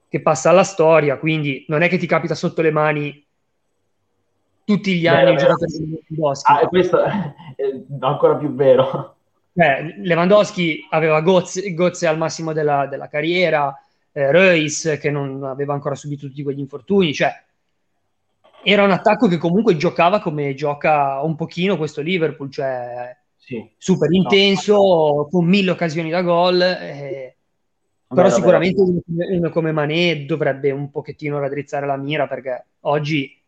che 0.09 0.23
passa 0.23 0.51
alla 0.51 0.64
storia, 0.64 1.19
quindi 1.19 1.64
non 1.69 1.83
è 1.83 1.89
che 1.89 1.99
ti 1.99 2.07
capita 2.07 2.35
sotto 2.35 2.62
le 2.62 2.71
mani 2.71 3.25
tutti 4.64 4.99
gli 4.99 5.07
anni 5.07 5.31
un 5.31 5.37
giocatore 5.37 5.71
di 5.71 6.05
Lewandowski. 6.09 6.53
Ah, 6.53 6.67
questo 6.67 7.03
è 7.03 7.35
ancora 8.01 8.37
più 8.37 8.55
vero. 8.55 9.17
Eh, 9.53 9.95
Lewandowski 10.03 10.87
aveva 10.91 11.21
Gozze, 11.21 11.73
Gozze 11.73 12.07
al 12.07 12.19
massimo 12.19 12.53
della, 12.53 12.87
della 12.87 13.09
carriera, 13.09 13.75
eh, 14.12 14.31
Reus 14.33 14.97
che 15.01 15.11
non 15.11 15.45
aveva 15.45 15.73
ancora 15.73 15.95
subito 15.95 16.27
tutti 16.27 16.43
quegli 16.43 16.59
infortuni, 16.59 17.14
cioè 17.14 17.33
era 18.69 18.83
un 18.83 18.91
attacco 18.91 19.29
che 19.29 19.37
comunque 19.39 19.77
giocava 19.77 20.19
come 20.19 20.53
gioca 20.55 21.23
un 21.23 21.37
pochino 21.37 21.77
questo 21.77 22.01
Liverpool, 22.01 22.51
cioè 22.51 23.17
sì. 23.37 23.64
super 23.79 24.11
intenso, 24.12 24.75
no. 24.75 25.29
con 25.31 25.45
mille 25.45 25.71
occasioni 25.71 26.11
da 26.11 26.21
gol. 26.23 26.61
Eh, 26.61 27.37
però 28.09 28.29
sicuramente 28.29 28.83
uno, 28.83 29.01
uno 29.07 29.51
come 29.51 29.71
Mané 29.71 30.25
dovrebbe 30.25 30.73
un 30.73 30.91
pochettino 30.91 31.39
raddrizzare 31.39 31.87
la 31.87 31.97
mira 31.97 32.27
perché 32.27 32.67
oggi 32.81 33.41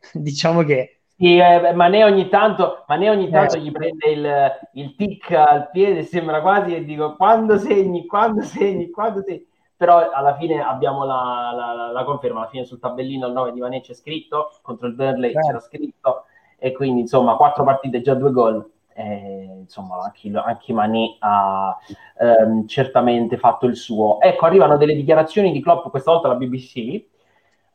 diciamo 0.14 0.64
che 0.64 1.02
sì, 1.16 1.36
eh, 1.36 1.72
Mané 1.72 2.02
ogni 2.02 2.28
tanto, 2.28 2.84
Mané 2.88 3.08
ogni 3.08 3.30
tanto 3.30 3.54
eh. 3.54 3.60
gli 3.60 3.70
prende 3.70 4.10
il, 4.10 4.82
il 4.82 4.94
tic 4.96 5.30
al 5.30 5.70
piede, 5.70 6.02
sembra 6.02 6.40
quasi 6.40 6.74
e 6.74 6.84
dico 6.84 7.14
quando 7.14 7.56
segni, 7.56 8.04
quando 8.04 8.42
segni, 8.42 8.90
quando 8.90 9.22
segni 9.22 9.46
però 9.80 10.10
alla 10.10 10.36
fine 10.36 10.62
abbiamo 10.62 11.06
la, 11.06 11.52
la, 11.54 11.90
la, 11.90 12.04
conferma, 12.04 12.40
alla 12.40 12.50
fine 12.50 12.66
sul 12.66 12.78
tabellino 12.78 13.28
il 13.28 13.32
9 13.32 13.52
di 13.52 13.60
Vané 13.60 13.80
c'è 13.80 13.94
scritto, 13.94 14.52
contro 14.60 14.86
il 14.86 14.92
Burnley 14.92 15.30
eh. 15.30 15.40
c'era 15.40 15.58
scritto, 15.58 16.24
e 16.58 16.72
quindi 16.72 17.00
insomma 17.00 17.34
quattro 17.36 17.64
partite 17.64 18.02
già 18.02 18.12
due 18.12 18.30
gol, 18.30 18.70
eh, 18.92 19.56
insomma 19.60 20.02
anche, 20.04 20.30
anche 20.34 20.74
Mané 20.74 21.16
ha 21.20 21.78
ehm, 22.18 22.66
certamente 22.66 23.38
fatto 23.38 23.64
il 23.64 23.74
suo. 23.74 24.20
Ecco, 24.20 24.44
arrivano 24.44 24.76
delle 24.76 24.94
dichiarazioni 24.94 25.50
di 25.50 25.62
Klopp, 25.62 25.88
questa 25.88 26.12
volta 26.12 26.28
la 26.28 26.34
BBC, 26.34 27.08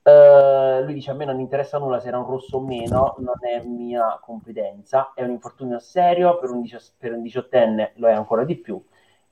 Uh, 0.05 0.83
lui 0.83 0.93
dice 0.93 1.09
a 1.09 1.15
me 1.15 1.25
non 1.25 1.39
interessa 1.39 1.79
nulla 1.79 1.99
se 1.99 2.09
era 2.09 2.19
un 2.19 2.27
rosso 2.27 2.57
o 2.57 2.61
meno, 2.61 3.15
non 3.17 3.37
è 3.41 3.63
mia 3.65 4.19
competenza, 4.21 5.13
è 5.15 5.23
un 5.23 5.31
infortunio 5.31 5.79
serio, 5.79 6.37
per 6.37 6.51
un, 6.51 6.61
dici- 6.61 6.77
per 6.95 7.13
un 7.13 7.23
diciottenne 7.23 7.93
lo 7.95 8.07
è 8.07 8.11
ancora 8.11 8.43
di 8.43 8.55
più, 8.55 8.79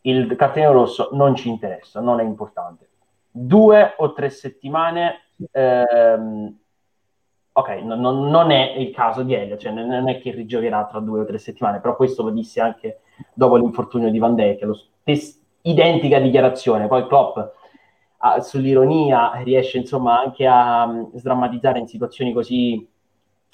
il 0.03 0.35
cartellino 0.35 0.71
rosso 0.71 1.09
non 1.13 1.35
ci 1.35 1.49
interessa, 1.49 1.99
non 1.99 2.19
è 2.19 2.23
importante. 2.23 2.89
Due 3.29 3.95
o 3.97 4.13
tre 4.13 4.29
settimane, 4.29 5.29
ehm, 5.51 6.57
ok, 7.51 7.69
no, 7.83 7.95
no, 7.95 8.11
non 8.29 8.51
è 8.51 8.73
il 8.77 8.91
caso 8.91 9.23
di 9.23 9.33
Elio, 9.33 9.57
cioè 9.57 9.71
non 9.71 10.09
è 10.09 10.19
che 10.19 10.31
rigiocherà 10.31 10.85
tra 10.85 10.99
due 10.99 11.21
o 11.21 11.25
tre 11.25 11.37
settimane, 11.37 11.79
però 11.79 11.95
questo 11.95 12.23
lo 12.23 12.31
disse 12.31 12.61
anche 12.61 13.01
dopo 13.33 13.55
l'infortunio 13.55 14.09
di 14.09 14.19
Van 14.19 14.35
Dijk, 14.35 14.61
lo 14.63 14.73
stes- 14.73 15.41
identica 15.61 16.19
dichiarazione, 16.19 16.87
poi 16.87 17.07
Klopp 17.07 17.37
ah, 18.17 18.41
sull'ironia 18.41 19.31
riesce 19.43 19.77
insomma 19.77 20.19
anche 20.19 20.45
a 20.45 20.85
um, 20.85 21.15
sdrammatizzare 21.15 21.79
in 21.79 21.87
situazioni 21.87 22.33
così 22.33 22.87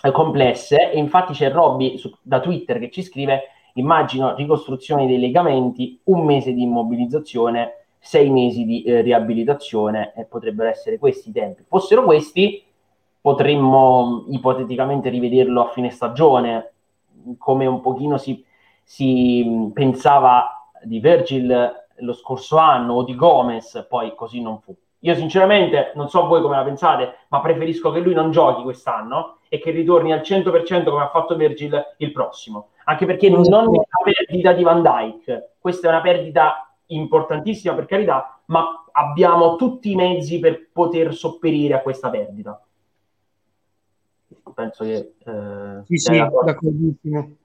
eh, 0.01 0.11
complesse 0.11 0.91
e 0.91 0.97
infatti 0.97 1.33
c'è 1.33 1.51
Robby 1.51 1.99
da 2.21 2.39
Twitter 2.39 2.79
che 2.79 2.89
ci 2.89 3.03
scrive 3.03 3.43
immagino 3.73 4.35
ricostruzione 4.35 5.07
dei 5.07 5.19
legamenti, 5.19 5.99
un 6.05 6.25
mese 6.25 6.53
di 6.53 6.63
immobilizzazione, 6.63 7.85
sei 7.99 8.29
mesi 8.29 8.65
di 8.65 8.83
eh, 8.83 9.01
riabilitazione 9.01 10.13
e 10.15 10.25
potrebbero 10.25 10.69
essere 10.69 10.97
questi 10.97 11.29
i 11.29 11.33
tempi. 11.33 11.63
Fossero 11.67 12.03
questi, 12.03 12.63
potremmo 13.21 14.25
ipoteticamente 14.29 15.09
rivederlo 15.09 15.61
a 15.61 15.69
fine 15.69 15.89
stagione, 15.89 16.71
come 17.37 17.65
un 17.65 17.81
pochino 17.81 18.17
si, 18.17 18.43
si 18.83 19.69
pensava 19.73 20.71
di 20.83 20.99
Virgil 20.99 21.87
lo 22.01 22.13
scorso 22.13 22.57
anno 22.57 22.93
o 22.93 23.03
di 23.03 23.15
Gomez, 23.15 23.85
poi 23.89 24.15
così 24.15 24.41
non 24.41 24.59
fu. 24.59 24.75
Io 25.03 25.15
sinceramente, 25.15 25.93
non 25.95 26.09
so 26.09 26.27
voi 26.27 26.41
come 26.41 26.57
la 26.57 26.63
pensate, 26.63 27.19
ma 27.29 27.39
preferisco 27.39 27.91
che 27.91 27.99
lui 27.99 28.13
non 28.13 28.31
giochi 28.31 28.63
quest'anno 28.63 29.37
e 29.47 29.59
che 29.59 29.71
ritorni 29.71 30.11
al 30.11 30.19
100% 30.19 30.89
come 30.89 31.03
ha 31.03 31.09
fatto 31.09 31.35
Virgil 31.35 31.81
il 31.97 32.11
prossimo. 32.11 32.69
Anche 32.89 33.05
perché 33.05 33.29
non 33.29 33.45
è 33.45 33.55
una 33.55 33.83
perdita 34.03 34.51
di 34.51 34.63
Van 34.63 34.81
Dyke, 34.81 35.57
questa 35.59 35.87
è 35.87 35.91
una 35.91 36.01
perdita 36.01 36.73
importantissima 36.87 37.75
per 37.75 37.85
carità, 37.85 38.41
ma 38.45 38.83
abbiamo 38.91 39.57
tutti 39.57 39.91
i 39.91 39.95
mezzi 39.95 40.39
per 40.39 40.69
poter 40.73 41.13
sopperire 41.13 41.75
a 41.75 41.81
questa 41.81 42.09
perdita. 42.09 42.59
Penso 44.55 44.83
che... 44.83 45.13
Eh, 45.23 45.83
sì, 45.85 45.97
sì, 45.97 46.17
d'accordissimo. 46.17 47.35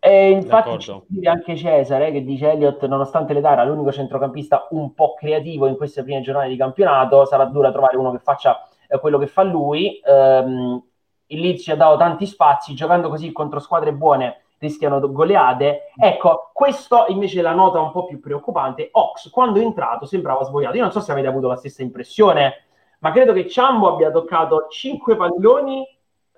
E 0.00 0.30
infatti 0.30 0.76
c'è 0.78 1.28
anche 1.28 1.56
Cesare 1.56 2.10
che 2.10 2.24
dice 2.24 2.50
Elliott, 2.50 2.84
nonostante 2.86 3.34
l'età, 3.34 3.52
era 3.52 3.64
l'unico 3.64 3.92
centrocampista 3.92 4.66
un 4.70 4.92
po' 4.92 5.14
creativo 5.14 5.68
in 5.68 5.76
queste 5.76 6.02
prime 6.02 6.20
giornate 6.20 6.48
di 6.48 6.56
campionato. 6.56 7.24
Sarà 7.26 7.44
dura 7.44 7.70
trovare 7.70 7.96
uno 7.96 8.10
che 8.10 8.18
faccia 8.18 8.68
eh, 8.88 8.98
quello 8.98 9.18
che 9.18 9.28
fa 9.28 9.44
lui. 9.44 10.00
Um, 10.04 10.82
il 11.26 11.40
Leeds 11.40 11.62
ci 11.62 11.70
ha 11.70 11.76
dato 11.76 11.96
tanti 11.96 12.26
spazi, 12.26 12.74
giocando 12.74 13.08
così 13.08 13.30
contro 13.30 13.60
squadre 13.60 13.92
buone 13.92 14.42
rischiano 14.58 15.00
goleade. 15.12 15.92
Ecco, 15.96 16.50
questo 16.52 17.06
invece 17.08 17.38
è 17.38 17.42
la 17.42 17.54
nota 17.54 17.80
un 17.80 17.90
po' 17.90 18.04
più 18.04 18.20
preoccupante. 18.20 18.88
Ox, 18.92 19.30
quando 19.30 19.60
è 19.60 19.62
entrato, 19.62 20.06
sembrava 20.06 20.44
svogliato. 20.44 20.76
Io 20.76 20.82
non 20.82 20.92
so 20.92 21.00
se 21.00 21.12
avete 21.12 21.28
avuto 21.28 21.48
la 21.48 21.56
stessa 21.56 21.82
impressione, 21.82 22.66
ma 23.00 23.12
credo 23.12 23.32
che 23.32 23.48
Ciambo 23.48 23.88
abbia 23.88 24.10
toccato 24.10 24.66
5 24.68 25.16
palloni, 25.16 25.86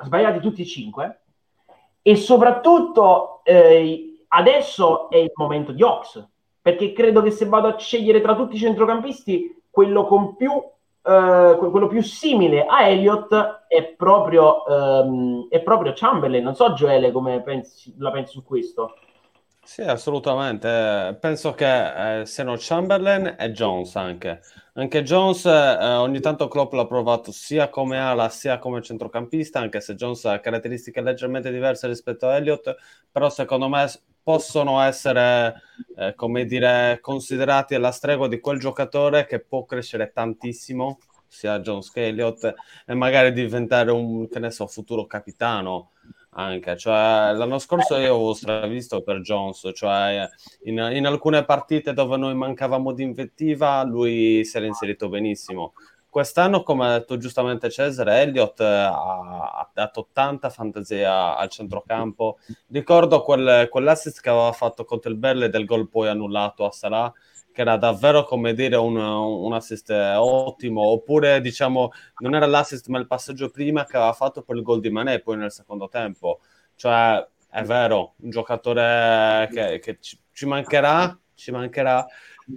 sbagliati 0.03 0.41
tutti 0.41 0.63
e 0.63 0.67
5, 0.67 1.21
e 2.03 2.17
soprattutto 2.17 3.41
eh, 3.45 4.25
adesso 4.29 5.11
è 5.11 5.17
il 5.17 5.33
momento 5.35 5.73
di 5.73 5.83
Ox, 5.83 6.27
perché 6.61 6.93
credo 6.93 7.23
che 7.23 7.31
se 7.31 7.47
vado 7.47 7.69
a 7.69 7.79
scegliere 7.79 8.21
tra 8.21 8.35
tutti 8.35 8.57
i 8.57 8.59
centrocampisti, 8.59 9.63
quello 9.71 10.05
con 10.05 10.37
più 10.37 10.53
Uh, 11.03 11.71
quello 11.71 11.87
più 11.87 12.03
simile 12.03 12.67
a 12.67 12.87
Elliott 12.87 13.65
è 13.69 13.85
proprio, 13.97 14.63
um, 14.67 15.47
è 15.49 15.61
proprio 15.63 15.93
Chamberlain. 15.95 16.45
Non 16.45 16.55
so, 16.55 16.73
Joele, 16.73 17.11
come 17.11 17.41
pensi, 17.43 17.95
la 17.99 18.11
pensi 18.11 18.33
su 18.33 18.45
questo? 18.45 18.95
Sì, 19.63 19.83
assolutamente. 19.83 21.17
Penso 21.21 21.53
che 21.53 22.21
eh, 22.23 22.27
siano 22.27 22.55
Chamberlain 22.59 23.37
e 23.39 23.53
Jones 23.53 23.95
anche. 23.95 24.41
Anche 24.75 25.03
Jones 25.03 25.45
eh, 25.45 25.95
ogni 25.95 26.21
tanto 26.21 26.49
Klopp 26.49 26.73
l'ha 26.73 26.87
provato 26.87 27.31
sia 27.31 27.69
come 27.69 27.99
ala 27.99 28.29
sia 28.31 28.59
come 28.59 28.83
centrocampista, 28.83 29.61
anche 29.61 29.81
se 29.81 29.95
Jones 29.95 30.25
ha 30.25 30.41
caratteristiche 30.41 31.01
leggermente 31.01 31.53
diverse 31.53 31.87
rispetto 31.87 32.27
a 32.27 32.37
Elliott, 32.37 32.75
però 33.13 33.29
secondo 33.31 33.69
me 33.69 33.87
possono 34.23 34.81
essere, 34.81 35.63
eh, 35.97 36.15
come 36.15 36.45
dire, 36.45 36.99
considerati 37.01 37.75
alla 37.75 37.93
stregua 37.93 38.29
di 38.29 38.41
quel 38.41 38.59
giocatore 38.59 39.27
che 39.27 39.41
può 39.41 39.65
crescere 39.65 40.13
tantissimo, 40.13 40.99
sia 41.27 41.61
Jones 41.61 41.91
che 41.91 42.09
Elliott, 42.09 42.55
e 42.87 42.95
magari 42.95 43.33
diventare 43.33 43.91
un, 43.91 44.29
che 44.29 44.39
ne 44.39 44.51
so, 44.51 44.67
futuro 44.67 45.07
capitano 45.07 45.91
anche. 46.31 46.77
Cioè, 46.77 47.33
l'anno 47.33 47.59
scorso 47.59 47.95
io 47.97 48.15
avevo 48.15 48.35
stravisto 48.35 49.03
per 49.03 49.21
Jones, 49.21 49.71
cioè 49.75 50.29
in, 50.65 50.79
in, 50.93 51.07
alcune 51.07 51.45
partite 51.45 51.93
dove 51.93 52.17
noi 52.17 52.35
mancavamo 52.35 52.93
di 52.93 53.03
invettiva, 53.03 53.83
lui 53.85 54.45
si 54.45 54.57
era 54.57 54.67
inserito 54.67 55.09
benissimo. 55.09 55.73
Quest'anno, 56.11 56.65
come 56.65 56.87
ha 56.87 56.99
detto 56.99 57.17
giustamente 57.19 57.71
Cesare, 57.71 58.23
Elliott 58.23 58.61
ha, 58.61 58.91
ha 58.91 59.71
dato 59.73 60.09
tanta 60.13 60.51
fantasia 60.51 61.37
al 61.37 61.49
centrocampo. 61.49 62.39
Ricordo 62.73 63.23
quel, 63.23 63.69
quell'assist 63.71 64.21
che 64.21 64.29
aveva 64.29 64.51
fatto 64.51 64.85
contro 64.85 65.09
il 65.09 65.17
Belle 65.17 65.49
del 65.49 65.65
gol 65.65 65.89
poi 65.89 66.09
annullato 66.09 66.67
a 66.67 66.73
Salah, 66.73 67.13
che 67.53 67.61
era 67.61 67.77
davvero 67.77 68.25
come 68.25 68.55
dire 68.55 68.75
un, 68.75 68.97
un 68.97 69.53
assist 69.53 69.91
ottimo, 69.91 70.83
oppure 70.83 71.41
diciamo 71.41 71.93
non 72.19 72.35
era 72.35 72.47
l'assist 72.47 72.89
ma 72.89 72.99
il 72.99 73.07
passaggio 73.07 73.49
prima 73.51 73.85
che 73.85 73.97
aveva 73.97 74.13
fatto 74.13 74.43
per 74.43 74.57
il 74.57 74.63
gol 74.63 74.81
di 74.81 74.91
Mané 74.91 75.21
poi 75.21 75.37
nel 75.37 75.53
secondo 75.53 75.89
tempo. 75.89 76.41
Cioè, 76.75 77.25
è 77.51 77.63
vero, 77.63 78.15
un 78.23 78.31
giocatore 78.31 79.49
che, 79.53 79.79
che 79.79 79.99
ci, 80.01 80.19
ci 80.33 80.47
mancherà, 80.47 81.17
ci 81.35 81.53
mancherà. 81.53 82.05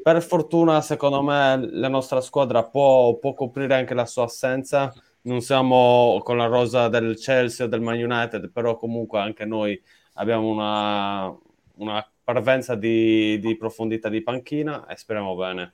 Per 0.01 0.21
fortuna, 0.21 0.81
secondo 0.81 1.21
me, 1.21 1.69
la 1.71 1.87
nostra 1.87 2.21
squadra 2.21 2.63
può, 2.63 3.17
può 3.17 3.33
coprire 3.33 3.75
anche 3.75 3.93
la 3.93 4.05
sua 4.05 4.23
assenza. 4.23 4.93
Non 5.23 5.41
siamo 5.41 6.19
con 6.23 6.37
la 6.37 6.45
rosa 6.45 6.87
del 6.89 7.17
Chelsea 7.17 7.65
o 7.65 7.69
del 7.69 7.81
Man 7.81 8.01
United, 8.01 8.51
però 8.51 8.75
comunque 8.75 9.19
anche 9.19 9.45
noi 9.45 9.81
abbiamo 10.13 10.47
una, 10.47 11.35
una 11.75 12.05
parvenza 12.23 12.75
di, 12.75 13.39
di, 13.39 13.55
profondità 13.55 14.09
di 14.09 14.21
panchina 14.21 14.85
e 14.87 14.95
speriamo 14.95 15.35
bene. 15.35 15.73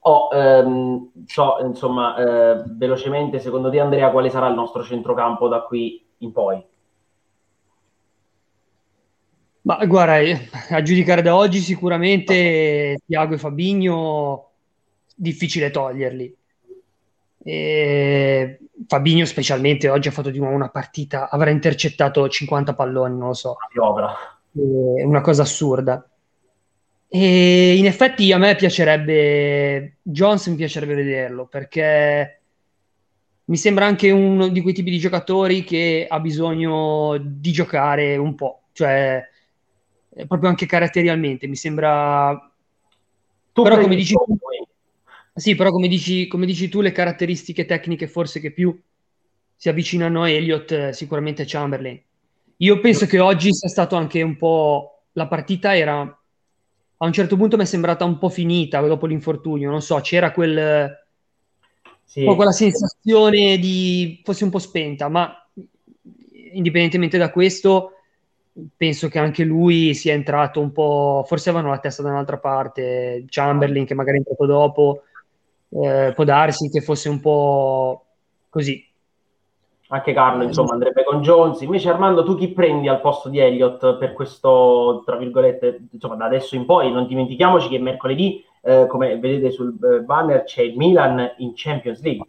Oh, 0.00 0.28
ehm, 0.32 1.10
so, 1.26 1.58
insomma, 1.60 2.16
eh, 2.16 2.62
velocemente, 2.66 3.38
secondo 3.38 3.70
te 3.70 3.80
Andrea, 3.80 4.10
quale 4.10 4.28
sarà 4.30 4.48
il 4.48 4.54
nostro 4.54 4.82
centrocampo 4.82 5.48
da 5.48 5.62
qui 5.62 6.04
in 6.18 6.32
poi? 6.32 6.62
Ma 9.64 9.82
guarda, 9.86 10.18
eh, 10.18 10.48
a 10.70 10.82
giudicare 10.82 11.22
da 11.22 11.34
oggi 11.34 11.58
sicuramente 11.60 12.98
Tiago 13.06 13.34
e 13.34 13.38
Fabigno 13.38 14.50
difficile 15.14 15.70
toglierli. 15.70 16.36
E 17.44 18.58
Fabigno 18.86 19.24
specialmente 19.24 19.88
oggi 19.88 20.08
ha 20.08 20.12
fatto 20.12 20.28
di 20.28 20.38
nuovo 20.38 20.54
una 20.54 20.68
partita, 20.68 21.30
avrà 21.30 21.48
intercettato 21.48 22.28
50 22.28 22.74
palloni, 22.74 23.16
non 23.16 23.28
lo 23.28 23.34
so. 23.34 23.56
È 24.52 25.02
una 25.02 25.22
cosa 25.22 25.42
assurda. 25.42 26.06
E 27.08 27.76
in 27.76 27.86
effetti 27.86 28.32
a 28.32 28.38
me 28.38 28.56
piacerebbe, 28.56 29.96
Jones 30.02 30.46
mi 30.48 30.56
piacerebbe 30.56 30.94
vederlo 30.94 31.46
perché 31.46 32.40
mi 33.44 33.56
sembra 33.56 33.86
anche 33.86 34.10
uno 34.10 34.48
di 34.48 34.60
quei 34.60 34.74
tipi 34.74 34.90
di 34.90 34.98
giocatori 34.98 35.64
che 35.64 36.06
ha 36.06 36.20
bisogno 36.20 37.16
di 37.18 37.50
giocare 37.50 38.16
un 38.18 38.34
po', 38.34 38.64
cioè 38.72 39.26
proprio 40.26 40.48
anche 40.48 40.66
caratterialmente 40.66 41.46
mi 41.46 41.56
sembra... 41.56 42.50
Tu 43.52 43.62
però 43.62 43.78
come 43.78 43.94
dici 43.94 44.14
tu, 44.14 44.38
sì, 45.34 45.54
però 45.54 45.70
come 45.70 45.88
dici, 45.88 46.26
come 46.26 46.46
dici 46.46 46.68
tu, 46.68 46.80
le 46.80 46.92
caratteristiche 46.92 47.66
tecniche 47.66 48.08
forse 48.08 48.40
che 48.40 48.50
più 48.50 48.76
si 49.56 49.68
avvicinano 49.68 50.22
a 50.22 50.28
Elliott 50.28 50.90
sicuramente 50.90 51.44
Chamberlain 51.46 52.00
io 52.58 52.78
penso 52.80 53.06
che 53.06 53.18
oggi 53.18 53.52
sia 53.52 53.68
stato 53.68 53.96
anche 53.96 54.22
un 54.22 54.36
po'. 54.36 55.02
La 55.12 55.26
partita 55.26 55.76
era. 55.76 56.00
A 56.96 57.06
un 57.06 57.12
certo 57.12 57.36
punto 57.36 57.56
mi 57.56 57.64
è 57.64 57.66
sembrata 57.66 58.04
un 58.04 58.18
po' 58.18 58.28
finita 58.28 58.80
dopo 58.80 59.06
l'infortunio. 59.06 59.70
Non 59.70 59.82
so, 59.82 60.00
c'era 60.00 60.32
quel. 60.32 61.02
Sì. 62.04 62.24
quella 62.24 62.52
sensazione 62.52 63.58
di 63.58 64.20
fosse 64.22 64.44
un 64.44 64.50
po' 64.50 64.58
spenta, 64.58 65.08
ma 65.08 65.34
indipendentemente 66.52 67.18
da 67.18 67.30
questo, 67.30 67.92
penso 68.76 69.08
che 69.08 69.18
anche 69.18 69.44
lui 69.44 69.94
sia 69.94 70.14
entrato 70.14 70.60
un 70.60 70.72
po'. 70.72 71.24
Forse 71.26 71.50
avevano 71.50 71.72
la 71.72 71.80
testa 71.80 72.02
da 72.02 72.10
un'altra 72.10 72.38
parte. 72.38 73.24
Chamberlain, 73.28 73.86
che 73.86 73.94
magari 73.94 74.16
è 74.16 74.20
entrato 74.20 74.46
dopo, 74.46 75.02
eh, 75.70 76.12
può 76.14 76.24
darsi 76.24 76.68
che 76.68 76.80
fosse 76.80 77.08
un 77.08 77.20
po' 77.20 78.04
così 78.48 78.86
anche 79.88 80.12
Carlo 80.12 80.44
insomma 80.44 80.72
andrebbe 80.72 81.04
con 81.04 81.20
Jones 81.20 81.60
invece 81.60 81.90
Armando 81.90 82.24
tu 82.24 82.36
chi 82.36 82.52
prendi 82.52 82.88
al 82.88 83.00
posto 83.00 83.28
di 83.28 83.38
Elliott 83.38 83.96
per 83.96 84.12
questo 84.12 85.02
tra 85.04 85.16
virgolette 85.16 85.88
insomma 85.90 86.14
da 86.14 86.24
adesso 86.24 86.54
in 86.54 86.64
poi 86.64 86.90
non 86.92 87.06
dimentichiamoci 87.06 87.68
che 87.68 87.78
mercoledì 87.78 88.44
eh, 88.62 88.86
come 88.86 89.18
vedete 89.18 89.50
sul 89.50 89.76
eh, 89.82 90.00
banner 90.00 90.44
c'è 90.44 90.62
il 90.62 90.76
Milan 90.76 91.34
in 91.38 91.52
Champions 91.54 92.00
League 92.02 92.26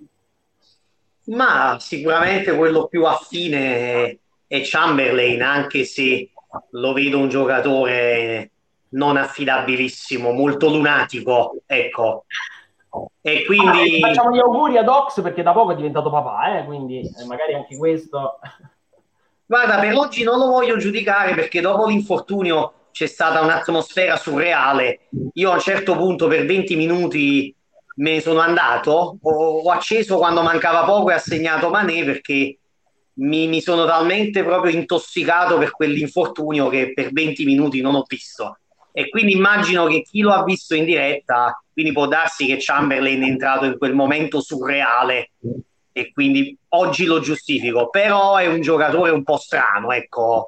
ma 1.26 1.78
sicuramente 1.80 2.56
quello 2.56 2.88
più 2.88 3.06
affine 3.06 4.20
è 4.48 4.62
Chamberlain 4.64 5.41
anche 5.41 5.84
se 5.84 6.30
lo 6.72 6.93
vedo 6.93 7.20
un 7.20 7.30
giocatore 7.30 8.52
non 8.89 9.18
affidabilissimo 9.18 10.32
molto 10.32 10.70
lunatico 10.70 11.62
ecco 11.66 12.26
e 13.22 13.43
quindi... 13.46 14.02
Ah, 14.02 14.08
facciamo 14.08 14.34
gli 14.34 14.39
auguri 14.39 14.78
ad 14.78 14.88
Ox 14.88 15.22
perché 15.22 15.43
da 15.43 15.52
poco 15.52 15.72
è 15.72 15.76
diventato 15.76 16.10
papà, 16.10 16.60
eh? 16.60 16.66
quindi 16.66 17.00
eh, 17.00 17.26
magari 17.26 17.54
anche 17.54 17.76
questo... 17.78 18.39
Guarda, 19.48 19.80
per 19.80 19.96
oggi 19.96 20.24
non 20.24 20.39
lo 20.39 20.48
voglio 20.48 20.78
giudicare 20.78 21.36
perché 21.36 21.62
dopo 21.62 21.86
l'infortunio 21.86 22.74
c'è 22.91 23.06
stata 23.06 23.41
un'atmosfera 23.41 24.16
surreale. 24.16 25.02
Io 25.34 25.52
a 25.52 25.56
un 25.56 25.60
certo 25.60 25.96
punto 25.96 26.28
per 26.28 26.46
20 26.46 26.76
minuti 26.76 27.54
me 27.98 28.14
ne 28.14 28.22
sono 28.22 28.39
andato, 28.39 29.18
ho, 29.22 29.60
ho 29.60 29.70
acceso 29.72 30.18
quando 30.18 30.41
mancava 30.41 30.84
poco 30.84 31.12
e 31.12 31.14
ha 31.14 31.20
segnato 31.20 31.70
Manè 31.70 32.04
perché 32.04 32.58
mi, 33.16 33.47
mi 33.47 33.61
sono 33.61 33.86
talmente 33.86 34.43
proprio 34.43 34.74
intossicato 34.74 35.57
per 35.57 35.72
quell'infortunio 35.72 36.70
che 36.70 36.93
per 36.93 37.11
20 37.11 37.45
minuti 37.45 37.82
non 37.82 37.95
ho 37.95 38.03
visto 38.07 38.57
e 38.97 39.09
quindi 39.09 39.34
immagino 39.34 39.88
che 39.88 40.03
chi 40.03 40.22
lo 40.22 40.32
ha 40.32 40.45
visto 40.45 40.74
in 40.74 40.86
diretta, 40.86 41.61
quindi 41.74 41.91
può 41.91 42.07
darsi 42.07 42.45
che 42.45 42.55
Chamberlain 42.57 43.22
è 43.24 43.28
entrato 43.28 43.66
in 43.66 43.78
quel 43.78 43.93
momento 43.93 44.39
surreale 44.39 45.32
e 45.91 46.13
quindi 46.13 46.57
oggi 46.70 47.03
lo 47.03 47.20
giustifico, 47.20 47.89
però 47.89 48.38
è 48.38 48.47
un 48.47 48.61
giocatore 48.61 49.11
un 49.11 49.24
po' 49.24 49.36
strano, 49.36 49.91
ecco, 49.91 50.47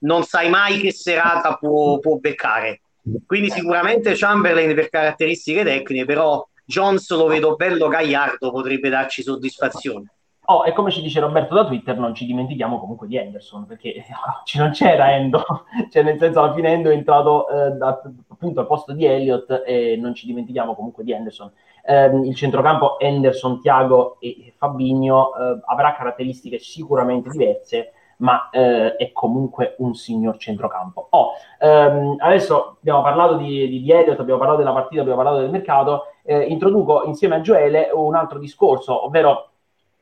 non 0.00 0.22
sai 0.22 0.48
mai 0.48 0.78
che 0.78 0.92
serata 0.92 1.56
può, 1.56 1.98
può 1.98 2.18
beccare. 2.18 2.82
Quindi 3.26 3.50
sicuramente 3.50 4.14
Chamberlain 4.14 4.76
per 4.76 4.90
caratteristiche 4.90 5.64
tecniche, 5.64 6.04
però 6.04 6.46
Jones 6.64 7.10
lo 7.10 7.26
vedo 7.26 7.56
bello 7.56 7.88
gagliardo, 7.88 8.52
potrebbe 8.52 8.90
darci 8.90 9.24
soddisfazione. 9.24 10.17
Oh, 10.50 10.64
e 10.64 10.72
come 10.72 10.90
ci 10.90 11.02
dice 11.02 11.20
Roberto 11.20 11.54
da 11.54 11.66
Twitter, 11.66 11.98
non 11.98 12.14
ci 12.14 12.24
dimentichiamo 12.24 12.78
comunque 12.80 13.06
di 13.06 13.18
Henderson, 13.18 13.66
perché 13.66 14.02
non 14.56 14.70
c'era 14.70 15.12
Endo, 15.12 15.44
cioè 15.92 16.02
nel 16.02 16.18
senso 16.18 16.40
alla 16.40 16.54
fine 16.54 16.72
Endo 16.72 16.88
è 16.88 16.94
entrato 16.94 17.46
eh, 17.50 17.72
da, 17.72 18.00
appunto 18.28 18.60
al 18.60 18.66
posto 18.66 18.94
di 18.94 19.04
Elliott 19.04 19.62
e 19.66 19.98
non 20.00 20.14
ci 20.14 20.24
dimentichiamo 20.24 20.74
comunque 20.74 21.04
di 21.04 21.12
Henderson. 21.12 21.52
Eh, 21.84 22.06
il 22.24 22.34
centrocampo 22.34 22.98
Henderson, 22.98 23.60
Tiago 23.60 24.16
e 24.20 24.54
Fabigno 24.56 25.36
eh, 25.36 25.60
avrà 25.66 25.94
caratteristiche 25.94 26.58
sicuramente 26.58 27.28
diverse, 27.28 27.92
ma 28.18 28.48
eh, 28.48 28.96
è 28.96 29.12
comunque 29.12 29.74
un 29.80 29.94
signor 29.94 30.38
centrocampo. 30.38 31.08
Oh, 31.10 31.32
ehm, 31.58 32.16
adesso 32.20 32.76
abbiamo 32.80 33.02
parlato 33.02 33.36
di, 33.36 33.68
di, 33.68 33.82
di 33.82 33.92
Elliott, 33.92 34.18
abbiamo 34.18 34.38
parlato 34.38 34.60
della 34.60 34.72
partita, 34.72 35.02
abbiamo 35.02 35.22
parlato 35.22 35.42
del 35.42 35.50
mercato, 35.50 36.04
eh, 36.22 36.40
introduco 36.44 37.04
insieme 37.04 37.34
a 37.34 37.40
Gioele 37.42 37.90
un 37.92 38.14
altro 38.14 38.38
discorso, 38.38 39.04
ovvero 39.04 39.50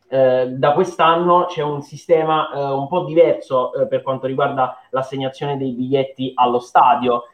eh, 0.08 0.48
da 0.50 0.72
quest'anno 0.72 1.46
c'è 1.46 1.62
un 1.62 1.82
sistema 1.82 2.52
eh, 2.52 2.62
un 2.62 2.86
po' 2.86 3.04
diverso 3.04 3.74
eh, 3.74 3.86
per 3.88 4.02
quanto 4.02 4.26
riguarda 4.26 4.78
l'assegnazione 4.90 5.56
dei 5.56 5.72
biglietti 5.72 6.32
allo 6.34 6.60
stadio. 6.60 7.24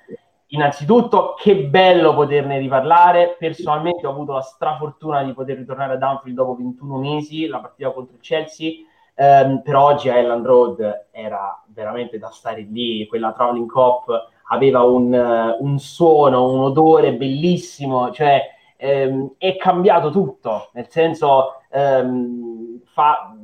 Innanzitutto, 0.48 1.34
che 1.38 1.64
bello 1.64 2.14
poterne 2.14 2.58
riparlare. 2.58 3.36
Personalmente 3.38 4.06
ho 4.06 4.10
avuto 4.10 4.32
la 4.32 4.42
strafortuna 4.42 5.22
di 5.22 5.32
poter 5.32 5.56
ritornare 5.56 5.94
ad 5.94 6.02
Anfield 6.02 6.36
dopo 6.36 6.56
21 6.56 6.98
mesi, 6.98 7.46
la 7.46 7.58
partita 7.58 7.90
contro 7.90 8.16
il 8.16 8.20
Chelsea. 8.20 8.72
Um, 9.14 9.60
però 9.62 9.84
oggi 9.84 10.08
a 10.08 10.16
Elland 10.16 10.44
Road 10.44 11.08
era 11.10 11.62
veramente 11.66 12.18
da 12.18 12.30
stare 12.30 12.62
lì, 12.62 13.06
quella 13.06 13.32
Traveling 13.32 13.70
Cop 13.70 14.30
aveva 14.48 14.82
un, 14.82 15.12
uh, 15.12 15.62
un 15.64 15.78
suono, 15.78 16.50
un 16.50 16.60
odore 16.60 17.14
bellissimo, 17.14 18.10
cioè 18.10 18.42
um, 18.80 19.34
è 19.36 19.56
cambiato 19.56 20.10
tutto, 20.10 20.70
nel 20.72 20.88
senso 20.88 21.62
um, 21.72 22.61
fa, 22.92 23.34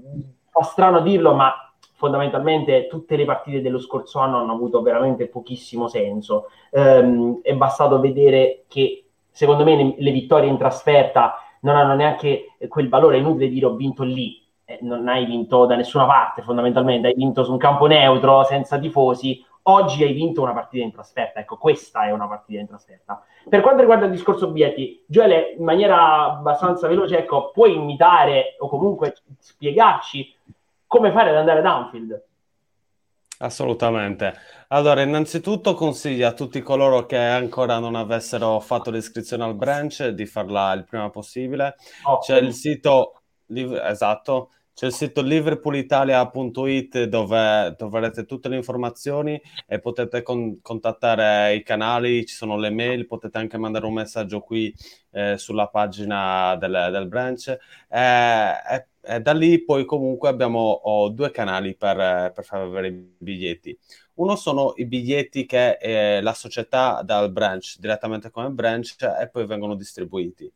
fa 0.51 0.63
strano 0.63 1.01
dirlo, 1.01 1.35
ma 1.35 1.53
fondamentalmente 1.95 2.87
tutte 2.87 3.17
le 3.17 3.25
partite 3.25 3.61
dello 3.61 3.81
scorso 3.81 4.21
anno 4.21 4.39
hanno 4.39 4.53
avuto 4.53 4.83
veramente 4.83 5.27
pochissimo 5.27 5.89
senso. 5.89 6.47
Um, 6.71 7.41
è 7.43 7.55
bastato 7.55 7.99
vedere 7.99 8.65
che 8.69 9.05
secondo 9.31 9.65
me 9.65 9.95
le, 9.97 10.11
vittorie 10.13 10.49
in 10.49 10.59
trasferta 10.59 11.35
non 11.61 11.77
hanno 11.77 11.95
neanche 11.95 12.57
quel 12.69 12.89
valore, 12.89 13.17
è 13.17 13.21
inutile 13.21 13.49
dire 13.49 13.67
ho 13.67 13.75
vinto 13.75 14.05
lì, 14.05 14.41
eh, 14.65 14.79
non 14.83 15.09
hai 15.09 15.25
vinto 15.25 15.67
da 15.67 15.75
nessuna 15.75 16.07
parte 16.07 16.43
fondamentalmente, 16.43 17.09
hai 17.09 17.15
vinto 17.15 17.43
su 17.43 17.51
un 17.51 17.59
campo 17.59 17.87
neutro, 17.87 18.45
senza 18.45 18.79
tifosi, 18.79 19.45
oggi 19.69 20.03
hai 20.03 20.12
vinto 20.12 20.43
una 20.43 20.53
partita 20.53 20.85
in 20.85 20.93
trasferta, 20.93 21.41
ecco 21.41 21.57
questa 21.57 22.05
è 22.05 22.11
una 22.11 22.27
partita 22.27 22.61
in 22.61 22.66
trasferta. 22.66 23.23
Per 23.49 23.61
quanto 23.61 23.81
riguarda 23.81 24.07
il 24.07 24.11
discorso 24.11 24.51
biglietti, 24.51 25.05
Gioele, 25.07 25.55
in 25.57 25.64
maniera 25.64 26.25
abbastanza 26.25 26.89
veloce, 26.89 27.19
ecco, 27.19 27.51
puoi 27.51 27.75
imitare 27.75 28.57
o 28.59 28.69
comunque 28.69 29.14
spiegarci 29.39 30.35
come 30.87 31.12
fare 31.12 31.31
ad 31.31 31.37
andare 31.37 31.59
ad 31.61 31.66
Anfield? 31.66 32.23
Assolutamente. 33.41 34.35
Allora, 34.69 35.03
innanzitutto 35.03 35.75
consiglio 35.75 36.27
a 36.27 36.33
tutti 36.33 36.61
coloro 36.61 37.07
che 37.07 37.16
ancora 37.16 37.79
non 37.79 37.95
avessero 37.95 38.59
fatto 38.59 38.91
l'iscrizione 38.91 39.45
al 39.45 39.55
branch 39.55 40.09
di 40.09 40.27
farla 40.27 40.73
il 40.73 40.85
prima 40.85 41.09
possibile. 41.09 41.77
Oh, 42.05 42.19
C'è 42.19 42.39
il 42.39 42.53
sito, 42.53 43.21
esatto, 43.47 44.51
c'è 44.79 44.87
il 44.87 44.93
sito 44.93 45.22
liverpoolitalia.it 45.22 47.03
dove 47.07 47.74
troverete 47.76 48.24
tutte 48.26 48.49
le 48.49 48.55
informazioni 48.55 49.43
e 49.66 49.81
potete 49.81 50.22
con- 50.22 50.61
contattare 50.62 51.57
i 51.57 51.64
canali, 51.64 52.24
ci 52.24 52.37
sono 52.37 52.57
le 52.57 52.70
mail, 52.70 53.09
potete 53.09 53.39
anche 53.39 53.59
mandare 53.59 53.87
un 53.87 53.95
messaggio 53.95 54.39
qui 54.39 54.72
eh, 55.11 55.37
sulla 55.37 55.66
pagina 55.66 56.55
del, 56.55 56.91
del 56.93 57.09
branch. 57.09 57.59
Eh, 57.89 58.51
e, 58.70 58.87
e, 59.01 59.20
da 59.20 59.33
lì 59.33 59.64
poi 59.64 59.85
comunque 59.85 60.29
abbiamo 60.29 60.81
due 61.12 61.33
canali 61.33 61.74
per, 61.74 62.31
per 62.33 62.45
far 62.45 62.61
avere 62.61 62.87
i 62.87 63.14
biglietti. 63.18 63.76
Uno 64.14 64.37
sono 64.37 64.74
i 64.76 64.87
biglietti 64.87 65.45
che 65.45 65.79
eh, 65.81 66.20
la 66.22 66.35
società 66.35 67.03
dà 67.03 67.18
al 67.18 67.33
branch, 67.33 67.79
direttamente 67.81 68.31
come 68.31 68.51
branch, 68.51 69.03
e 69.20 69.29
poi 69.29 69.45
vengono 69.45 69.74
distribuiti. 69.74 70.49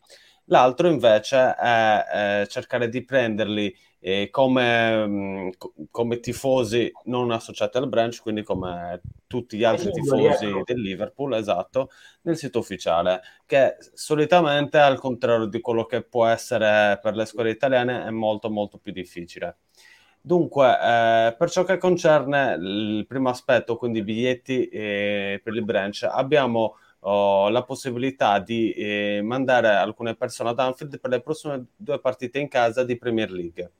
L'altro 0.46 0.88
invece 0.88 1.54
è 1.54 2.46
cercare 2.48 2.88
di 2.88 3.04
prenderli 3.04 3.74
e 4.04 4.30
come, 4.30 5.06
mm, 5.06 5.48
come, 5.92 6.18
tifosi 6.18 6.90
non 7.04 7.30
associati 7.30 7.76
al 7.76 7.88
branch, 7.88 8.20
quindi 8.20 8.42
come 8.42 9.00
tutti 9.28 9.56
gli 9.56 9.62
altri 9.62 9.92
tifosi 9.92 10.46
ecco. 10.46 10.62
del 10.64 10.80
Liverpool, 10.80 11.34
esatto, 11.34 11.88
nel 12.22 12.36
sito 12.36 12.58
ufficiale, 12.58 13.20
che 13.46 13.76
solitamente, 13.94 14.78
al 14.78 14.98
contrario 14.98 15.46
di 15.46 15.60
quello 15.60 15.86
che 15.86 16.02
può 16.02 16.26
essere 16.26 16.98
per 17.00 17.14
le 17.14 17.24
scuole 17.26 17.50
italiane, 17.50 18.04
è 18.04 18.10
molto 18.10 18.50
molto 18.50 18.78
più 18.78 18.90
difficile. 18.90 19.58
Dunque, 20.20 20.66
eh, 20.72 21.36
per 21.38 21.48
ciò 21.48 21.62
che 21.62 21.78
concerne 21.78 22.56
il 22.58 23.06
primo 23.06 23.28
aspetto, 23.28 23.76
quindi 23.76 24.00
i 24.00 24.02
biglietti 24.02 24.66
eh, 24.66 25.40
per 25.44 25.54
il 25.54 25.64
branch, 25.64 26.08
abbiamo 26.10 26.74
oh, 27.04 27.48
la 27.48 27.62
possibilità 27.64 28.38
di 28.38 28.72
eh, 28.72 29.20
mandare 29.22 29.68
alcune 29.68 30.14
persone 30.16 30.50
ad 30.50 30.58
Anfield 30.58 30.98
per 31.00 31.10
le 31.10 31.20
prossime 31.20 31.66
due 31.76 32.00
partite 32.00 32.38
in 32.38 32.48
casa 32.48 32.84
di 32.84 32.96
Premier 32.96 33.30
League. 33.30 33.72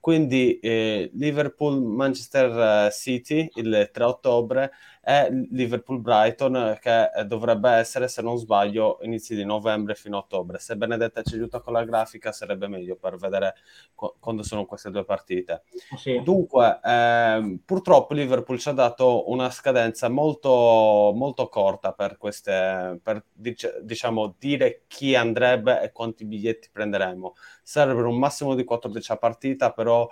Quindi 0.00 0.58
eh, 0.60 1.10
Liverpool-Manchester 1.12 2.86
eh, 2.86 2.90
City 2.90 3.50
il 3.56 3.90
3 3.92 4.04
ottobre 4.04 4.72
e 5.02 5.46
Liverpool-Brighton 5.50 6.78
che 6.80 7.10
dovrebbe 7.26 7.70
essere, 7.70 8.06
se 8.06 8.20
non 8.20 8.36
sbaglio, 8.36 8.98
inizi 9.02 9.34
di 9.34 9.44
novembre 9.44 9.94
fino 9.94 10.16
a 10.16 10.20
ottobre. 10.20 10.58
Se 10.58 10.76
Benedetta 10.76 11.22
ci 11.22 11.34
aiuta 11.34 11.60
con 11.60 11.72
la 11.72 11.84
grafica 11.84 12.32
sarebbe 12.32 12.68
meglio 12.68 12.96
per 12.96 13.16
vedere 13.16 13.54
qu- 13.94 14.14
quando 14.18 14.42
sono 14.42 14.66
queste 14.66 14.90
due 14.90 15.04
partite. 15.04 15.62
Sì. 15.96 16.20
Dunque, 16.22 16.80
eh, 16.84 17.58
purtroppo 17.64 18.12
Liverpool 18.12 18.58
ci 18.58 18.68
ha 18.68 18.72
dato 18.72 19.30
una 19.30 19.50
scadenza 19.50 20.08
molto, 20.08 21.12
molto 21.14 21.48
corta 21.48 21.92
per 21.92 22.18
queste, 22.18 23.00
per 23.02 23.24
dic- 23.32 23.80
diciamo, 23.80 24.34
dire 24.38 24.82
chi 24.86 25.14
andrebbe 25.14 25.80
e 25.80 25.92
quanti 25.92 26.26
biglietti 26.26 26.68
prenderemo. 26.70 27.34
Serve 27.62 28.02
un 28.02 28.18
massimo 28.18 28.54
di 28.54 28.64
14 28.64 29.12
a 29.12 29.16
partita, 29.16 29.72
però 29.72 30.08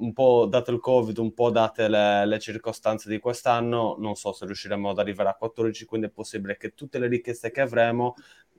un 0.00 0.12
po' 0.12 0.46
dato 0.46 0.70
il 0.70 0.80
Covid, 0.80 1.16
un 1.18 1.32
po' 1.32 1.50
date 1.50 1.88
le, 1.88 2.26
le, 2.26 2.38
circostanze 2.38 3.08
di 3.08 3.18
quest'anno, 3.18 3.96
non 3.98 4.14
so 4.16 4.32
se 4.32 4.46
riusciremo 4.46 4.90
ad 4.90 4.98
arrivare 4.98 5.28
a 5.28 5.34
14, 5.34 5.84
quindi 5.84 6.06
è 6.08 6.10
possibile 6.10 6.56
che 6.56 6.74
tutte 6.74 6.98
le 6.98 7.06
richieste 7.08 7.50
che 7.50 7.60
avremo, 7.60 8.14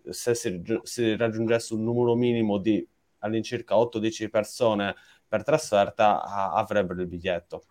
se 0.10 0.34
si, 0.36 0.62
si 0.84 1.16
raggiungesse 1.16 1.74
un 1.74 1.84
numero 1.84 2.16
minimo 2.16 2.58
di 2.58 2.86
all'incirca 3.20 3.76
8-10 3.76 4.30
persone 4.30 4.96
per 5.28 5.44
trasferta, 5.44 6.24
a, 6.24 6.54
avrebbero 6.54 7.02
il 7.02 7.08
biglietto. 7.08 7.64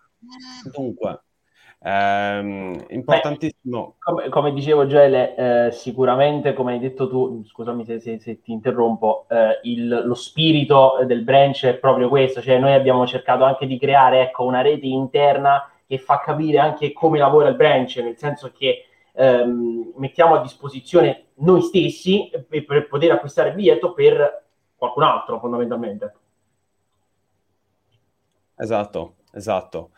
Dunque, 0.72 1.22
ehm, 1.82 2.84
importantissimo. 2.88 3.86
Beh, 3.86 3.94
come, 3.98 4.28
come, 4.28 4.52
dicevo 4.52 4.86
Gele, 4.86 5.34
eh, 5.66 5.70
sicuramente, 5.72 6.52
come 6.52 6.72
hai 6.72 6.78
detto 6.78 7.08
tu, 7.08 7.42
scusami 7.44 7.84
se, 7.84 8.00
se, 8.00 8.18
se 8.18 8.40
ti 8.40 8.52
interrompo, 8.52 9.26
eh, 9.28 9.60
il, 9.62 10.02
lo 10.04 10.14
spirito 10.14 10.98
del 11.06 11.22
branch 11.22 11.66
è 11.66 11.74
proprio 11.74 12.08
questo, 12.08 12.40
cioè 12.40 12.58
noi 12.58 12.72
abbiamo 12.72 13.06
cercato 13.06 13.44
anche 13.44 13.66
di 13.66 13.78
creare 13.78 14.22
ecco, 14.22 14.44
una 14.44 14.60
rete 14.60 14.86
interna 14.86 15.70
che 15.86 15.98
fa 15.98 16.20
capire 16.20 16.58
anche 16.58 16.92
come 16.92 17.18
lavora 17.18 17.48
il 17.48 17.56
branch, 17.56 17.96
nel 17.96 18.16
senso 18.16 18.52
che 18.56 18.84
ehm, 19.12 19.92
mettiamo 19.96 20.34
a 20.36 20.40
disposizione 20.40 21.30
noi 21.40 21.62
stessi 21.62 22.30
per, 22.48 22.64
per 22.64 22.88
poter 22.88 23.10
acquistare 23.12 23.48
il 23.48 23.54
biglietto 23.56 23.92
per 23.92 24.44
qualcun 24.76 25.02
altro 25.02 25.38
fondamentalmente. 25.38 26.14
Esatto, 28.56 29.16
esatto. 29.32 29.90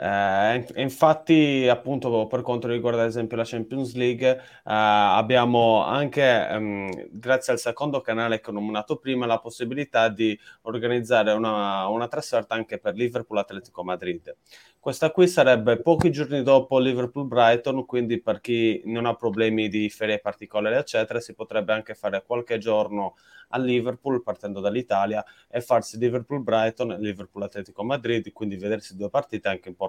Eh, 0.00 0.64
infatti, 0.76 1.66
appunto, 1.68 2.28
per 2.28 2.42
quanto 2.42 2.68
riguarda 2.68 3.02
ad 3.02 3.08
esempio 3.08 3.36
la 3.36 3.42
Champions 3.44 3.94
League, 3.94 4.30
eh, 4.30 4.40
abbiamo 4.64 5.82
anche, 5.82 6.22
ehm, 6.22 7.08
grazie 7.10 7.52
al 7.52 7.58
secondo 7.58 8.00
canale 8.00 8.38
che 8.38 8.50
ho 8.50 8.52
nominato 8.52 8.96
prima, 8.96 9.26
la 9.26 9.40
possibilità 9.40 10.08
di 10.08 10.38
organizzare 10.62 11.32
una, 11.32 11.88
una 11.88 12.06
trasferta 12.06 12.54
anche 12.54 12.78
per 12.78 12.94
Liverpool 12.94 13.38
Atletico 13.38 13.82
Madrid. 13.82 14.36
Questa 14.78 15.10
qui 15.10 15.26
sarebbe 15.26 15.80
pochi 15.82 16.12
giorni 16.12 16.44
dopo 16.44 16.78
Liverpool-Brighton, 16.78 17.84
quindi 17.84 18.20
per 18.20 18.40
chi 18.40 18.80
non 18.84 19.04
ha 19.04 19.14
problemi 19.14 19.68
di 19.68 19.90
ferie 19.90 20.20
particolari, 20.20 20.76
eccetera, 20.76 21.18
si 21.18 21.34
potrebbe 21.34 21.72
anche 21.72 21.94
fare 21.94 22.22
qualche 22.24 22.58
giorno 22.58 23.16
a 23.50 23.58
Liverpool 23.58 24.22
partendo 24.22 24.60
dall'Italia 24.60 25.24
e 25.48 25.60
farsi 25.60 25.98
Liverpool-Brighton 25.98 26.92
e 26.92 26.98
Liverpool-Atletico 26.98 27.82
Madrid, 27.82 28.30
quindi 28.32 28.56
vedersi 28.56 28.96
due 28.96 29.10
partite 29.10 29.48
anche 29.48 29.68
importanti, 29.68 29.86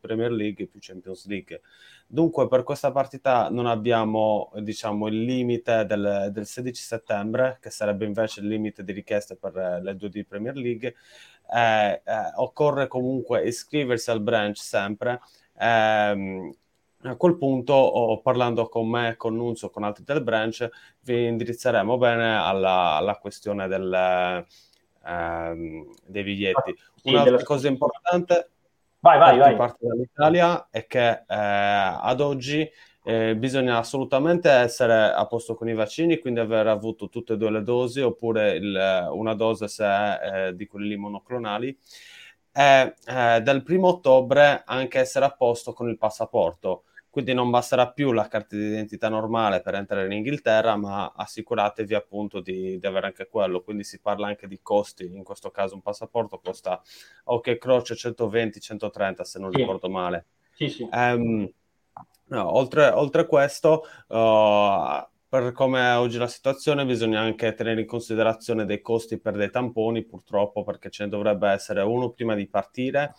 Premier 0.00 0.30
League 0.30 0.66
più 0.66 0.78
Champions 0.80 1.26
League. 1.26 1.60
Dunque 2.06 2.48
per 2.48 2.62
questa 2.62 2.90
partita 2.90 3.48
non 3.50 3.66
abbiamo 3.66 4.50
diciamo, 4.56 5.06
il 5.08 5.22
limite 5.22 5.84
del, 5.86 6.30
del 6.32 6.46
16 6.46 6.82
settembre, 6.82 7.58
che 7.60 7.70
sarebbe 7.70 8.04
invece 8.04 8.40
il 8.40 8.48
limite 8.48 8.84
di 8.84 8.92
richieste 8.92 9.36
per 9.36 9.80
le 9.82 9.96
due 9.96 10.08
di 10.08 10.24
Premier 10.24 10.56
League, 10.56 10.94
eh, 11.54 12.02
eh, 12.04 12.32
occorre 12.36 12.86
comunque 12.86 13.46
iscriversi 13.46 14.10
al 14.10 14.20
branch 14.20 14.58
sempre. 14.58 15.20
Ehm, 15.58 16.52
a 17.04 17.16
quel 17.16 17.36
punto, 17.36 17.72
oh, 17.72 18.20
parlando 18.20 18.68
con 18.68 18.88
me, 18.88 19.16
con 19.16 19.34
Nunzio, 19.34 19.70
con 19.70 19.82
altri 19.82 20.04
del 20.04 20.22
branch, 20.22 20.68
vi 21.00 21.26
indirizzeremo 21.26 21.98
bene 21.98 22.36
alla, 22.36 22.94
alla 22.94 23.16
questione 23.16 23.66
del, 23.66 24.46
ehm, 25.04 25.94
dei 26.06 26.22
biglietti. 26.22 26.74
Sì, 26.94 27.08
Un'altra 27.08 27.32
della... 27.32 27.42
cosa 27.42 27.68
importante 27.68 28.50
vai, 29.02 29.18
vai, 29.18 29.38
vai. 29.38 29.56
parte 29.56 29.86
dall'Italia 29.86 30.68
è 30.70 30.86
che 30.86 31.10
eh, 31.10 31.24
ad 31.26 32.20
oggi 32.20 32.70
eh, 33.04 33.34
bisogna 33.36 33.78
assolutamente 33.78 34.48
essere 34.48 35.12
a 35.12 35.26
posto 35.26 35.56
con 35.56 35.68
i 35.68 35.74
vaccini, 35.74 36.18
quindi 36.18 36.38
aver 36.38 36.68
avuto 36.68 37.08
tutte 37.08 37.32
e 37.32 37.36
due 37.36 37.50
le 37.50 37.62
dosi 37.62 38.00
oppure 38.00 38.52
il, 38.52 39.08
una 39.10 39.34
dose 39.34 39.66
se 39.66 39.84
è 39.84 40.20
eh, 40.22 40.56
di 40.56 40.66
quelli 40.66 40.96
monoclonali 40.96 41.76
e 42.52 42.94
eh, 43.06 43.40
dal 43.40 43.62
primo 43.62 43.88
ottobre 43.88 44.62
anche 44.64 45.00
essere 45.00 45.24
a 45.24 45.30
posto 45.30 45.72
con 45.72 45.88
il 45.88 45.98
passaporto. 45.98 46.84
Quindi 47.12 47.34
non 47.34 47.50
basterà 47.50 47.92
più 47.92 48.10
la 48.12 48.26
carta 48.26 48.56
d'identità 48.56 49.10
normale 49.10 49.60
per 49.60 49.74
entrare 49.74 50.06
in 50.06 50.12
Inghilterra, 50.12 50.76
ma 50.76 51.12
assicuratevi 51.14 51.94
appunto 51.94 52.40
di, 52.40 52.78
di 52.78 52.86
avere 52.86 53.08
anche 53.08 53.28
quello. 53.28 53.60
Quindi 53.60 53.84
si 53.84 54.00
parla 54.00 54.28
anche 54.28 54.48
di 54.48 54.60
costi, 54.62 55.04
in 55.14 55.22
questo 55.22 55.50
caso 55.50 55.74
un 55.74 55.82
passaporto 55.82 56.40
costa, 56.42 56.80
ok, 57.24 57.58
croce 57.58 57.96
120-130 57.96 59.20
se 59.20 59.38
non 59.38 59.50
sì. 59.50 59.58
ricordo 59.58 59.90
male. 59.90 60.24
Sì, 60.54 60.70
sì. 60.70 60.88
Um, 60.90 61.52
no, 62.28 62.56
oltre, 62.56 62.88
oltre 62.88 63.26
questo, 63.26 63.82
uh, 64.08 65.06
per 65.28 65.52
come 65.52 65.80
è 65.80 65.98
oggi 65.98 66.16
la 66.16 66.26
situazione, 66.26 66.86
bisogna 66.86 67.20
anche 67.20 67.52
tenere 67.52 67.82
in 67.82 67.86
considerazione 67.86 68.64
dei 68.64 68.80
costi 68.80 69.20
per 69.20 69.36
dei 69.36 69.50
tamponi, 69.50 70.02
purtroppo, 70.02 70.62
perché 70.62 70.88
ce 70.88 71.04
ne 71.04 71.10
dovrebbe 71.10 71.50
essere 71.50 71.82
uno 71.82 72.08
prima 72.08 72.34
di 72.34 72.48
partire 72.48 73.12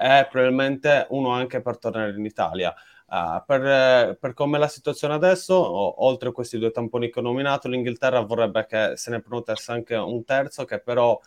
e 0.00 0.26
probabilmente 0.30 1.06
uno 1.10 1.30
anche 1.30 1.60
per 1.60 1.78
tornare 1.78 2.12
in 2.16 2.24
Italia. 2.24 2.72
Uh, 3.10 3.42
per, 3.44 4.16
per 4.20 4.34
come 4.34 4.56
è 4.56 4.60
la 4.60 4.68
situazione 4.68 5.14
adesso, 5.14 5.54
o, 5.54 6.04
oltre 6.06 6.28
a 6.28 6.32
questi 6.32 6.58
due 6.58 6.70
tamponi 6.70 7.10
che 7.10 7.18
ho 7.18 7.22
nominato, 7.22 7.66
l'Inghilterra 7.66 8.20
vorrebbe 8.20 8.66
che 8.66 8.92
se 8.94 9.10
ne 9.10 9.20
prenotesse 9.20 9.72
anche 9.72 9.96
un 9.96 10.24
terzo, 10.24 10.64
che 10.64 10.78
però 10.78 11.18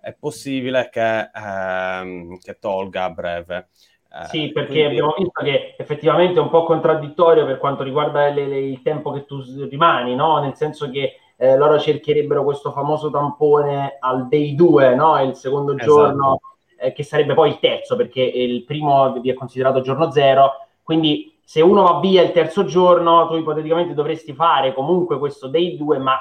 è 0.00 0.14
possibile 0.14 0.88
che, 0.88 1.30
ehm, 1.34 2.38
che 2.38 2.58
tolga 2.60 3.04
a 3.04 3.10
breve. 3.10 3.68
Eh, 4.14 4.26
sì, 4.26 4.52
perché 4.52 4.72
quindi... 4.72 4.86
abbiamo 4.86 5.14
visto 5.16 5.42
che 5.42 5.74
effettivamente 5.78 6.38
è 6.38 6.42
un 6.42 6.50
po' 6.50 6.62
contraddittorio 6.62 7.44
per 7.44 7.58
quanto 7.58 7.82
riguarda 7.82 8.28
le, 8.28 8.46
le, 8.46 8.58
il 8.58 8.82
tempo 8.82 9.10
che 9.10 9.24
tu 9.24 9.42
rimani, 9.68 10.14
no? 10.14 10.38
Nel 10.38 10.54
senso 10.54 10.90
che 10.90 11.16
eh, 11.36 11.56
loro 11.56 11.80
cercherebbero 11.80 12.44
questo 12.44 12.70
famoso 12.70 13.10
tampone 13.10 13.96
al 13.98 14.28
day 14.28 14.54
2, 14.54 14.94
no? 14.94 15.20
Il 15.20 15.34
secondo 15.34 15.72
esatto. 15.72 15.90
giorno, 15.90 16.40
eh, 16.78 16.92
che 16.92 17.02
sarebbe 17.02 17.34
poi 17.34 17.48
il 17.48 17.58
terzo, 17.58 17.96
perché 17.96 18.22
il 18.22 18.64
primo 18.64 19.18
vi 19.20 19.30
è 19.30 19.34
considerato 19.34 19.80
giorno 19.80 20.10
zero. 20.12 20.66
Quindi 20.82 21.31
se 21.44 21.60
uno 21.60 21.82
va 21.82 22.00
via 22.00 22.22
il 22.22 22.32
terzo 22.32 22.64
giorno, 22.64 23.26
tu 23.26 23.36
ipoteticamente 23.36 23.94
dovresti 23.94 24.32
fare 24.32 24.72
comunque 24.72 25.18
questo 25.18 25.48
day 25.48 25.76
2, 25.76 25.98
ma 25.98 26.18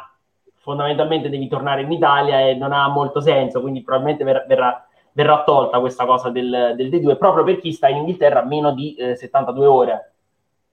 fondamentalmente 0.55 1.29
devi 1.29 1.47
tornare 1.47 1.81
in 1.81 1.91
Italia 1.91 2.47
e 2.47 2.55
non 2.55 2.71
ha 2.71 2.87
molto 2.87 3.19
senso, 3.19 3.61
quindi 3.61 3.81
probabilmente 3.81 4.23
verrà, 4.23 4.45
verrà 4.47 4.85
verrà 5.13 5.43
tolta 5.43 5.79
questa 5.79 6.05
cosa 6.05 6.29
del, 6.29 6.73
del 6.75 6.89
D2 6.89 7.17
proprio 7.17 7.43
per 7.43 7.59
chi 7.59 7.71
sta 7.71 7.87
in 7.87 7.97
Inghilterra 7.97 8.43
meno 8.43 8.73
di 8.73 8.95
eh, 8.95 9.15
72 9.15 9.65
ore. 9.65 10.13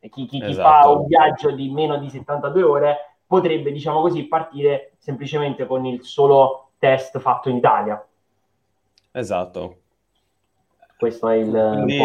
E 0.01 0.09
chi, 0.11 0.27
chi, 0.27 0.41
chi 0.41 0.51
esatto. 0.51 0.89
fa 0.89 0.89
un 0.91 1.07
viaggio 1.07 1.51
di 1.51 1.71
meno 1.71 1.99
di 1.99 2.09
72 2.09 2.63
ore 2.63 2.97
potrebbe, 3.27 3.73
diciamo 3.73 4.01
così, 4.01 4.27
partire 4.27 4.93
semplicemente 4.99 5.67
con 5.67 5.85
il 5.85 6.05
solo 6.05 6.71
test 6.79 7.19
fatto 7.19 7.49
in 7.49 7.57
Italia. 7.57 8.07
Esatto. 9.11 9.77
Questo 10.97 11.29
è 11.29 11.37
il 11.37 11.51
quindi. 11.51 11.99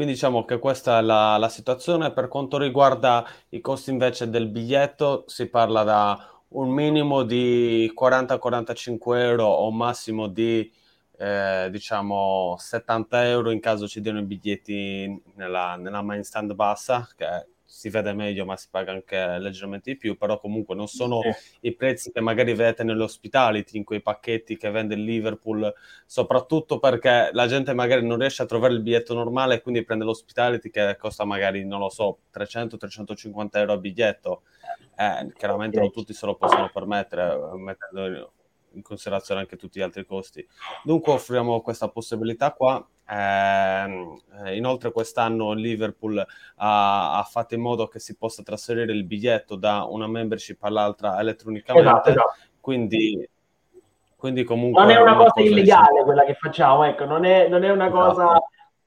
Quindi 0.00 0.16
diciamo 0.16 0.46
che 0.46 0.58
questa 0.58 0.98
è 0.98 1.02
la, 1.02 1.36
la 1.36 1.50
situazione. 1.50 2.10
Per 2.10 2.26
quanto 2.28 2.56
riguarda 2.56 3.22
i 3.50 3.60
costi 3.60 3.90
invece 3.90 4.30
del 4.30 4.48
biglietto, 4.48 5.24
si 5.26 5.46
parla 5.46 5.82
da 5.82 6.42
un 6.48 6.70
minimo 6.70 7.22
di 7.22 7.92
40-45 7.94 9.18
euro 9.18 9.44
o 9.44 9.68
un 9.68 9.76
massimo 9.76 10.26
di 10.26 10.72
eh, 11.18 11.68
diciamo 11.70 12.56
70 12.58 13.28
euro 13.28 13.50
in 13.50 13.60
caso 13.60 13.86
ci 13.86 14.00
diano 14.00 14.20
i 14.20 14.24
biglietti 14.24 15.22
nella, 15.34 15.76
nella 15.76 16.00
main 16.00 16.24
stand 16.24 16.54
bassa, 16.54 17.06
che 17.14 17.46
si 17.70 17.88
vede 17.88 18.12
meglio 18.12 18.44
ma 18.44 18.56
si 18.56 18.66
paga 18.68 18.90
anche 18.90 19.38
leggermente 19.38 19.92
di 19.92 19.96
più, 19.96 20.18
però 20.18 20.40
comunque 20.40 20.74
non 20.74 20.88
sono 20.88 21.20
sì. 21.22 21.68
i 21.68 21.74
prezzi 21.74 22.10
che 22.10 22.20
magari 22.20 22.52
vedete 22.52 22.82
nell'hospitality, 22.82 23.76
in 23.76 23.84
quei 23.84 24.02
pacchetti 24.02 24.56
che 24.56 24.70
vende 24.70 24.94
il 24.94 25.04
Liverpool, 25.04 25.72
soprattutto 26.04 26.80
perché 26.80 27.30
la 27.32 27.46
gente 27.46 27.72
magari 27.72 28.04
non 28.04 28.18
riesce 28.18 28.42
a 28.42 28.46
trovare 28.46 28.72
il 28.72 28.82
biglietto 28.82 29.14
normale 29.14 29.54
e 29.54 29.60
quindi 29.62 29.84
prende 29.84 30.04
l'hospitality 30.04 30.68
che 30.68 30.96
costa 30.98 31.24
magari, 31.24 31.64
non 31.64 31.78
lo 31.78 31.88
so, 31.88 32.18
300-350 32.34 33.48
euro 33.52 33.72
a 33.72 33.78
biglietto. 33.78 34.42
Eh, 34.96 35.32
chiaramente 35.34 35.78
non 35.78 35.92
tutti 35.92 36.12
se 36.12 36.26
lo 36.26 36.34
possono 36.34 36.70
permettere, 36.72 37.38
mettendo 37.54 38.32
in 38.72 38.82
considerazione 38.82 39.40
anche 39.40 39.56
tutti 39.56 39.78
gli 39.78 39.82
altri 39.82 40.04
costi. 40.04 40.46
Dunque 40.82 41.12
offriamo 41.12 41.60
questa 41.60 41.88
possibilità 41.88 42.52
qua. 42.52 42.84
Eh, 43.08 44.54
inoltre 44.54 44.92
quest'anno 44.92 45.52
Liverpool 45.52 46.24
ha, 46.56 47.18
ha, 47.18 47.22
fatto 47.24 47.54
in 47.54 47.60
modo 47.60 47.88
che 47.88 47.98
si 47.98 48.16
possa 48.16 48.44
trasferire 48.44 48.92
il 48.92 49.04
biglietto 49.04 49.56
da 49.56 49.82
una 49.82 50.06
membership 50.06 50.62
all'altra 50.62 51.18
elettronicamente, 51.18 51.88
esatto, 51.88 52.08
esatto. 52.10 52.34
Quindi, 52.60 53.28
quindi 54.16 54.44
comunque... 54.44 54.82
Non 54.82 54.92
è 54.92 55.00
una, 55.00 55.16
cosa, 55.16 55.30
cosa 55.30 55.48
illegale 55.48 56.04
quella 56.04 56.24
che 56.24 56.34
facciamo, 56.34 56.84
ecco, 56.84 57.04
non 57.04 57.24
è, 57.24 57.48
non 57.48 57.64
è 57.64 57.70
una 57.70 57.88
esatto. 57.88 58.12
cosa 58.12 58.40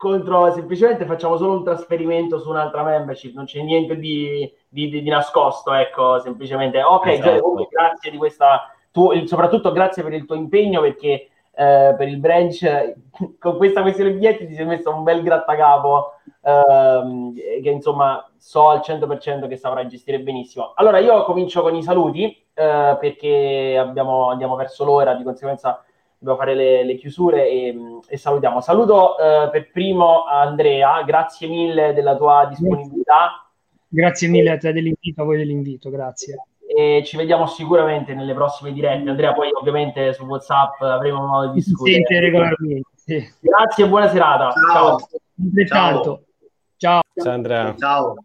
contro, 0.04 0.52
semplicemente 0.52 1.06
facciamo 1.06 1.38
solo 1.38 1.58
un 1.58 1.64
trasferimento 1.64 2.38
su 2.38 2.50
un'altra 2.50 2.84
membership, 2.84 3.34
non 3.36 3.46
c'è 3.46 3.62
niente 3.62 3.98
di, 3.98 4.52
di, 4.68 4.90
di, 4.90 5.02
di 5.02 5.10
nascosto, 5.10 5.74
ecco, 5.74 6.20
semplicemente, 6.20 6.84
ok, 6.84 7.08
esatto. 7.08 7.68
grazie 7.70 8.12
di 8.12 8.18
questa 8.18 8.73
tu, 8.94 9.26
soprattutto 9.26 9.72
grazie 9.72 10.04
per 10.04 10.14
il 10.14 10.26
tuo 10.26 10.36
impegno 10.36 10.80
perché 10.80 11.30
eh, 11.56 11.96
per 11.98 12.08
il 12.08 12.20
branch 12.20 12.94
con 13.40 13.58
questa 13.58 13.82
questione 13.82 14.14
biglietti 14.14 14.48
ti 14.48 14.54
sei 14.54 14.66
messo 14.66 14.94
un 14.94 15.02
bel 15.04 15.24
grattacapo 15.24 16.14
ehm, 16.42 17.34
che 17.34 17.70
insomma 17.70 18.32
so 18.38 18.70
al 18.70 18.82
100% 18.86 19.48
che 19.48 19.58
saprai 19.58 19.88
gestire 19.88 20.20
benissimo. 20.20 20.74
Allora 20.76 21.00
io 21.00 21.24
comincio 21.24 21.62
con 21.64 21.76
i 21.76 21.82
saluti 21.82 22.26
eh, 22.26 22.98
perché 23.00 23.76
abbiamo, 23.78 24.30
andiamo 24.30 24.56
verso 24.56 24.86
l'ora, 24.86 25.16
di 25.16 25.24
conseguenza 25.24 25.84
dobbiamo 26.20 26.40
fare 26.40 26.56
le, 26.56 26.86
le 26.86 26.96
chiusure 26.96 27.50
e, 27.50 27.76
e, 28.08 28.18
salutiamo. 28.18 28.62
Saluto 28.62 29.18
eh, 29.18 29.50
per 29.50 29.72
primo 29.72 30.26
Andrea, 30.26 31.02
grazie 31.02 31.48
mille 31.48 31.94
della 31.94 32.16
tua 32.16 32.46
disponibilità. 32.48 33.50
Grazie 33.88 34.28
mille 34.28 34.52
a 34.52 34.58
te 34.58 34.72
dell'invito, 34.72 35.22
a 35.22 35.26
voi 35.26 35.38
dell'invito, 35.38 35.90
grazie 35.90 36.36
e 36.76 37.04
ci 37.06 37.18
vediamo 37.18 37.46
sicuramente 37.46 38.14
nelle 38.14 38.34
prossime 38.34 38.74
dirette. 38.74 39.10
Andrea, 39.10 39.34
poi 39.34 39.50
ovviamente 39.52 40.14
su 40.14 40.26
WhatsApp 40.26 40.82
avremo 40.82 41.26
modo 41.26 41.48
di 41.48 41.54
discutere. 41.56 42.20
Regolarmente. 42.20 42.90
Sì. 42.96 43.34
Grazie 43.42 43.86
e 43.86 43.88
buona 43.88 44.08
serata. 44.08 44.52
Ciao. 44.72 44.98
Ciao. 45.68 46.22
Ciao. 46.78 47.02
Ciao 47.16 47.34
Andrea. 47.34 47.76
Ciao. 47.78 48.16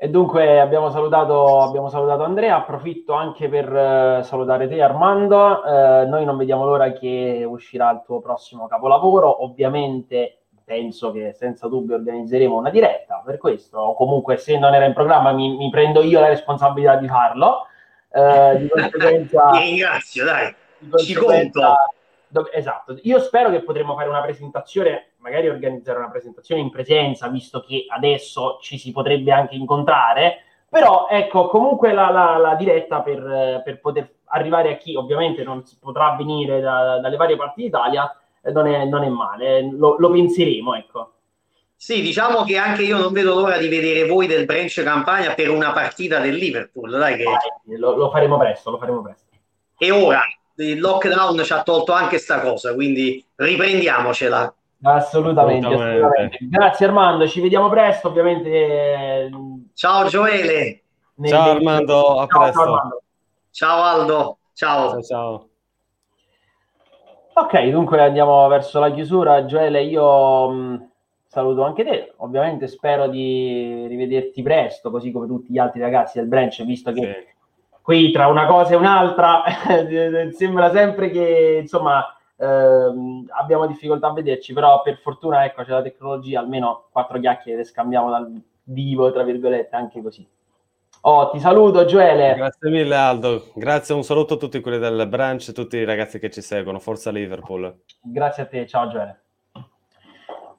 E 0.00 0.08
dunque 0.08 0.60
abbiamo 0.60 0.90
salutato, 0.90 1.60
abbiamo 1.60 1.88
salutato 1.88 2.22
Andrea, 2.22 2.58
approfitto 2.58 3.14
anche 3.14 3.48
per 3.48 3.68
uh, 3.68 4.22
salutare 4.22 4.68
te 4.68 4.80
Armando, 4.80 5.60
uh, 5.64 6.08
noi 6.08 6.24
non 6.24 6.36
vediamo 6.36 6.64
l'ora 6.64 6.92
che 6.92 7.44
uscirà 7.44 7.90
il 7.90 8.02
tuo 8.06 8.20
prossimo 8.20 8.68
capolavoro, 8.68 9.42
ovviamente 9.42 10.37
penso 10.68 11.10
che 11.12 11.32
senza 11.32 11.66
dubbio 11.66 11.94
organizzeremo 11.94 12.54
una 12.54 12.68
diretta 12.68 13.22
per 13.24 13.38
questo, 13.38 13.78
o 13.78 13.94
comunque 13.94 14.36
se 14.36 14.58
non 14.58 14.74
era 14.74 14.84
in 14.84 14.92
programma 14.92 15.32
mi, 15.32 15.56
mi 15.56 15.70
prendo 15.70 16.02
io 16.02 16.20
la 16.20 16.28
responsabilità 16.28 16.96
di 16.96 17.08
farlo. 17.08 17.66
Eh, 18.12 18.58
di 18.58 18.68
conseguenza... 18.68 19.50
Ti 19.50 19.58
ringrazio, 19.58 20.24
dai, 20.26 20.54
di 20.78 20.90
conseguenza, 20.90 21.74
do, 22.28 22.52
esatto, 22.52 22.98
io 23.00 23.18
spero 23.20 23.48
che 23.50 23.62
potremo 23.62 23.96
fare 23.96 24.10
una 24.10 24.20
presentazione, 24.20 25.12
magari 25.16 25.48
organizzare 25.48 25.98
una 25.98 26.10
presentazione 26.10 26.60
in 26.60 26.70
presenza, 26.70 27.28
visto 27.28 27.60
che 27.60 27.86
adesso 27.88 28.58
ci 28.60 28.76
si 28.76 28.92
potrebbe 28.92 29.32
anche 29.32 29.54
incontrare, 29.54 30.42
però 30.68 31.06
ecco, 31.08 31.48
comunque 31.48 31.94
la, 31.94 32.10
la, 32.10 32.36
la 32.36 32.54
diretta 32.54 33.00
per, 33.00 33.62
per, 33.64 33.80
poter 33.80 34.16
arrivare 34.26 34.74
a 34.74 34.76
chi 34.76 34.94
ovviamente 34.94 35.42
non 35.42 35.62
potrà 35.80 36.14
venire 36.14 36.60
da, 36.60 37.00
dalle 37.00 37.16
varie 37.16 37.36
parti 37.36 37.62
d'Italia, 37.62 38.14
non 38.52 38.66
è, 38.66 38.84
non 38.84 39.04
è 39.04 39.08
male, 39.08 39.62
lo, 39.70 39.96
lo, 39.98 40.10
penseremo, 40.10 40.74
ecco. 40.74 41.12
Sì, 41.76 42.00
diciamo 42.00 42.42
che 42.42 42.56
anche 42.56 42.82
io 42.82 42.98
non 42.98 43.12
vedo 43.12 43.34
l'ora 43.34 43.56
di 43.56 43.68
vedere 43.68 44.06
voi 44.06 44.26
del 44.26 44.44
Branch 44.44 44.82
Campania 44.82 45.34
per 45.34 45.50
una 45.50 45.72
partita 45.72 46.18
del 46.18 46.34
Liverpool, 46.34 46.90
dai 46.90 47.16
che... 47.16 47.24
lo, 47.76 47.96
lo, 47.96 48.10
faremo 48.10 48.36
presto, 48.36 48.70
lo 48.70 48.78
faremo 48.78 49.02
presto. 49.02 49.26
E 49.78 49.90
ora, 49.92 50.22
il 50.56 50.80
lockdown 50.80 51.42
ci 51.44 51.52
ha 51.52 51.62
tolto 51.62 51.92
anche 51.92 52.18
sta 52.18 52.40
cosa, 52.40 52.74
quindi 52.74 53.24
riprendiamocela. 53.36 54.52
Assolutamente, 54.82 55.66
assolutamente. 55.66 56.38
Grazie 56.40 56.86
Armando, 56.86 57.28
ci 57.28 57.40
vediamo 57.40 57.68
presto, 57.68 58.08
ovviamente. 58.08 58.48
Eh, 58.48 59.30
ciao 59.74 60.06
Gioele. 60.08 60.82
Ciao 61.24 61.50
Armando, 61.50 62.20
a 62.20 62.26
ciao, 62.26 62.40
presto. 62.40 62.60
Ciao, 62.60 62.62
Armando. 62.62 63.02
ciao 63.50 63.82
Aldo, 63.82 64.38
ciao. 64.54 64.90
ciao. 64.90 65.02
ciao. 65.02 65.47
Ok, 67.40 67.56
dunque 67.68 68.02
andiamo 68.02 68.48
verso 68.48 68.80
la 68.80 68.90
chiusura. 68.90 69.44
Gioele, 69.44 69.84
io 69.84 70.50
mh, 70.50 70.88
saluto 71.28 71.62
anche 71.62 71.84
te. 71.84 72.14
Ovviamente 72.16 72.66
spero 72.66 73.06
di 73.06 73.86
rivederti 73.86 74.42
presto, 74.42 74.90
così 74.90 75.12
come 75.12 75.28
tutti 75.28 75.52
gli 75.52 75.58
altri 75.58 75.78
ragazzi 75.80 76.18
del 76.18 76.26
branch, 76.26 76.64
visto 76.64 76.90
che 76.90 77.00
sì. 77.00 77.80
qui 77.80 78.10
tra 78.10 78.26
una 78.26 78.46
cosa 78.46 78.72
e 78.72 78.76
un'altra 78.76 79.44
sembra 80.34 80.72
sempre 80.72 81.10
che 81.10 81.58
insomma 81.60 82.04
ehm, 82.36 83.26
abbiamo 83.28 83.68
difficoltà 83.68 84.08
a 84.08 84.14
vederci, 84.14 84.52
però 84.52 84.82
per 84.82 84.98
fortuna 84.98 85.44
ecco 85.44 85.62
c'è 85.62 85.70
la 85.70 85.82
tecnologia, 85.82 86.40
almeno 86.40 86.86
quattro 86.90 87.20
chiacchiere 87.20 87.58
le 87.58 87.64
scambiamo 87.64 88.10
dal 88.10 88.42
vivo, 88.64 89.12
tra 89.12 89.22
virgolette, 89.22 89.76
anche 89.76 90.02
così. 90.02 90.26
Oh, 91.02 91.30
ti 91.30 91.38
saluto 91.38 91.84
Gioele. 91.84 92.34
Grazie 92.34 92.70
mille 92.70 92.94
Aldo, 92.94 93.50
grazie, 93.54 93.94
un 93.94 94.02
saluto 94.02 94.34
a 94.34 94.36
tutti 94.36 94.60
quelli 94.60 94.78
del 94.78 95.06
branch, 95.06 95.52
tutti 95.52 95.76
i 95.76 95.84
ragazzi 95.84 96.18
che 96.18 96.30
ci 96.30 96.40
seguono, 96.40 96.80
forza 96.80 97.10
Liverpool. 97.10 97.82
Grazie 98.02 98.42
a 98.42 98.46
te, 98.46 98.66
ciao 98.66 98.88
Gioele. 98.88 99.22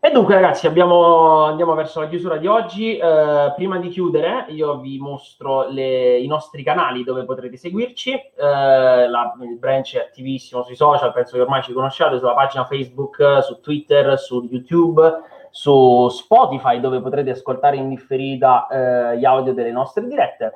E 0.01 0.11
dunque 0.11 0.33
ragazzi 0.33 0.65
abbiamo, 0.65 1.43
andiamo 1.43 1.73
verso 1.73 1.99
la 1.99 2.07
chiusura 2.07 2.37
di 2.37 2.47
oggi. 2.47 2.95
Eh, 2.95 3.51
prima 3.53 3.79
di 3.79 3.89
chiudere 3.89 4.45
io 4.47 4.79
vi 4.79 4.97
mostro 4.97 5.67
le, 5.67 6.17
i 6.17 6.25
nostri 6.25 6.63
canali 6.63 7.03
dove 7.03 7.25
potrete 7.25 7.57
seguirci. 7.57 8.13
Eh, 8.13 8.31
la, 8.37 9.35
il 9.41 9.57
branch 9.57 9.97
è 9.97 9.99
attivissimo 9.99 10.63
sui 10.63 10.75
social, 10.75 11.11
penso 11.11 11.35
che 11.35 11.41
ormai 11.41 11.63
ci 11.63 11.73
conosciate, 11.73 12.17
sulla 12.17 12.33
pagina 12.33 12.63
Facebook, 12.63 13.43
su 13.43 13.59
Twitter, 13.59 14.17
su 14.17 14.47
YouTube, 14.49 15.21
su 15.51 16.09
Spotify 16.09 16.79
dove 16.79 17.01
potrete 17.01 17.31
ascoltare 17.31 17.77
in 17.77 17.89
differita 17.89 18.67
eh, 18.67 19.17
gli 19.17 19.25
audio 19.25 19.53
delle 19.53 19.71
nostre 19.71 20.07
dirette. 20.07 20.53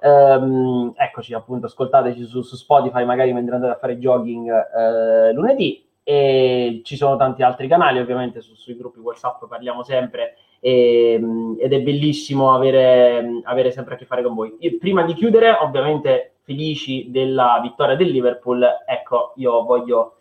Um, 0.00 0.92
eccoci 0.96 1.34
appunto, 1.34 1.66
ascoltateci 1.66 2.24
su, 2.24 2.42
su, 2.42 2.54
Spotify 2.54 3.04
magari 3.04 3.32
mentre 3.32 3.56
andate 3.56 3.72
a 3.72 3.78
fare 3.78 3.98
jogging 3.98 4.48
eh, 4.48 5.32
lunedì 5.32 5.84
e 6.04 6.82
ci 6.84 6.96
sono 6.96 7.16
tanti 7.16 7.42
altri 7.42 7.66
canali, 7.66 7.98
ovviamente 7.98 8.40
su, 8.40 8.54
sui 8.54 8.76
gruppi 8.76 9.00
WhatsApp 9.00 9.44
parliamo 9.48 9.82
sempre 9.82 10.36
e, 10.60 11.20
ed 11.58 11.72
è 11.72 11.80
bellissimo 11.80 12.54
avere, 12.54 13.40
avere, 13.44 13.70
sempre 13.70 13.94
a 13.94 13.96
che 13.98 14.06
fare 14.06 14.22
con 14.22 14.34
voi. 14.34 14.56
Io, 14.60 14.78
prima 14.78 15.02
di 15.02 15.14
chiudere, 15.14 15.50
ovviamente 15.60 16.36
felici 16.42 17.10
della 17.10 17.58
vittoria 17.62 17.96
del 17.96 18.08
Liverpool, 18.08 18.64
ecco, 18.86 19.32
io 19.36 19.64
voglio 19.64 20.18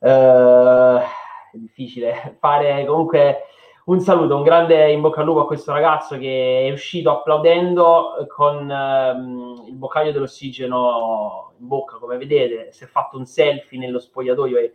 eh, 0.00 1.00
è 1.52 1.58
difficile 1.58 2.36
fare 2.40 2.84
comunque 2.86 3.44
un 3.84 4.00
saluto, 4.00 4.36
un 4.36 4.42
grande 4.42 4.92
in 4.92 5.00
bocca 5.00 5.20
al 5.20 5.26
lupo 5.26 5.40
a 5.40 5.46
questo 5.46 5.72
ragazzo 5.72 6.16
che 6.16 6.66
è 6.68 6.72
uscito 6.72 7.10
applaudendo 7.10 8.26
con 8.28 8.70
ehm, 8.70 9.64
il 9.66 9.74
boccaglio 9.74 10.12
dell'ossigeno 10.12 11.52
in 11.58 11.66
bocca, 11.66 11.96
come 11.96 12.16
vedete, 12.16 12.70
si 12.70 12.84
è 12.84 12.86
fatto 12.86 13.16
un 13.16 13.26
selfie 13.26 13.78
nello 13.78 13.98
spogliatoio 13.98 14.58
e 14.58 14.74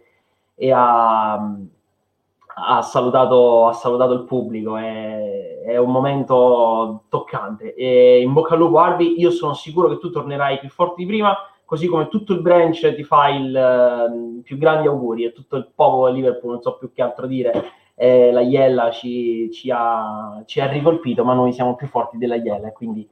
e 0.60 0.72
ha, 0.72 1.34
ha, 1.36 2.82
salutato, 2.82 3.68
ha 3.68 3.74
salutato, 3.74 4.14
il 4.14 4.24
pubblico. 4.24 4.76
È, 4.76 5.62
è, 5.66 5.78
un 5.78 5.92
momento 5.92 7.04
toccante. 7.10 7.76
E 7.76 8.22
in 8.22 8.34
bocca 8.34 8.56
al 8.56 8.60
lupo, 8.60 8.80
Arby. 8.80 9.20
Io 9.20 9.30
sono 9.30 9.54
sicuro 9.54 9.88
che 9.88 10.00
tu 10.00 10.10
tornerai 10.10 10.58
più 10.58 10.70
forte 10.70 10.96
di 10.98 11.06
prima, 11.06 11.38
così 11.68 11.88
come 11.88 12.08
tutto 12.08 12.32
il 12.32 12.40
branch 12.40 12.96
ti 12.96 13.04
fa 13.04 13.28
il 13.28 13.54
uh, 13.54 14.42
più 14.42 14.58
grandi 14.58 14.88
auguri 14.88 15.26
e 15.26 15.34
tutto 15.34 15.58
il 15.58 15.70
popolo 15.76 16.10
di 16.10 16.22
Liverpool, 16.22 16.54
non 16.54 16.62
so 16.62 16.78
più 16.78 16.94
che 16.94 17.02
altro 17.02 17.28
dire. 17.28 17.52
Eh, 17.94 18.32
la 18.32 18.40
Iella 18.40 18.90
ci, 18.90 19.52
ci, 19.52 19.70
ha, 19.70 20.42
ci, 20.46 20.62
ha, 20.62 20.68
ricolpito, 20.68 21.26
ma 21.26 21.34
noi 21.34 21.52
siamo 21.52 21.76
più 21.76 21.88
forti 21.88 22.18
della 22.18 22.36
Iella, 22.36 22.72
quindi, 22.72 23.06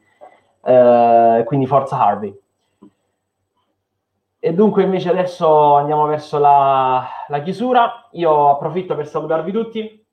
eh, 0.63 1.43
quindi 1.45 1.65
forza 1.65 1.99
Harvey. 1.99 2.33
E 4.39 4.53
dunque 4.53 4.83
invece 4.83 5.09
adesso 5.09 5.75
andiamo 5.75 6.05
verso 6.05 6.39
la, 6.39 7.05
la 7.27 7.41
chiusura. 7.41 8.07
Io 8.13 8.51
approfitto 8.51 8.95
per 8.95 9.07
salutarvi 9.07 9.51
tutti. 9.51 10.05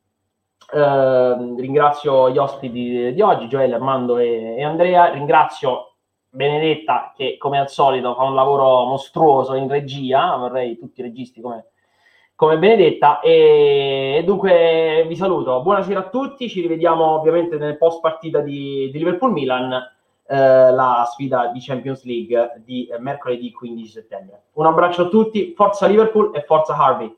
Eh, 0.74 1.54
ringrazio 1.58 2.28
gli 2.28 2.38
ospiti 2.38 2.72
di, 2.72 3.14
di 3.14 3.20
oggi, 3.20 3.46
Gioele, 3.46 3.74
Armando 3.74 4.18
e, 4.18 4.56
e, 4.56 4.64
Andrea. 4.64 5.10
Ringrazio 5.10 5.91
Benedetta 6.34 7.12
che 7.14 7.36
come 7.36 7.58
al 7.58 7.68
solito 7.68 8.14
fa 8.14 8.22
un 8.22 8.34
lavoro 8.34 8.86
mostruoso 8.86 9.54
in 9.54 9.68
regia. 9.68 10.34
Vorrei 10.36 10.78
tutti 10.78 11.00
i 11.00 11.02
registi 11.02 11.42
come, 11.42 11.66
come 12.34 12.56
Benedetta. 12.56 13.20
E, 13.20 14.14
e, 14.16 14.24
dunque 14.24 15.04
vi 15.06 15.14
saluto. 15.14 15.60
Buonasera 15.60 16.00
a 16.00 16.08
tutti. 16.08 16.48
Ci 16.48 16.62
rivediamo 16.62 17.04
ovviamente 17.04 17.58
nel 17.58 17.76
post 17.76 18.00
partita 18.00 18.40
di, 18.40 18.88
di 18.90 18.96
Liverpool-Milan 18.96 19.72
eh, 20.26 20.72
la 20.72 21.06
sfida 21.12 21.48
di 21.48 21.60
Champions 21.60 22.02
League 22.04 22.62
di 22.64 22.86
eh, 22.86 22.98
mercoledì 22.98 23.52
15 23.52 23.90
settembre. 23.90 24.44
Un 24.52 24.64
abbraccio 24.64 25.02
a 25.02 25.08
tutti, 25.08 25.52
forza 25.54 25.86
Liverpool 25.86 26.30
e 26.34 26.40
forza 26.46 26.74
Harvey. 26.74 27.14